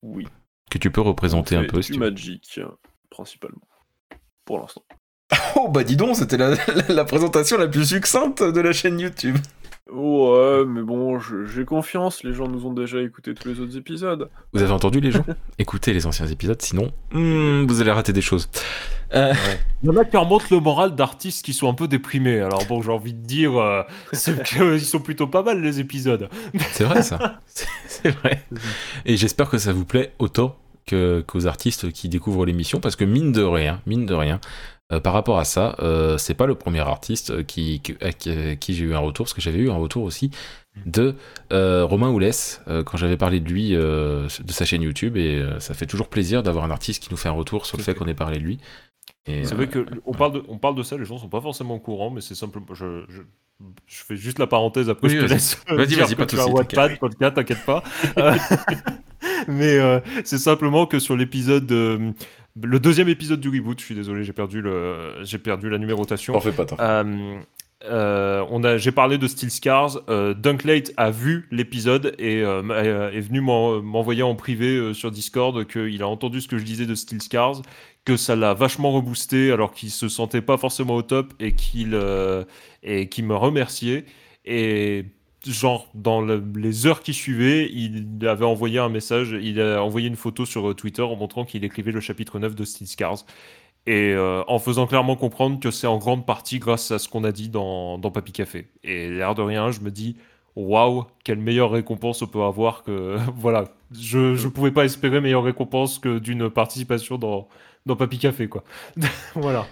Oui. 0.01 0.27
Que 0.71 0.79
tu 0.79 0.91
peux 0.91 1.03
représenter 1.03 1.57
un 1.57 1.64
peu. 1.64 1.83
C'est 1.83 1.99
magique, 1.99 2.59
principalement. 3.11 3.69
Pour 4.47 4.61
l'instant. 4.61 4.83
Oh 5.57 5.68
bah 5.68 5.85
dis 5.85 5.97
donc, 5.97 6.16
c'était 6.16 6.37
la, 6.37 7.05
présentation 7.05 7.57
la 7.59 7.68
plus 7.68 7.87
succincte 7.87 8.43
de 8.43 8.61
la 8.61 8.72
chaîne 8.72 9.01
YouTube. 9.01 9.37
Ouais, 9.93 10.64
mais 10.66 10.83
bon, 10.83 11.18
j'ai 11.20 11.64
confiance, 11.64 12.24
les 12.24 12.35
gens 12.35 12.49
nous 12.49 12.66
ont 12.66 12.72
déjà 12.72 13.01
écouté 13.01 13.35
tous 13.35 13.49
les 13.49 13.61
autres 13.61 13.77
épisodes. 13.77 14.29
Vous 14.53 14.61
avez 14.61 14.72
entendu 14.72 15.01
les 15.01 15.12
gens? 15.12 15.24
Écoutez 15.59 15.93
les 15.93 16.07
anciens 16.07 16.27
épisodes, 16.27 16.61
sinon 16.61 16.93
hmm, 17.12 17.66
vous 17.66 17.81
allez 17.81 17.93
rater 17.93 18.12
des 18.12 18.20
choses. 18.20 18.51
Euh, 19.14 19.33
Il 19.83 19.87
y 19.87 19.91
en 19.91 19.97
a 19.97 20.05
qui 20.05 20.16
remontent 20.16 20.47
le 20.51 20.59
moral 20.59 20.97
d'artistes 20.97 21.45
qui 21.45 21.53
sont 21.53 21.70
un 21.70 21.74
peu 21.74 21.87
déprimés. 21.87 22.41
Alors 22.41 22.64
bon, 22.66 22.83
j'ai 22.83 22.91
envie 22.91 23.14
de 23.14 23.24
dire, 23.24 23.57
euh, 23.57 23.83
qu'ils 24.12 24.81
sont 24.81 25.01
plutôt 25.01 25.29
pas 25.29 25.45
mal 25.45 25.62
les 25.62 25.79
épisodes. 25.79 26.29
C'est 26.72 26.85
vrai 26.85 27.03
ça, 27.03 27.41
c'est 27.87 28.11
vrai. 28.11 28.43
Et 29.05 29.16
j'espère 29.16 29.49
que 29.49 29.59
ça 29.59 29.72
vous 29.72 29.85
plaît 29.85 30.12
autant 30.18 30.59
qu'aux 30.89 31.47
artistes 31.47 31.91
qui 31.93 32.09
découvrent 32.09 32.47
l'émission, 32.47 32.81
parce 32.81 32.97
que 32.97 33.05
mine 33.05 33.33
de 33.33 33.43
rien, 33.43 33.81
mine 33.87 34.07
de 34.07 34.14
rien, 34.14 34.41
euh, 34.93 35.01
par 35.01 35.12
rapport 35.12 35.39
à 35.39 35.45
ça, 35.45 35.74
euh, 35.80 36.16
c'est 36.16 36.34
pas 36.34 36.47
le 36.47 36.55
premier 36.55 36.80
artiste 36.80 37.45
qui, 37.47 37.80
qui, 37.80 37.97
qui, 38.61 38.74
j'ai 38.74 38.84
eu 38.84 38.95
un 38.95 39.01
retour, 39.01 39.26
parce 39.26 39.34
que 39.34 39.41
j'avais 39.41 39.59
eu 39.59 39.70
un 39.70 39.76
retour 39.76 40.05
aussi 40.05 40.30
de 40.84 41.16
euh, 41.53 41.84
Romain 41.84 42.11
Oulès 42.11 42.62
quand 42.84 42.97
j'avais 42.97 43.16
parlé 43.16 43.41
de 43.41 43.49
lui, 43.49 43.70
de 43.72 44.28
sa 44.28 44.64
chaîne 44.64 44.82
YouTube, 44.82 45.16
et 45.16 45.45
ça 45.59 45.74
fait 45.74 45.87
toujours 45.87 46.09
plaisir 46.09 46.43
d'avoir 46.43 46.64
un 46.64 46.70
artiste 46.70 47.03
qui 47.03 47.09
nous 47.11 47.16
fait 47.16 47.28
un 47.28 47.32
retour 47.32 47.66
sur 47.66 47.76
le 47.78 47.82
fait 47.82 47.95
qu'on 47.95 48.07
ait 48.07 48.14
parlé 48.14 48.39
de 48.39 48.45
lui. 48.45 48.59
C'est 49.26 49.55
vrai 49.55 49.68
qu'on 49.68 50.12
parle, 50.12 50.32
de, 50.34 50.43
on 50.47 50.59
parle 50.59 50.76
de 50.76 50.84
ça, 50.84 50.97
les 50.97 51.05
gens 51.05 51.18
sont 51.18 51.28
pas 51.28 51.41
forcément 51.41 51.74
au 51.74 51.80
courant, 51.80 52.11
mais 52.11 52.20
c'est 52.20 52.37
simplement. 52.37 52.66
Je, 52.72 53.05
je, 53.09 53.22
je, 53.87 54.05
fais 54.05 54.14
juste 54.14 54.39
la 54.39 54.47
parenthèse, 54.47 54.89
après 54.89 55.09
je 55.09 55.18
te 55.18 55.24
laisse. 55.24 55.61
Vas-y, 55.68 55.95
vas-y, 55.95 56.14
pas 56.14 56.26
tout 56.26 56.37
de 56.37 56.99
podcast, 56.99 57.34
t'inquiète 57.34 57.64
pas. 57.64 57.82
mais 59.49 59.80
c'est 60.24 60.39
simplement 60.39 60.87
que 60.87 61.01
sur 61.01 61.16
l'épisode 61.16 62.14
le 62.63 62.81
deuxième 62.81 63.09
épisode 63.09 63.41
du 63.41 63.49
reboot, 63.49 63.79
je 63.81 63.85
suis 63.85 63.95
désolé, 63.95 64.25
j'ai 64.25 64.33
perdu, 64.33 64.61
le, 64.61 65.17
j'ai 65.23 65.39
perdu 65.39 65.69
la 65.69 65.79
numérotation. 65.79 66.39
Fais 66.41 66.53
pas, 66.53 66.67
euh, 67.85 68.45
on 68.51 68.65
a, 68.65 68.79
j'ai 68.79 68.91
parlé 68.91 69.19
de 69.19 69.27
Steel 69.27 69.51
Scars. 69.51 70.01
Dunklate 70.37 70.93
a 70.97 71.11
vu 71.11 71.47
l'épisode 71.51 72.15
et 72.19 72.41
est 72.41 73.21
venu 73.21 73.41
m'envoyer 73.43 74.23
en 74.23 74.35
privé 74.35 74.95
sur 74.95 75.11
Discord 75.11 75.67
qu'il 75.67 76.03
a 76.03 76.09
entendu 76.09 76.41
ce 76.41 76.49
que 76.49 76.57
je 76.57 76.65
disais 76.65 76.87
de 76.87 76.95
Steel 76.95 77.21
Scars, 77.21 77.61
que 78.07 78.17
ça 78.17 78.35
l'a 78.35 78.55
vachement 78.55 78.93
reboosté 78.93 79.53
alors 79.53 79.73
qu'il 79.73 79.91
se 79.91 80.09
sentait 80.09 80.41
pas 80.41 80.57
forcément 80.57 80.95
au 80.95 81.03
top 81.03 81.35
et 81.39 81.53
qu'il 81.53 82.01
et 82.83 83.09
qu'il 83.09 83.27
me 83.27 83.37
remerciait. 83.37 84.07
Et 84.47 85.05
genre 85.47 85.88
dans 85.94 86.20
les 86.22 86.86
heures 86.86 87.03
qui 87.03 87.14
suivaient, 87.14 87.70
il 87.72 88.26
avait 88.26 88.44
envoyé 88.44 88.78
un 88.78 88.88
message, 88.88 89.36
il 89.40 89.61
a 89.61 89.82
envoyé 89.82 90.09
une 90.09 90.16
photo 90.16 90.44
sur 90.44 90.70
euh, 90.70 90.74
Twitter 90.74 91.03
en 91.03 91.16
montrant 91.16 91.44
qu'il 91.44 91.64
écrivait 91.64 91.92
le 91.92 92.01
chapitre 92.01 92.38
9 92.38 92.55
de 92.55 92.64
Steel 92.64 92.86
Scars. 92.86 93.24
Et 93.88 94.12
euh, 94.14 94.42
en 94.49 94.59
faisant 94.59 94.86
clairement 94.88 95.14
comprendre 95.14 95.61
que 95.61 95.70
c'est 95.70 95.86
en 95.86 95.99
grande 95.99 96.26
partie 96.26 96.59
grâce 96.59 96.90
à 96.90 96.99
ce 96.99 97.09
qu'on 97.09 97.22
a 97.22 97.30
dit 97.30 97.49
dans, 97.49 97.99
dans 97.99 98.11
Papy 98.11 98.32
Café. 98.32 98.66
Et 98.82 99.09
l'air 99.09 99.36
de 99.36 99.42
rien, 99.42 99.70
je 99.70 99.80
me 99.80 99.92
dis, 99.92 100.16
waouh, 100.57 101.05
quelle 101.22 101.38
meilleure 101.38 101.70
récompense 101.70 102.22
on 102.22 102.26
peut 102.26 102.42
avoir 102.42 102.82
que. 102.82 103.16
voilà, 103.36 103.66
je 103.92 104.42
ne 104.42 104.49
pouvais 104.49 104.72
pas 104.72 104.84
espérer 104.84 105.20
meilleure 105.20 105.44
récompense 105.44 106.01
que 106.01 106.18
d'une 106.18 106.51
participation 106.51 107.16
dans, 107.16 107.47
dans 107.84 107.94
Papy 107.94 108.18
Café, 108.18 108.49
quoi. 108.49 108.64
voilà. 109.34 109.66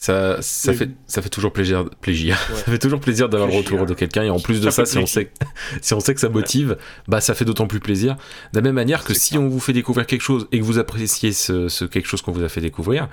Ça, 0.00 0.40
ça, 0.42 0.72
fait, 0.72 0.90
ça 1.06 1.22
fait 1.22 1.28
toujours 1.28 1.52
plaisir, 1.52 1.84
plaisir. 2.00 2.38
ça 2.54 2.64
fait 2.64 2.78
toujours 2.78 3.00
plaisir 3.00 3.28
d'avoir 3.28 3.50
le 3.50 3.56
retour 3.56 3.84
de 3.84 3.94
quelqu'un. 3.94 4.22
Et 4.22 4.30
en 4.30 4.38
plus 4.38 4.60
de 4.60 4.70
ça, 4.70 4.84
si 4.84 4.96
on, 4.98 5.06
sait, 5.06 5.32
si 5.82 5.92
on 5.92 6.00
sait 6.00 6.14
que 6.14 6.20
ça 6.20 6.28
motive, 6.28 6.78
bah 7.08 7.20
ça 7.20 7.34
fait 7.34 7.44
d'autant 7.44 7.66
plus 7.66 7.80
plaisir. 7.80 8.14
De 8.52 8.58
la 8.58 8.62
même 8.62 8.76
manière 8.76 9.04
que 9.04 9.12
si 9.12 9.36
on 9.38 9.48
vous 9.48 9.60
fait 9.60 9.72
découvrir 9.72 10.06
quelque 10.06 10.22
chose 10.22 10.46
et 10.52 10.60
que 10.60 10.64
vous 10.64 10.78
appréciez 10.78 11.32
ce, 11.32 11.68
ce 11.68 11.84
quelque 11.84 12.06
chose 12.06 12.22
qu'on 12.22 12.32
vous 12.32 12.44
a 12.44 12.48
fait 12.48 12.60
découvrir, 12.60 13.08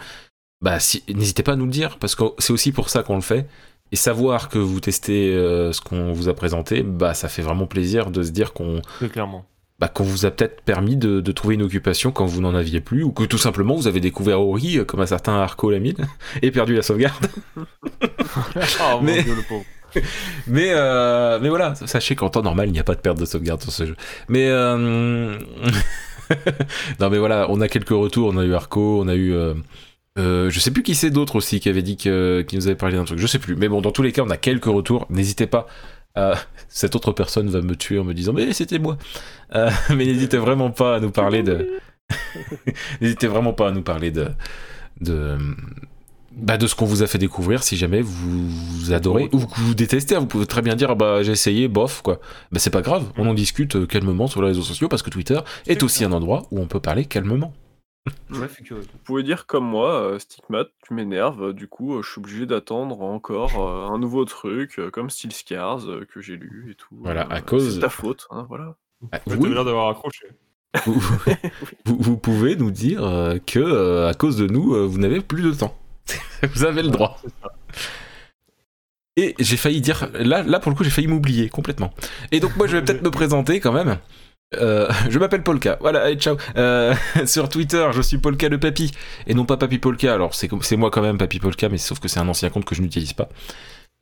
bah 0.61 0.79
si, 0.79 1.03
n'hésitez 1.09 1.41
pas 1.41 1.53
à 1.53 1.55
nous 1.55 1.65
le 1.65 1.71
dire 1.71 1.97
parce 1.97 2.15
que 2.15 2.23
c'est 2.37 2.53
aussi 2.53 2.71
pour 2.71 2.89
ça 2.89 3.01
qu'on 3.01 3.15
le 3.15 3.21
fait. 3.21 3.47
Et 3.91 3.95
savoir 3.95 4.49
que 4.49 4.57
vous 4.57 4.79
testez 4.79 5.33
euh, 5.33 5.71
ce 5.71 5.79
qu'on 5.79 6.11
vous 6.11 6.27
a 6.27 6.33
présenté, 6.33 6.81
bah 6.81 7.13
ça 7.13 7.29
fait 7.29 7.43
vraiment 7.43 7.67
plaisir 7.67 8.09
de 8.09 8.23
se 8.23 8.31
dire 8.31 8.53
qu'on 8.53 8.81
clairement 9.11 9.45
bah, 9.79 9.89
qu'on 9.89 10.03
vous 10.03 10.25
a 10.25 10.31
peut-être 10.31 10.61
permis 10.61 10.95
de, 10.95 11.19
de, 11.19 11.31
trouver 11.31 11.55
une 11.55 11.63
occupation 11.63 12.11
quand 12.11 12.25
vous 12.25 12.41
n'en 12.41 12.55
aviez 12.55 12.79
plus, 12.79 13.03
ou 13.03 13.11
que 13.11 13.23
tout 13.23 13.37
simplement 13.37 13.75
vous 13.75 13.87
avez 13.87 13.99
découvert 13.99 14.41
Ori, 14.41 14.77
euh, 14.77 14.85
comme 14.85 15.01
un 15.01 15.05
certain 15.05 15.33
Arco 15.33 15.69
Lamine, 15.69 16.07
et 16.41 16.51
perdu 16.51 16.75
la 16.75 16.81
sauvegarde. 16.81 17.27
oh, 17.57 18.99
mais... 19.01 19.23
Dieu, 19.23 19.35
le 19.35 19.41
pauvre. 19.41 19.65
mais, 20.47 20.71
euh, 20.71 21.39
mais 21.41 21.49
voilà, 21.49 21.75
sachez 21.75 22.15
qu'en 22.15 22.29
temps 22.29 22.41
normal, 22.41 22.67
il 22.69 22.73
n'y 22.73 22.79
a 22.79 22.83
pas 22.83 22.95
de 22.95 23.01
perte 23.01 23.19
de 23.19 23.25
sauvegarde 23.25 23.61
sur 23.61 23.71
ce 23.71 23.85
jeu. 23.85 23.95
Mais 24.27 24.47
euh... 24.49 25.37
non, 26.99 27.09
mais 27.09 27.17
voilà, 27.17 27.47
on 27.49 27.61
a 27.61 27.67
quelques 27.67 27.89
retours. 27.89 28.29
On 28.33 28.37
a 28.37 28.43
eu 28.43 28.53
Arco, 28.53 29.01
on 29.01 29.07
a 29.07 29.15
eu. 29.15 29.33
Euh, 29.33 29.53
euh 30.17 30.49
je 30.49 30.59
sais 30.59 30.71
plus 30.71 30.83
qui 30.83 30.95
c'est 30.95 31.11
d'autres 31.11 31.35
aussi 31.35 31.59
qui 31.59 31.69
avait 31.69 31.81
dit 31.81 31.97
que, 31.97 32.43
qui 32.47 32.55
nous 32.55 32.67
avait 32.67 32.75
parlé 32.75 32.95
d'un 32.95 33.05
truc. 33.05 33.19
Je 33.19 33.27
sais 33.27 33.39
plus. 33.39 33.55
Mais 33.55 33.67
bon, 33.67 33.81
dans 33.81 33.91
tous 33.91 34.01
les 34.01 34.11
cas, 34.11 34.23
on 34.25 34.29
a 34.29 34.37
quelques 34.37 34.65
retours. 34.65 35.05
N'hésitez 35.09 35.47
pas 35.47 35.67
euh, 36.17 36.35
cette 36.67 36.95
autre 36.95 37.11
personne 37.11 37.49
va 37.49 37.61
me 37.61 37.75
tuer 37.75 37.99
en 37.99 38.03
me 38.03 38.13
disant 38.13 38.33
mais 38.33 38.53
c'était 38.53 38.79
moi. 38.79 38.97
Euh, 39.55 39.69
mais 39.89 40.05
n'hésitez 40.05 40.37
vraiment 40.37 40.71
pas 40.71 40.95
à 40.95 40.99
nous 40.99 41.11
parler 41.11 41.43
de. 41.43 41.69
n'hésitez 43.01 43.27
vraiment 43.27 43.53
pas 43.53 43.69
à 43.69 43.71
nous 43.71 43.81
parler 43.81 44.11
de 44.11 44.27
de 45.01 45.37
bah, 46.35 46.57
de 46.57 46.67
ce 46.67 46.75
qu'on 46.75 46.85
vous 46.85 47.01
a 47.01 47.07
fait 47.07 47.17
découvrir 47.17 47.63
si 47.63 47.77
jamais 47.77 48.01
vous, 48.01 48.91
adorez 48.91 49.29
ou 49.31 49.39
que 49.39 49.59
vous 49.59 49.73
détestez. 49.73 50.17
Vous 50.17 50.25
pouvez 50.25 50.45
très 50.45 50.61
bien 50.61 50.75
dire 50.75 50.95
bah 50.95 51.23
j'ai 51.23 51.31
essayé 51.31 51.67
bof 51.67 52.01
quoi. 52.01 52.19
Bah 52.51 52.59
c'est 52.59 52.69
pas 52.69 52.81
grave, 52.81 53.05
on 53.17 53.27
en 53.27 53.33
discute 53.33 53.75
euh, 53.75 53.85
calmement 53.85 54.27
sur 54.27 54.41
les 54.41 54.49
réseaux 54.49 54.61
sociaux 54.61 54.89
parce 54.89 55.01
que 55.01 55.09
Twitter 55.09 55.39
est 55.67 55.81
aussi 55.81 56.03
un 56.03 56.11
endroit 56.11 56.43
où 56.51 56.59
on 56.59 56.67
peut 56.67 56.79
parler 56.79 57.05
calmement. 57.05 57.53
Vous 58.29 58.45
pouvez 59.03 59.23
dire 59.23 59.45
comme 59.45 59.65
moi, 59.65 59.93
euh, 59.93 60.19
Stigmat, 60.19 60.65
tu 60.85 60.93
m'énerves, 60.93 61.53
du 61.53 61.67
coup, 61.67 61.95
euh, 61.95 62.01
je 62.03 62.09
suis 62.09 62.19
obligé 62.19 62.45
d'attendre 62.45 63.01
encore 63.01 63.59
euh, 63.59 63.87
un 63.87 63.97
nouveau 63.97 64.25
truc, 64.25 64.79
comme 64.91 65.09
Steel 65.09 65.31
Scars, 65.31 65.83
que 66.11 66.21
j'ai 66.21 66.35
lu 66.35 66.71
et 66.71 66.75
tout. 66.75 66.95
Voilà, 67.01 67.21
à 67.29 67.41
cause. 67.41 67.75
C'est 67.75 67.81
ta 67.81 67.89
faute, 67.89 68.27
hein, 68.31 68.45
voilà. 68.47 68.75
Ah, 69.11 69.19
vous 69.25 69.45
l'air 69.45 69.65
d'avoir 69.65 69.89
accroché. 69.89 70.27
Vous, 71.85 72.17
pouvez 72.17 72.57
nous 72.57 72.69
dire 72.69 72.99
que, 73.47 74.07
à 74.07 74.13
cause 74.13 74.35
de 74.35 74.45
nous, 74.45 74.89
vous 74.89 74.97
n'avez 74.97 75.21
plus 75.21 75.41
de 75.41 75.51
temps. 75.53 75.77
vous 76.53 76.65
avez 76.65 76.83
le 76.83 76.89
droit. 76.89 77.17
Et 79.15 79.35
j'ai 79.39 79.55
failli 79.55 79.79
dire, 79.79 80.09
là, 80.13 80.43
là 80.43 80.59
pour 80.59 80.69
le 80.71 80.75
coup, 80.75 80.83
j'ai 80.83 80.89
failli 80.89 81.07
m'oublier 81.07 81.47
complètement. 81.47 81.93
Et 82.33 82.41
donc, 82.41 82.57
moi, 82.57 82.67
je 82.67 82.75
vais 82.75 82.83
peut-être 82.83 83.03
me 83.03 83.11
présenter 83.11 83.61
quand 83.61 83.71
même. 83.71 83.97
Euh, 84.53 84.89
je 85.09 85.19
m'appelle 85.19 85.43
Polka. 85.43 85.77
Voilà, 85.81 86.03
allez, 86.03 86.15
ciao. 86.15 86.37
Euh, 86.57 86.93
sur 87.25 87.49
Twitter, 87.49 87.87
je 87.93 88.01
suis 88.01 88.17
Polka 88.17 88.49
le 88.49 88.59
Papy 88.59 88.91
et 89.27 89.33
non 89.33 89.45
pas 89.45 89.57
Papy 89.57 89.79
Polka. 89.79 90.13
Alors 90.13 90.33
c'est 90.33 90.77
moi 90.77 90.91
quand 90.91 91.01
même 91.01 91.17
Papy 91.17 91.39
Polka, 91.39 91.69
mais 91.69 91.77
sauf 91.77 91.99
que 91.99 92.07
c'est 92.07 92.19
un 92.19 92.27
ancien 92.27 92.49
compte 92.49 92.65
que 92.65 92.75
je 92.75 92.81
n'utilise 92.81 93.13
pas. 93.13 93.29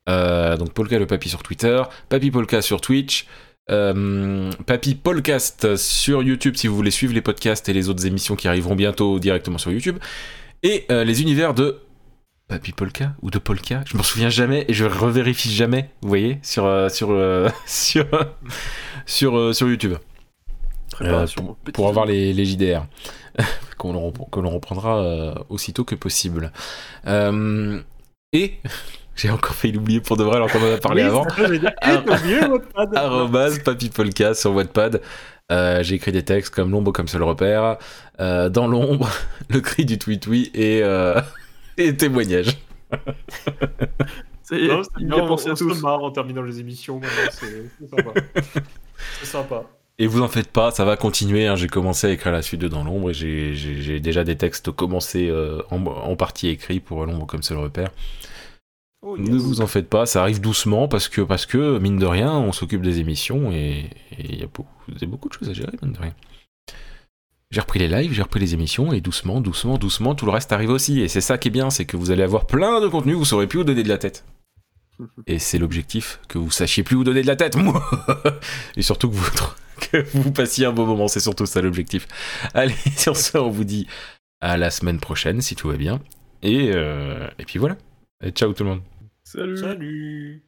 Euh, 0.09 0.57
donc 0.57 0.73
Polka 0.73 0.99
le 0.99 1.07
Papy 1.07 1.29
sur 1.29 1.43
Twitter, 1.43 1.81
Papy 2.09 2.31
Polka 2.31 2.61
sur 2.61 2.81
Twitch, 2.81 3.25
Papy 3.67 4.95
Podcast 4.95 5.77
sur 5.77 6.21
YouTube 6.21 6.55
si 6.57 6.67
vous 6.67 6.75
voulez 6.75 6.91
suivre 6.91 7.13
les 7.13 7.21
podcasts 7.21 7.69
et 7.69 7.73
les 7.73 7.87
autres 7.87 8.05
émissions 8.05 8.35
qui 8.35 8.49
arriveront 8.49 8.75
bientôt 8.75 9.19
directement 9.19 9.57
sur 9.57 9.71
YouTube, 9.71 9.97
et 10.63 10.85
les 10.89 11.21
univers 11.21 11.53
de 11.53 11.79
Papy 12.49 12.73
Polka 12.73 13.15
ou 13.21 13.31
de 13.31 13.39
Polka, 13.39 13.81
je 13.85 13.95
m'en 13.95 14.03
souviens 14.03 14.29
jamais 14.29 14.65
et 14.67 14.73
je 14.73 14.83
revérifie 14.83 15.53
jamais, 15.53 15.89
vous 16.01 16.09
voyez, 16.09 16.39
sur 16.43 16.91
sur 16.91 17.17
sur 17.65 18.05
sur, 19.05 19.55
sur 19.55 19.69
YouTube. 19.69 19.95
Euh, 21.01 21.25
pour, 21.73 21.87
avoir 21.87 22.05
les, 22.05 22.33
les 22.33 22.45
JDR, 22.45 22.85
qu'on 23.77 23.93
l'on 23.93 24.49
reprendra 24.49 25.03
euh, 25.03 25.33
aussitôt 25.49 25.83
que 25.83 25.95
possible. 25.95 26.51
Euh, 27.07 27.79
et 28.31 28.59
j'ai 29.15 29.29
encore 29.29 29.55
failli 29.55 29.73
l'oublier 29.73 30.01
pour 30.01 30.17
de 30.17 30.23
vrai 30.23 30.37
alors 30.37 30.51
qu'on 30.51 30.61
en 30.61 30.73
a 30.73 30.77
parlé 30.77 31.03
avant. 31.03 31.25
Arrobase 32.95 33.59
papipolka 33.59 34.33
sur 34.33 34.53
Wattpad. 34.53 35.01
j'ai 35.49 35.95
écrit 35.95 36.11
des 36.11 36.23
textes 36.23 36.53
comme 36.53 36.71
l'ombre 36.71 36.91
comme 36.91 37.07
seul 37.07 37.23
repère, 37.23 37.77
dans 38.19 38.67
l'ombre, 38.67 39.09
le 39.49 39.59
cri 39.61 39.85
du 39.85 39.97
tweet-oui 39.97 40.51
et, 40.53 40.81
et 41.77 41.97
témoignage. 41.97 42.57
C'est 44.43 44.67
bien 44.99 45.25
pensé 45.25 45.49
à 45.49 45.55
tous. 45.55 45.81
marre 45.81 46.03
en 46.03 46.11
terminant 46.11 46.41
les 46.41 46.59
émissions. 46.59 46.99
C'est 47.31 47.87
sympa. 47.89 48.13
C'est 49.19 49.25
sympa. 49.25 49.63
Et 49.99 50.07
vous 50.07 50.21
en 50.21 50.27
faites 50.27 50.51
pas, 50.51 50.71
ça 50.71 50.85
va 50.85 50.97
continuer. 50.97 51.47
Hein. 51.47 51.55
J'ai 51.55 51.67
commencé 51.67 52.07
à 52.07 52.11
écrire 52.11 52.31
la 52.31 52.41
suite 52.41 52.61
de 52.61 52.67
Dans 52.67 52.83
l'ombre 52.83 53.11
et 53.11 53.13
j'ai 53.13 53.99
déjà 53.99 54.23
des 54.23 54.35
textes 54.35 54.71
commencés 54.71 55.29
euh, 55.29 55.61
en, 55.69 56.15
partie 56.15 56.47
écrits 56.47 56.79
pour 56.79 57.05
l'ombre 57.05 57.27
comme 57.27 57.43
seul 57.43 57.57
repère. 57.57 57.91
Oh, 59.05 59.17
ne 59.17 59.37
vous 59.37 59.61
en 59.61 59.67
faites 59.67 59.89
pas, 59.89 60.05
ça 60.05 60.21
arrive 60.21 60.39
doucement 60.39 60.87
parce 60.87 61.09
que, 61.09 61.21
parce 61.21 61.45
que 61.45 61.77
mine 61.77 61.99
de 61.99 62.05
rien, 62.05 62.31
on 62.31 62.53
s'occupe 62.53 62.81
des 62.81 62.99
émissions 63.01 63.51
et 63.51 63.89
il 64.17 64.39
y 64.39 64.43
a 64.43 64.47
beaucoup, 64.47 64.71
beaucoup 65.07 65.27
de 65.27 65.33
choses 65.33 65.49
à 65.49 65.53
gérer, 65.53 65.73
mine 65.81 65.91
de 65.91 65.99
rien. 65.99 66.15
J'ai 67.51 67.59
repris 67.59 67.79
les 67.79 67.89
lives, 67.89 68.13
j'ai 68.13 68.23
repris 68.23 68.39
les 68.39 68.55
émissions 68.55 68.93
et 68.93 69.01
doucement, 69.01 69.41
doucement, 69.41 69.77
doucement, 69.77 70.15
tout 70.15 70.25
le 70.25 70.31
reste 70.31 70.51
arrive 70.53 70.71
aussi. 70.71 71.01
Et 71.01 71.07
c'est 71.07 71.21
ça 71.21 71.37
qui 71.37 71.49
est 71.49 71.51
bien, 71.51 71.69
c'est 71.69 71.85
que 71.85 71.97
vous 71.97 72.09
allez 72.09 72.23
avoir 72.23 72.47
plein 72.47 72.81
de 72.81 72.87
contenu, 72.87 73.13
vous 73.13 73.25
saurez 73.25 73.45
plus 73.45 73.59
où 73.59 73.63
donner 73.63 73.83
de 73.83 73.89
la 73.89 73.99
tête. 73.99 74.25
Et 75.27 75.37
c'est 75.37 75.59
l'objectif, 75.59 76.19
que 76.29 76.39
vous 76.39 76.49
sachiez 76.49 76.81
plus 76.81 76.95
où 76.95 77.03
donner 77.03 77.21
de 77.21 77.27
la 77.27 77.35
tête, 77.35 77.55
moi 77.55 77.83
Et 78.77 78.81
surtout 78.81 79.09
que 79.09 79.15
vous, 79.15 79.29
que 79.91 80.05
vous 80.13 80.31
passiez 80.31 80.65
un 80.65 80.71
bon 80.71 80.85
moment. 80.85 81.07
C'est 81.07 81.19
surtout 81.19 81.45
ça 81.45 81.61
l'objectif. 81.61 82.07
Allez, 82.53 82.75
sur 82.97 83.17
ce, 83.17 83.37
on 83.37 83.49
vous 83.49 83.63
dit 83.63 83.87
à 84.41 84.57
la 84.57 84.71
semaine 84.71 84.99
prochaine 84.99 85.41
si 85.41 85.55
tout 85.55 85.69
va 85.69 85.77
bien. 85.77 86.01
Et, 86.41 86.71
euh, 86.73 87.27
et 87.39 87.45
puis 87.45 87.59
voilà. 87.59 87.77
Et 88.23 88.31
ciao 88.31 88.53
tout 88.53 88.63
le 88.63 88.69
monde. 88.71 88.81
Salut. 89.23 89.57
Salut. 89.57 90.43